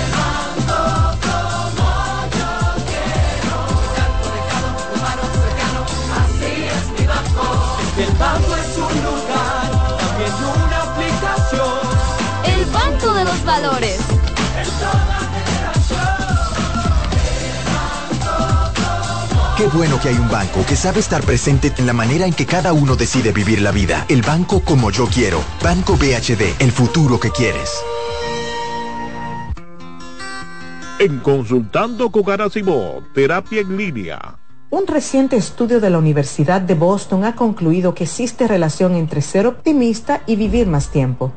[13.51, 13.99] Valores.
[19.57, 22.45] Qué bueno que hay un banco que sabe estar presente en la manera en que
[22.45, 24.05] cada uno decide vivir la vida.
[24.07, 25.43] El banco como yo quiero.
[25.61, 27.69] Banco BHD, el futuro que quieres.
[30.99, 34.37] En Consultando con Garacimo, terapia en línea.
[34.69, 39.45] Un reciente estudio de la Universidad de Boston ha concluido que existe relación entre ser
[39.45, 41.33] optimista y vivir más tiempo.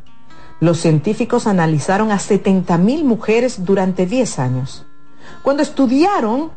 [0.64, 4.86] Los científicos analizaron a 70.000 mujeres durante 10 años.
[5.42, 6.52] Cuando estudiaron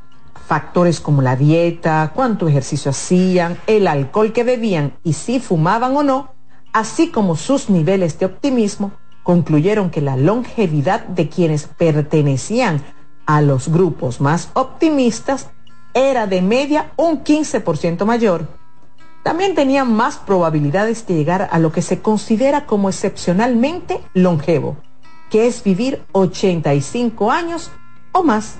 [0.48, 6.04] factores como la dieta, cuánto ejercicio hacían, el alcohol que bebían y si fumaban o
[6.04, 6.32] no,
[6.72, 8.94] así como sus niveles de optimismo,
[9.24, 12.82] concluyeron que la longevidad de quienes pertenecían
[13.26, 15.50] a los grupos más optimistas
[15.94, 18.48] era de media un 15% mayor.
[19.28, 24.78] También tenían más probabilidades de llegar a lo que se considera como excepcionalmente longevo,
[25.30, 27.70] que es vivir 85 años
[28.14, 28.60] o más.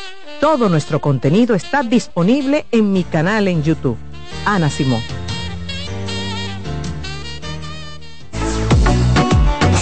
[0.41, 3.95] Todo nuestro contenido está disponible en mi canal en YouTube.
[4.43, 4.99] Ana Simón.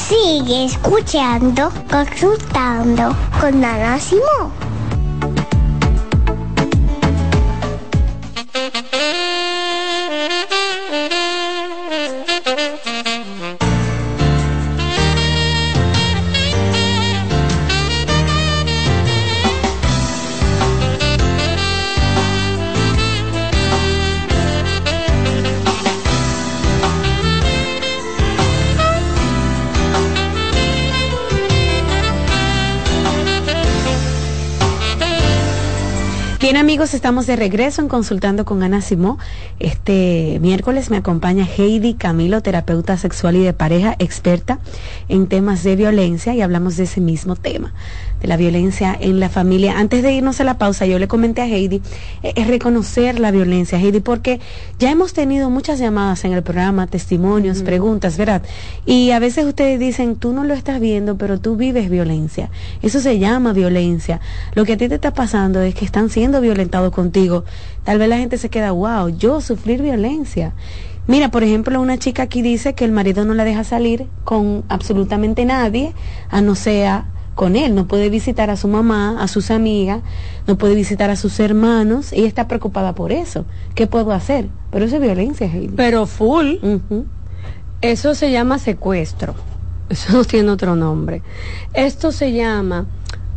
[0.09, 4.51] Sigue escuchando, consultando con Ana Simón.
[36.49, 39.19] Bien amigos, estamos de regreso en Consultando con Ana Simó.
[39.59, 44.57] Este miércoles me acompaña Heidi Camilo, terapeuta sexual y de pareja, experta
[45.09, 47.71] en temas de violencia y hablamos de ese mismo tema,
[48.21, 49.79] de la violencia en la familia.
[49.79, 51.81] Antes de irnos a la pausa, yo le comenté a Heidi,
[52.23, 54.39] eh, es reconocer la violencia, Heidi, porque
[54.77, 58.41] ya hemos tenido muchas llamadas en el programa, testimonios, preguntas, ¿verdad?
[58.85, 62.49] Y a veces ustedes dicen, tú no lo estás viendo, pero tú vives violencia.
[62.81, 64.19] Eso se llama violencia.
[64.55, 67.45] Lo que a ti te está pasando es que están siendo violentados contigo.
[67.83, 70.53] Tal vez la gente se queda, wow, yo sufrir violencia.
[71.07, 74.63] Mira, por ejemplo, una chica aquí dice que el marido no la deja salir con
[74.69, 75.95] absolutamente nadie,
[76.29, 77.07] a no sea
[77.39, 80.01] con él, no puede visitar a su mamá, a sus amigas,
[80.45, 83.45] no puede visitar a sus hermanos, ella está preocupada por eso.
[83.75, 84.49] ¿Qué puedo hacer?
[84.71, 85.73] Pero eso es violencia, Heidi.
[85.73, 86.55] Pero full.
[87.79, 89.35] Eso se llama secuestro.
[89.87, 91.21] Eso no tiene otro nombre.
[91.73, 92.87] Esto se llama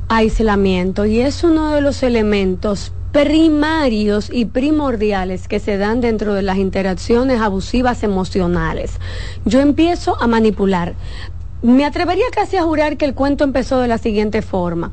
[0.08, 6.42] aislamiento y es uno de los elementos primarios y primordiales que se dan dentro de
[6.42, 8.94] las interacciones abusivas emocionales.
[9.44, 10.94] Yo empiezo a manipular.
[11.62, 14.90] Me atrevería casi a jurar que el cuento empezó de la siguiente forma.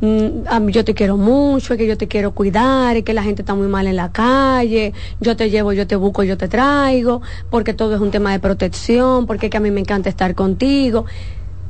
[0.00, 3.54] Mm, yo te quiero mucho, que yo te quiero cuidar, es que la gente está
[3.54, 7.72] muy mal en la calle, yo te llevo, yo te busco, yo te traigo, porque
[7.72, 11.06] todo es un tema de protección, porque es que a mí me encanta estar contigo.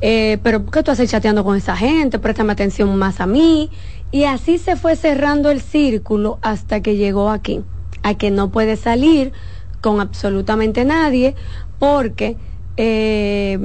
[0.01, 2.17] Eh, pero ¿por qué tú haces chateando con esa gente?
[2.17, 3.69] Préstame atención más a mí.
[4.11, 7.61] Y así se fue cerrando el círculo hasta que llegó aquí,
[8.01, 9.31] a que no puede salir
[9.81, 11.35] con absolutamente nadie
[11.77, 12.35] porque
[12.81, 13.59] eh,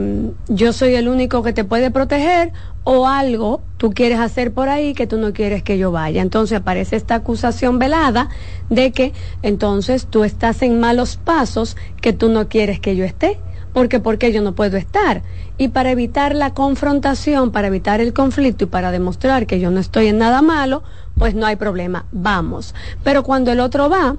[0.48, 4.92] yo soy el único que te puede proteger o algo tú quieres hacer por ahí
[4.92, 6.20] que tú no quieres que yo vaya.
[6.20, 8.28] Entonces aparece esta acusación velada
[8.70, 9.12] de que
[9.42, 13.38] entonces tú estás en malos pasos que tú no quieres que yo esté
[13.72, 15.22] porque porque yo no puedo estar.
[15.58, 19.78] Y para evitar la confrontación, para evitar el conflicto y para demostrar que yo no
[19.78, 20.82] estoy en nada malo,
[21.16, 22.74] pues no hay problema, vamos.
[23.04, 24.16] Pero cuando el otro va,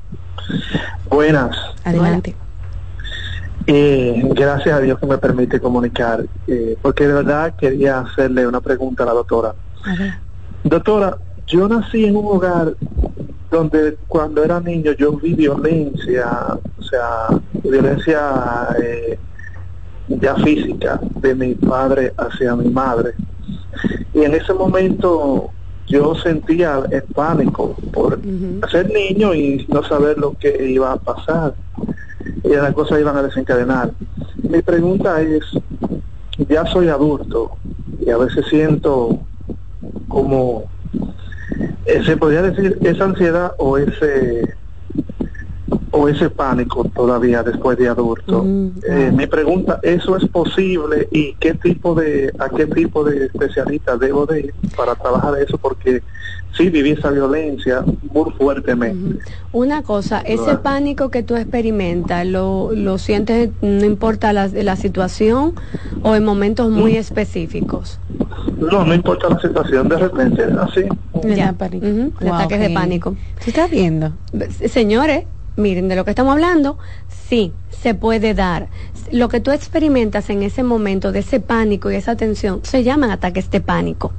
[1.08, 1.56] Buenas.
[1.84, 2.34] Adelante.
[3.66, 8.60] Eh, gracias a Dios que me permite comunicar, eh, porque de verdad quería hacerle una
[8.60, 9.54] pregunta a la doctora.
[10.64, 12.74] Doctora, yo nací en un hogar
[13.50, 16.26] donde cuando era niño yo vi violencia,
[16.78, 19.18] o sea, violencia eh,
[20.08, 23.12] ya física de mi padre hacia mi madre.
[24.14, 25.50] Y en ese momento
[25.86, 28.18] yo sentía el pánico por
[28.70, 31.54] ser niño y no saber lo que iba a pasar.
[32.42, 33.92] Y las cosas iban a desencadenar.
[34.42, 35.44] Mi pregunta es,
[36.48, 37.52] ya soy adulto
[38.00, 39.20] y a veces siento
[40.08, 40.64] como,
[41.86, 44.54] eh, se podría decir, esa ansiedad o ese
[45.90, 48.42] o ese pánico todavía después de adulto.
[48.42, 53.26] Mm, eh, mi pregunta, ¿eso es posible y qué tipo de, a qué tipo de
[53.26, 55.56] especialista debo de ir para trabajar eso?
[55.56, 56.02] Porque
[56.56, 59.24] sí viví esa violencia muy fuertemente.
[59.52, 65.54] Una cosa, ese pánico que tú experimentas, ¿lo, lo sientes, no importa la, la situación
[66.02, 66.96] o en momentos muy mm.
[66.96, 67.98] específicos?
[68.58, 70.82] No, no importa la situación, de repente, así,
[71.36, 71.52] Ya.
[71.52, 71.86] pánico.
[71.86, 72.74] Ujú, de Wow, ataques de Heidi.
[72.74, 73.10] pánico.
[73.42, 74.12] ¿Tú estás viendo?
[74.68, 75.24] Señores,
[75.56, 76.78] miren, de lo que estamos hablando,
[77.28, 78.68] sí, se puede dar.
[79.12, 83.10] Lo que tú experimentas en ese momento de ese pánico y esa tensión se llaman
[83.10, 84.12] ataques de pánico.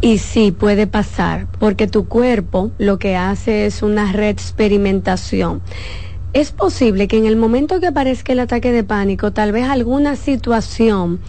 [0.00, 5.60] Y sí, puede pasar, porque tu cuerpo lo que hace es una reexperimentación.
[6.32, 10.14] Es posible que en el momento que aparezca el ataque de pánico, tal vez alguna
[10.14, 11.20] situación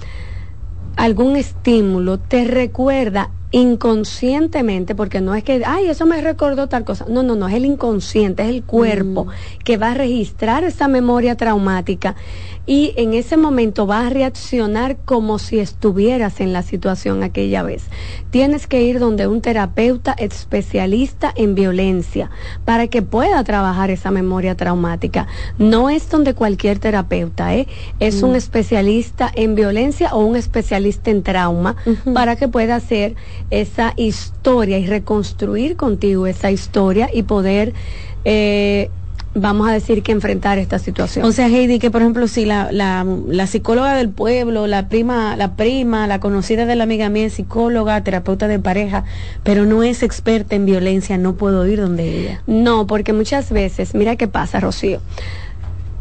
[0.97, 7.05] algún estímulo te recuerda inconscientemente, porque no es que, ay, eso me recordó tal cosa.
[7.09, 9.27] No, no, no, es el inconsciente, es el cuerpo
[9.63, 12.15] que va a registrar esa memoria traumática
[12.65, 17.85] y en ese momento va a reaccionar como si estuvieras en la situación aquella vez.
[18.29, 22.29] Tienes que ir donde un terapeuta especialista en violencia
[22.65, 25.25] para que pueda trabajar esa memoria traumática.
[25.57, 27.67] No es donde cualquier terapeuta, ¿eh?
[27.99, 28.35] es un Mm.
[28.35, 31.75] especialista en violencia o un especialista en trauma
[32.13, 33.15] para que pueda hacer
[33.49, 37.73] esa historia y reconstruir contigo esa historia y poder,
[38.25, 38.89] eh,
[39.33, 41.25] vamos a decir que enfrentar esta situación.
[41.25, 45.35] O sea, Heidi, que por ejemplo, si la, la, la psicóloga del pueblo, la prima,
[45.35, 49.03] la prima, la conocida de la amiga mía es psicóloga, terapeuta de pareja,
[49.43, 52.43] pero no es experta en violencia, no puedo ir donde ella.
[52.47, 55.01] No, porque muchas veces, mira qué pasa, Rocío.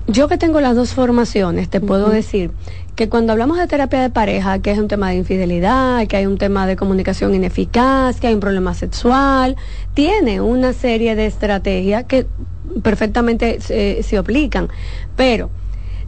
[0.07, 2.51] Yo que tengo las dos formaciones, te puedo decir
[2.99, 6.27] que cuando hablamos de terapia de pareja, que es un tema de infidelidad, que hay
[6.27, 9.55] un tema de comunicación ineficaz, que hay un problema sexual,
[9.95, 12.27] tiene una serie de estrategias que
[12.83, 14.69] perfectamente eh, se aplican.
[15.15, 15.49] Pero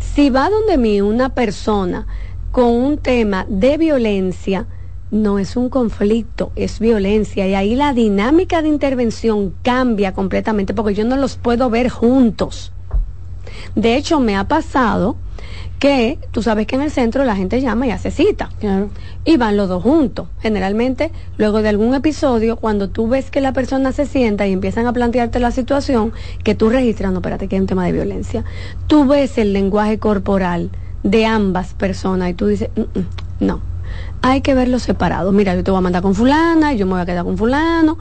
[0.00, 2.08] si va donde mí una persona
[2.50, 4.66] con un tema de violencia,
[5.12, 7.46] no es un conflicto, es violencia.
[7.46, 12.72] Y ahí la dinámica de intervención cambia completamente porque yo no los puedo ver juntos.
[13.76, 15.16] De hecho, me ha pasado
[15.80, 18.50] que tú sabes que en el centro la gente llama y hace cita.
[19.24, 20.28] Y van los dos juntos.
[20.40, 24.86] Generalmente, luego de algún episodio, cuando tú ves que la persona se sienta y empiezan
[24.86, 26.12] a plantearte la situación,
[26.44, 28.44] que tú registras, no, espérate, que hay un tema de violencia,
[28.86, 30.70] tú ves el lenguaje corporal
[31.02, 33.62] de ambas personas y tú dices, "Mm, mm, no,
[34.22, 35.32] hay que verlos separados.
[35.32, 37.96] Mira, yo te voy a mandar con fulana, yo me voy a quedar con fulano,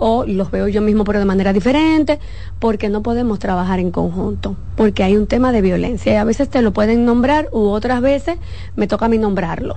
[0.00, 2.18] o los veo yo mismo pero de manera diferente,
[2.58, 6.48] porque no podemos trabajar en conjunto, porque hay un tema de violencia y a veces
[6.48, 8.38] te lo pueden nombrar u otras veces
[8.74, 9.76] me toca a mí nombrarlo.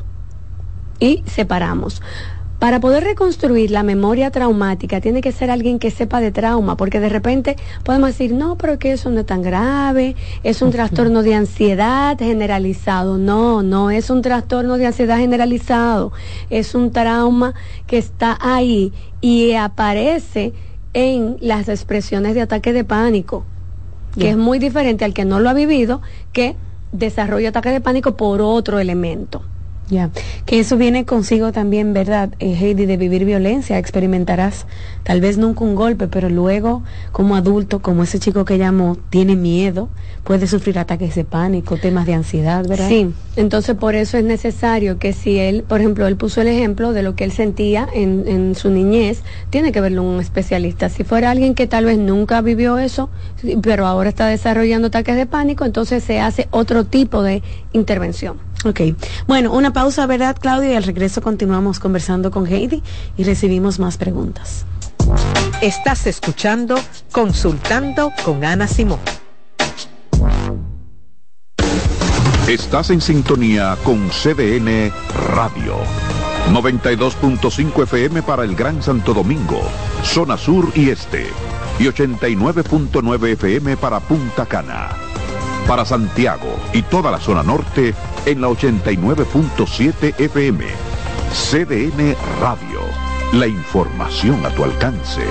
[0.99, 2.01] Y separamos.
[2.63, 7.01] Para poder reconstruir la memoria traumática tiene que ser alguien que sepa de trauma, porque
[7.01, 11.23] de repente podemos decir, no, pero que eso no es tan grave, es un trastorno
[11.23, 13.17] de ansiedad generalizado.
[13.17, 16.13] No, no es un trastorno de ansiedad generalizado,
[16.49, 17.53] es un trauma
[17.85, 20.53] que está ahí y aparece
[20.93, 23.43] en las expresiones de ataque de pánico,
[24.17, 26.55] que es muy diferente al que no lo ha vivido, que
[26.93, 29.41] desarrolla ataque de pánico por otro elemento.
[29.93, 30.09] Ya,
[30.47, 33.77] que eso viene consigo también, ¿verdad, eh, Heidi, de vivir violencia?
[33.77, 34.65] Experimentarás
[35.03, 39.35] tal vez nunca un golpe, pero luego como adulto, como ese chico que llamó, tiene
[39.35, 39.89] miedo,
[40.23, 42.89] puede sufrir ataques de pánico, temas de ansiedad, ¿verdad?
[42.89, 46.91] Sí, entonces por eso es necesario que si él, por ejemplo, él puso el ejemplo
[46.91, 49.21] de lo que él sentía en, en su niñez,
[49.51, 50.89] tiene que verlo un especialista.
[50.89, 53.11] Si fuera alguien que tal vez nunca vivió eso,
[53.61, 57.43] pero ahora está desarrollando ataques de pánico, entonces se hace otro tipo de
[57.73, 58.37] intervención.
[58.65, 58.79] Ok,
[59.27, 60.71] bueno, una pausa, ¿verdad, Claudia?
[60.71, 62.81] Y al regreso continuamos conversando con Heidi
[63.17, 64.65] y recibimos más preguntas.
[65.61, 66.75] Estás escuchando
[67.11, 68.99] Consultando con Ana Simón.
[72.47, 74.91] Estás en sintonía con CDN
[75.35, 75.75] Radio.
[76.51, 79.61] 92.5 FM para el Gran Santo Domingo,
[80.03, 81.27] zona sur y este.
[81.79, 85.12] Y 89.9 FM para Punta Cana.
[85.67, 87.93] Para Santiago y toda la zona norte
[88.25, 90.65] en la 89.7 FM.
[91.31, 92.81] CDN Radio.
[93.33, 95.23] La información a tu alcance.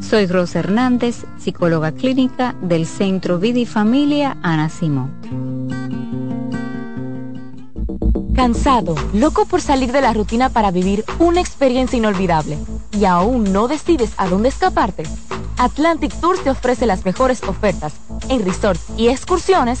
[0.00, 5.12] Soy Rosa Hernández, psicóloga clínica del Centro Vida y Familia Ana Simón.
[8.34, 12.58] Cansado, loco por salir de la rutina para vivir una experiencia inolvidable
[12.92, 15.04] y aún no decides a dónde escaparte.
[15.58, 17.94] Atlantic Tours te ofrece las mejores ofertas
[18.28, 19.80] en resorts y excursiones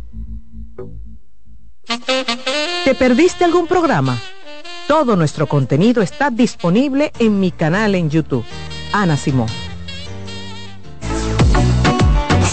[2.85, 4.17] ¿Te perdiste algún programa?
[4.87, 8.45] Todo nuestro contenido está disponible en mi canal en YouTube.
[8.91, 9.47] Ana Simón.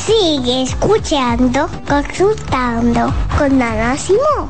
[0.07, 4.49] Sigue escuchando, consultando con Ana Simón.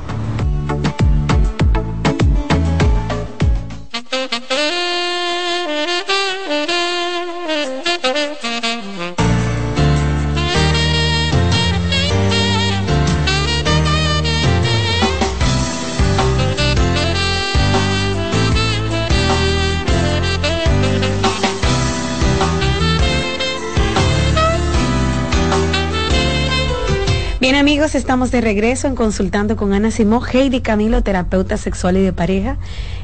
[27.59, 32.13] Amigos, estamos de regreso en Consultando con Ana Simón, Heidi Camilo, terapeuta sexual y de
[32.13, 32.57] pareja,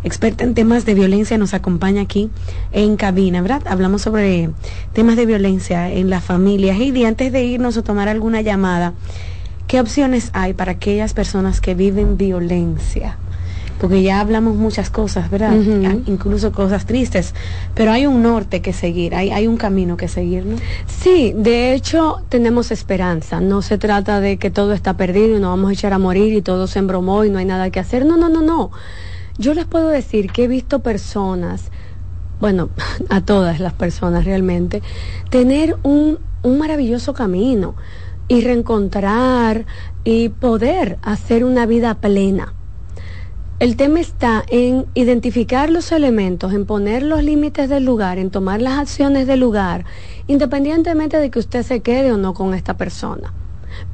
[0.04, 2.30] experta en temas de violencia, nos acompaña aquí
[2.70, 3.62] en cabina, ¿verdad?
[3.66, 4.50] Hablamos sobre
[4.92, 6.72] temas de violencia en la familia.
[6.72, 8.92] Heidi, antes de irnos a tomar alguna llamada,
[9.66, 13.18] ¿qué opciones hay para aquellas personas que viven violencia?
[13.84, 15.58] Porque ya hablamos muchas cosas, ¿verdad?
[15.58, 16.04] Ujú.
[16.06, 17.34] Incluso cosas tristes,
[17.74, 20.56] pero hay un norte que seguir, hay, hay un camino que seguir, ¿no?
[20.86, 23.42] Sí, de hecho tenemos esperanza.
[23.42, 26.32] No se trata de que todo está perdido y nos vamos a echar a morir
[26.32, 28.06] y todo se embromó y no hay nada que hacer.
[28.06, 28.70] No, no, no, no.
[29.36, 31.70] Yo les puedo decir que he visto personas,
[32.40, 32.70] bueno,
[33.10, 34.82] a todas las personas realmente,
[35.28, 37.74] tener un, un maravilloso camino
[38.28, 39.66] y reencontrar
[40.04, 42.54] y poder hacer una vida plena.
[43.60, 48.60] El tema está en identificar los elementos, en poner los límites del lugar, en tomar
[48.60, 49.84] las acciones del lugar,
[50.26, 53.32] independientemente de que usted se quede o no con esta persona.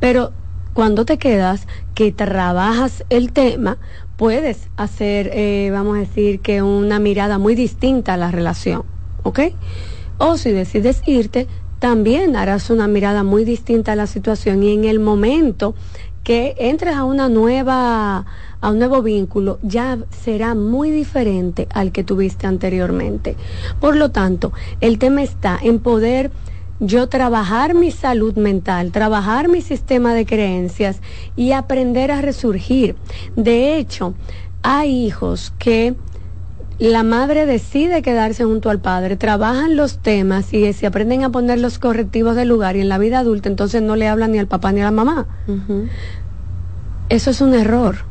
[0.00, 0.32] Pero
[0.72, 3.76] cuando te quedas, que trabajas el tema,
[4.16, 8.84] puedes hacer, eh, vamos a decir, que una mirada muy distinta a la relación,
[9.24, 9.40] ¿ok?
[10.16, 11.48] O si decides irte,
[11.80, 15.74] también harás una mirada muy distinta a la situación y en el momento
[16.24, 18.26] que entres a una nueva
[18.60, 23.36] a un nuevo vínculo, ya será muy diferente al que tuviste anteriormente.
[23.80, 26.30] Por lo tanto, el tema está en poder
[26.80, 31.00] yo trabajar mi salud mental, trabajar mi sistema de creencias
[31.36, 32.96] y aprender a resurgir.
[33.36, 34.14] De hecho,
[34.62, 35.94] hay hijos que
[36.78, 41.58] la madre decide quedarse junto al padre, trabajan los temas y se aprenden a poner
[41.58, 44.46] los correctivos del lugar y en la vida adulta entonces no le hablan ni al
[44.46, 45.26] papá ni a la mamá.
[47.10, 48.09] Eso es un error.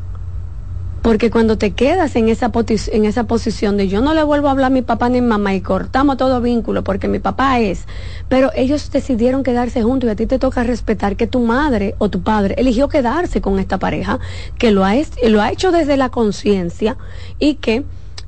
[1.02, 2.52] Porque cuando te quedas en esa,
[2.92, 5.28] en esa posición de yo no le vuelvo a hablar a mi papá ni mi
[5.28, 7.86] mamá y cortamos todo vínculo porque mi papá es,
[8.28, 12.10] pero ellos decidieron quedarse juntos y a ti te toca respetar que tu madre o
[12.10, 14.18] tu padre eligió quedarse con esta pareja,
[14.58, 14.92] que lo ha,
[15.26, 16.98] lo ha hecho desde la conciencia
[17.38, 17.84] y que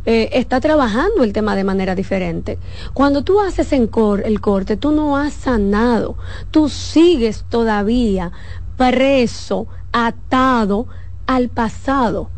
[0.06, 2.58] eh, está trabajando el tema de manera diferente.
[2.94, 6.16] Cuando tú haces el corte, tú no has sanado,
[6.50, 8.32] tú sigues todavía
[8.78, 10.86] preso, atado
[11.26, 12.30] al pasado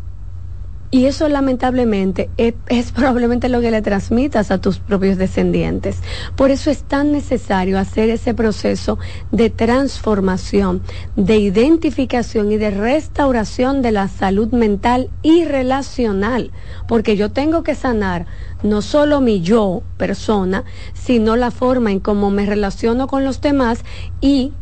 [0.95, 5.97] y eso lamentablemente es, probablemente lo que le transmitas a tus propios descendientes.
[6.37, 8.97] Por eso es tan necesario hacer ese proceso
[9.29, 10.81] de transformación,
[11.17, 16.51] de identificación y de restauración de la salud mental y relacional.
[16.87, 18.25] Porque yo tengo que sanar
[18.63, 20.63] no solo mi yo, persona,
[20.93, 23.83] sino la forma en cómo me relaciono con los demás
[24.21, 24.53] y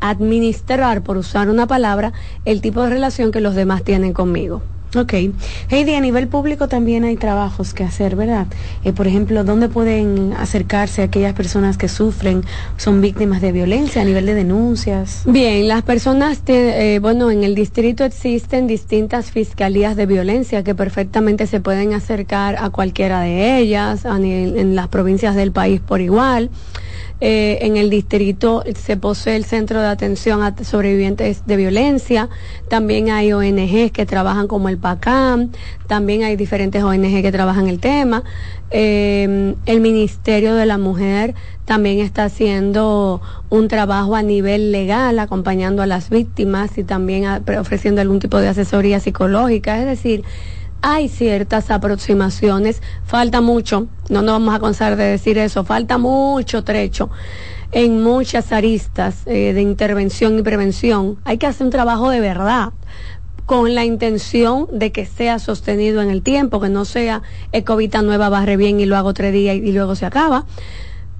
[0.00, 2.12] administrar, por usar una palabra,
[2.44, 4.60] el tipo de relación que los demás tienen conmigo.
[4.96, 5.12] Ok.
[5.68, 8.46] Heidi, a nivel público también hay trabajos que hacer, ¿verdad?
[8.84, 12.42] Eh, por ejemplo, ¿dónde pueden acercarse aquellas personas que sufren,
[12.78, 15.22] son víctimas de violencia a nivel de denuncias?
[15.26, 21.46] Bien, las personas, eh, bueno, en el distrito existen distintas fiscalías de violencia que perfectamente
[21.46, 26.50] se pueden acercar a cualquiera de ellas, en las provincias del país por igual.
[27.20, 32.28] Eh, en el distrito se posee el Centro de Atención a Sobrevivientes de Violencia.
[32.68, 35.50] También hay ONGs que trabajan como el PACAM.
[35.88, 38.22] También hay diferentes ONG que trabajan el tema.
[38.70, 41.34] Eh, el Ministerio de la Mujer
[41.64, 43.20] también está haciendo
[43.50, 47.24] un trabajo a nivel legal, acompañando a las víctimas y también
[47.58, 49.78] ofreciendo algún tipo de asesoría psicológica.
[49.78, 50.24] Es decir,
[50.82, 56.64] hay ciertas aproximaciones, falta mucho, no nos vamos a cansar de decir eso, falta mucho
[56.64, 57.10] trecho
[57.72, 61.18] en muchas aristas eh, de intervención y prevención.
[61.24, 62.72] Hay que hacer un trabajo de verdad
[63.46, 67.22] con la intención de que sea sostenido en el tiempo, que no sea
[67.52, 70.44] Ecovita nueva barre bien y lo hago tres días y luego se acaba.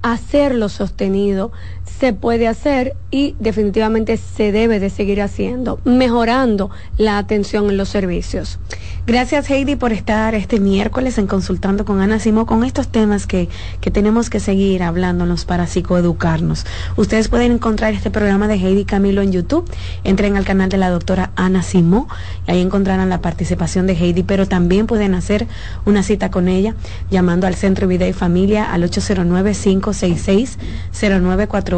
[0.01, 1.51] Hacerlo sostenido
[1.99, 7.89] se puede hacer y definitivamente se debe de seguir haciendo, mejorando la atención en los
[7.89, 8.59] servicios.
[9.07, 13.49] Gracias Heidi por estar este miércoles en Consultando con Ana Simó con estos temas que,
[13.81, 16.65] que tenemos que seguir hablándonos para psicoeducarnos.
[16.95, 19.69] Ustedes pueden encontrar este programa de Heidi Camilo en YouTube.
[20.03, 22.07] Entren al canal de la doctora Ana Simó
[22.47, 25.47] y ahí encontrarán la participación de Heidi, pero también pueden hacer
[25.85, 26.75] una cita con ella
[27.09, 28.83] llamando al Centro Vida y Familia al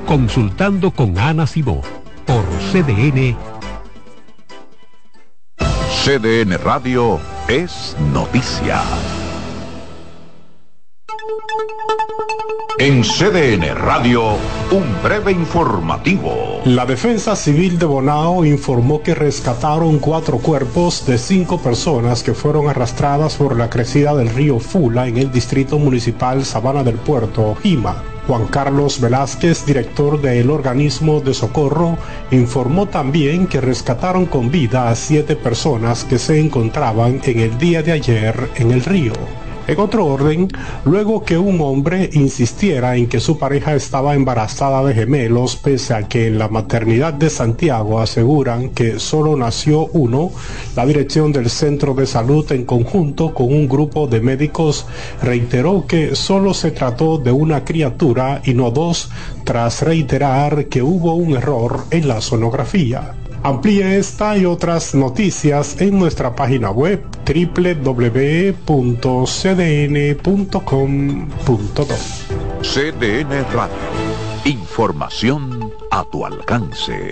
[0.06, 1.82] Consultando con Ana Simó
[2.26, 3.38] por CDN.
[6.04, 8.82] CDN Radio es noticia.
[12.82, 14.38] En CDN Radio,
[14.72, 16.62] un breve informativo.
[16.64, 22.70] La Defensa Civil de Bonao informó que rescataron cuatro cuerpos de cinco personas que fueron
[22.70, 28.02] arrastradas por la crecida del río Fula en el distrito municipal Sabana del Puerto, Jima.
[28.28, 31.98] Juan Carlos Velázquez, director del organismo de socorro,
[32.32, 37.84] informó también que rescataron con vida a siete personas que se encontraban en el día
[37.84, 39.12] de ayer en el río.
[39.70, 40.48] En otro orden,
[40.84, 46.08] luego que un hombre insistiera en que su pareja estaba embarazada de gemelos, pese a
[46.08, 50.32] que en la maternidad de Santiago aseguran que solo nació uno,
[50.76, 54.88] la dirección del centro de salud en conjunto con un grupo de médicos
[55.22, 59.12] reiteró que solo se trató de una criatura y no dos,
[59.44, 63.19] tras reiterar que hubo un error en la sonografía.
[63.44, 68.60] Amplíe esta y otras noticias en nuestra página web www.cdn.com.do.
[72.62, 73.78] CDN Radio.
[74.46, 77.12] Información a tu alcance.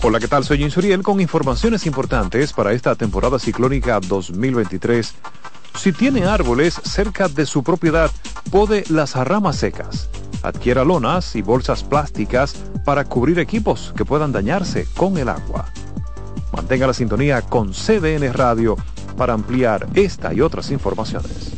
[0.00, 0.44] Hola, ¿qué tal?
[0.44, 5.12] Soy Insuriel con informaciones importantes para esta temporada ciclónica 2023.
[5.74, 8.08] Si tiene árboles cerca de su propiedad,
[8.52, 10.08] pode las ramas secas.
[10.42, 12.54] Adquiera lonas y bolsas plásticas
[12.84, 15.66] para cubrir equipos que puedan dañarse con el agua.
[16.52, 18.76] Mantenga la sintonía con CDN Radio
[19.16, 21.57] para ampliar esta y otras informaciones.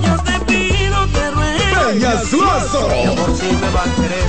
[3.95, 4.23] Querer.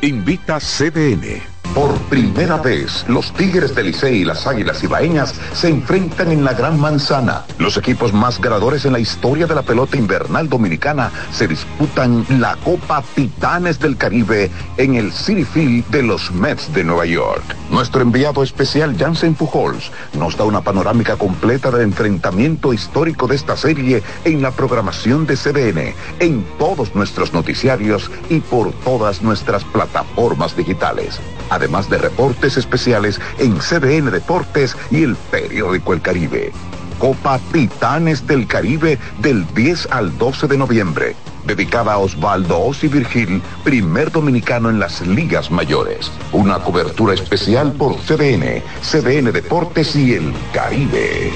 [0.00, 1.51] Invita CDN.
[1.74, 6.52] Por primera vez, los Tigres del Licey y las Águilas Ibaeñas se enfrentan en la
[6.52, 7.44] Gran Manzana.
[7.56, 12.56] Los equipos más ganadores en la historia de la pelota invernal dominicana se disputan la
[12.56, 17.42] Copa Titanes del Caribe en el City Field de los Mets de Nueva York.
[17.70, 23.56] Nuestro enviado especial Jansen Pujols nos da una panorámica completa del enfrentamiento histórico de esta
[23.56, 30.54] serie en la programación de CDN, en todos nuestros noticiarios y por todas nuestras plataformas
[30.54, 31.18] digitales
[31.62, 36.52] de reportes especiales en CDN Deportes y el periódico El Caribe.
[36.98, 41.16] Copa Titanes del Caribe del 10 al 12 de noviembre,
[41.46, 46.10] dedicada a Osvaldo Osi Virgil, primer dominicano en las ligas mayores.
[46.32, 51.30] Una cobertura especial por CDN, CDN Deportes y El Caribe.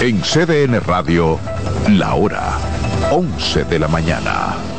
[0.00, 1.38] En CDN Radio,
[1.88, 2.58] la hora
[3.10, 4.77] 11 de la mañana.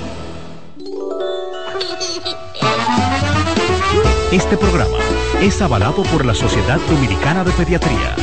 [4.32, 5.00] Este programa
[5.42, 8.16] es avalado por la Sociedad Dominicana de Pediatría.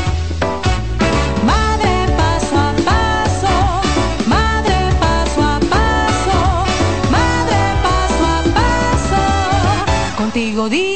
[1.44, 6.64] Madre paso a paso, madre paso a paso,
[7.10, 10.95] madre paso a paso, contigo día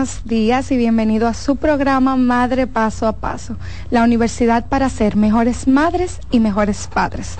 [0.00, 3.58] buenos días y bienvenido a su programa Madre Paso a Paso,
[3.90, 7.36] la universidad para ser mejores madres y mejores padres.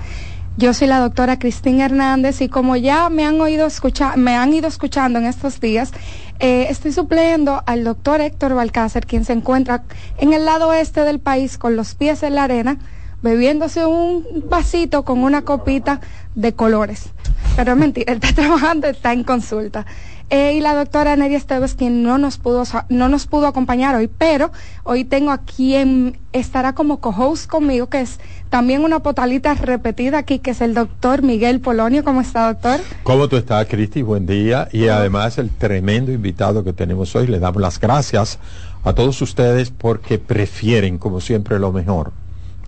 [0.58, 4.52] Yo soy la doctora Cristina Hernández y como ya me han oído escuchar, me han
[4.52, 5.92] ido escuchando en estos días,
[6.38, 9.84] eh, estoy supliendo al doctor Héctor Balcácer, quien se encuentra
[10.18, 12.76] en el lado oeste del país con los pies en la arena,
[13.22, 16.02] bebiéndose un vasito con una copita
[16.34, 17.08] de colores.
[17.56, 19.86] Pero es mentira, él está trabajando, está en consulta.
[20.30, 24.06] Eh, y la doctora Neria Esteves, quien no nos pudo no nos pudo acompañar hoy,
[24.06, 24.52] pero
[24.84, 30.38] hoy tengo a quien estará como co-host conmigo, que es también una potalita repetida aquí,
[30.38, 32.04] que es el doctor Miguel Polonio.
[32.04, 32.78] ¿Cómo está, doctor?
[33.02, 34.02] ¿Cómo tú estás, Cristi?
[34.02, 34.68] Buen día.
[34.70, 38.38] Y además el tremendo invitado que tenemos hoy, le damos las gracias
[38.84, 42.12] a todos ustedes porque prefieren, como siempre, lo mejor,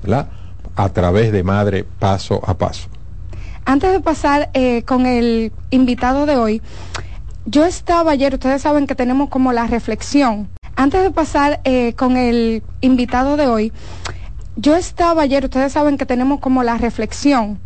[0.02, 0.26] ¿verdad?
[0.74, 2.88] A través de Madre Paso a Paso.
[3.64, 6.62] Antes de pasar eh, con el invitado de hoy,
[7.46, 10.48] yo estaba ayer, ustedes saben que tenemos como la reflexión.
[10.76, 13.72] Antes de pasar eh, con el invitado de hoy,
[14.56, 17.58] yo estaba ayer, ustedes saben que tenemos como la reflexión.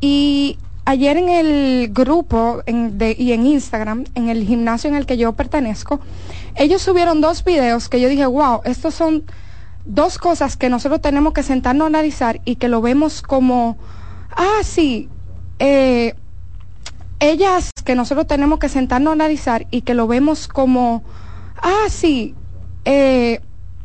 [0.00, 5.32] Y ayer en el grupo y en Instagram, en el gimnasio en el que yo
[5.32, 6.00] pertenezco,
[6.56, 9.24] ellos subieron dos videos que yo dije, wow, estos son
[9.84, 13.76] dos cosas que nosotros tenemos que sentarnos a analizar y que lo vemos como,
[14.30, 15.08] ah, sí,
[15.58, 16.14] eh,
[17.20, 21.02] ellas que nosotros tenemos que sentarnos a analizar y que lo vemos como,
[21.56, 22.36] ah, sí,
[22.84, 23.40] eh,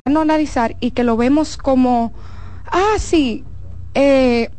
[0.07, 2.14] no analizar y que lo vemos como,
[2.68, 3.44] ah, sí,
[3.95, 4.52] eh,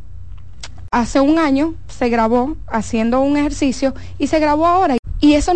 [0.91, 4.97] hace un año se grabó haciendo un ejercicio y se grabó ahora.
[5.21, 5.55] Y eso no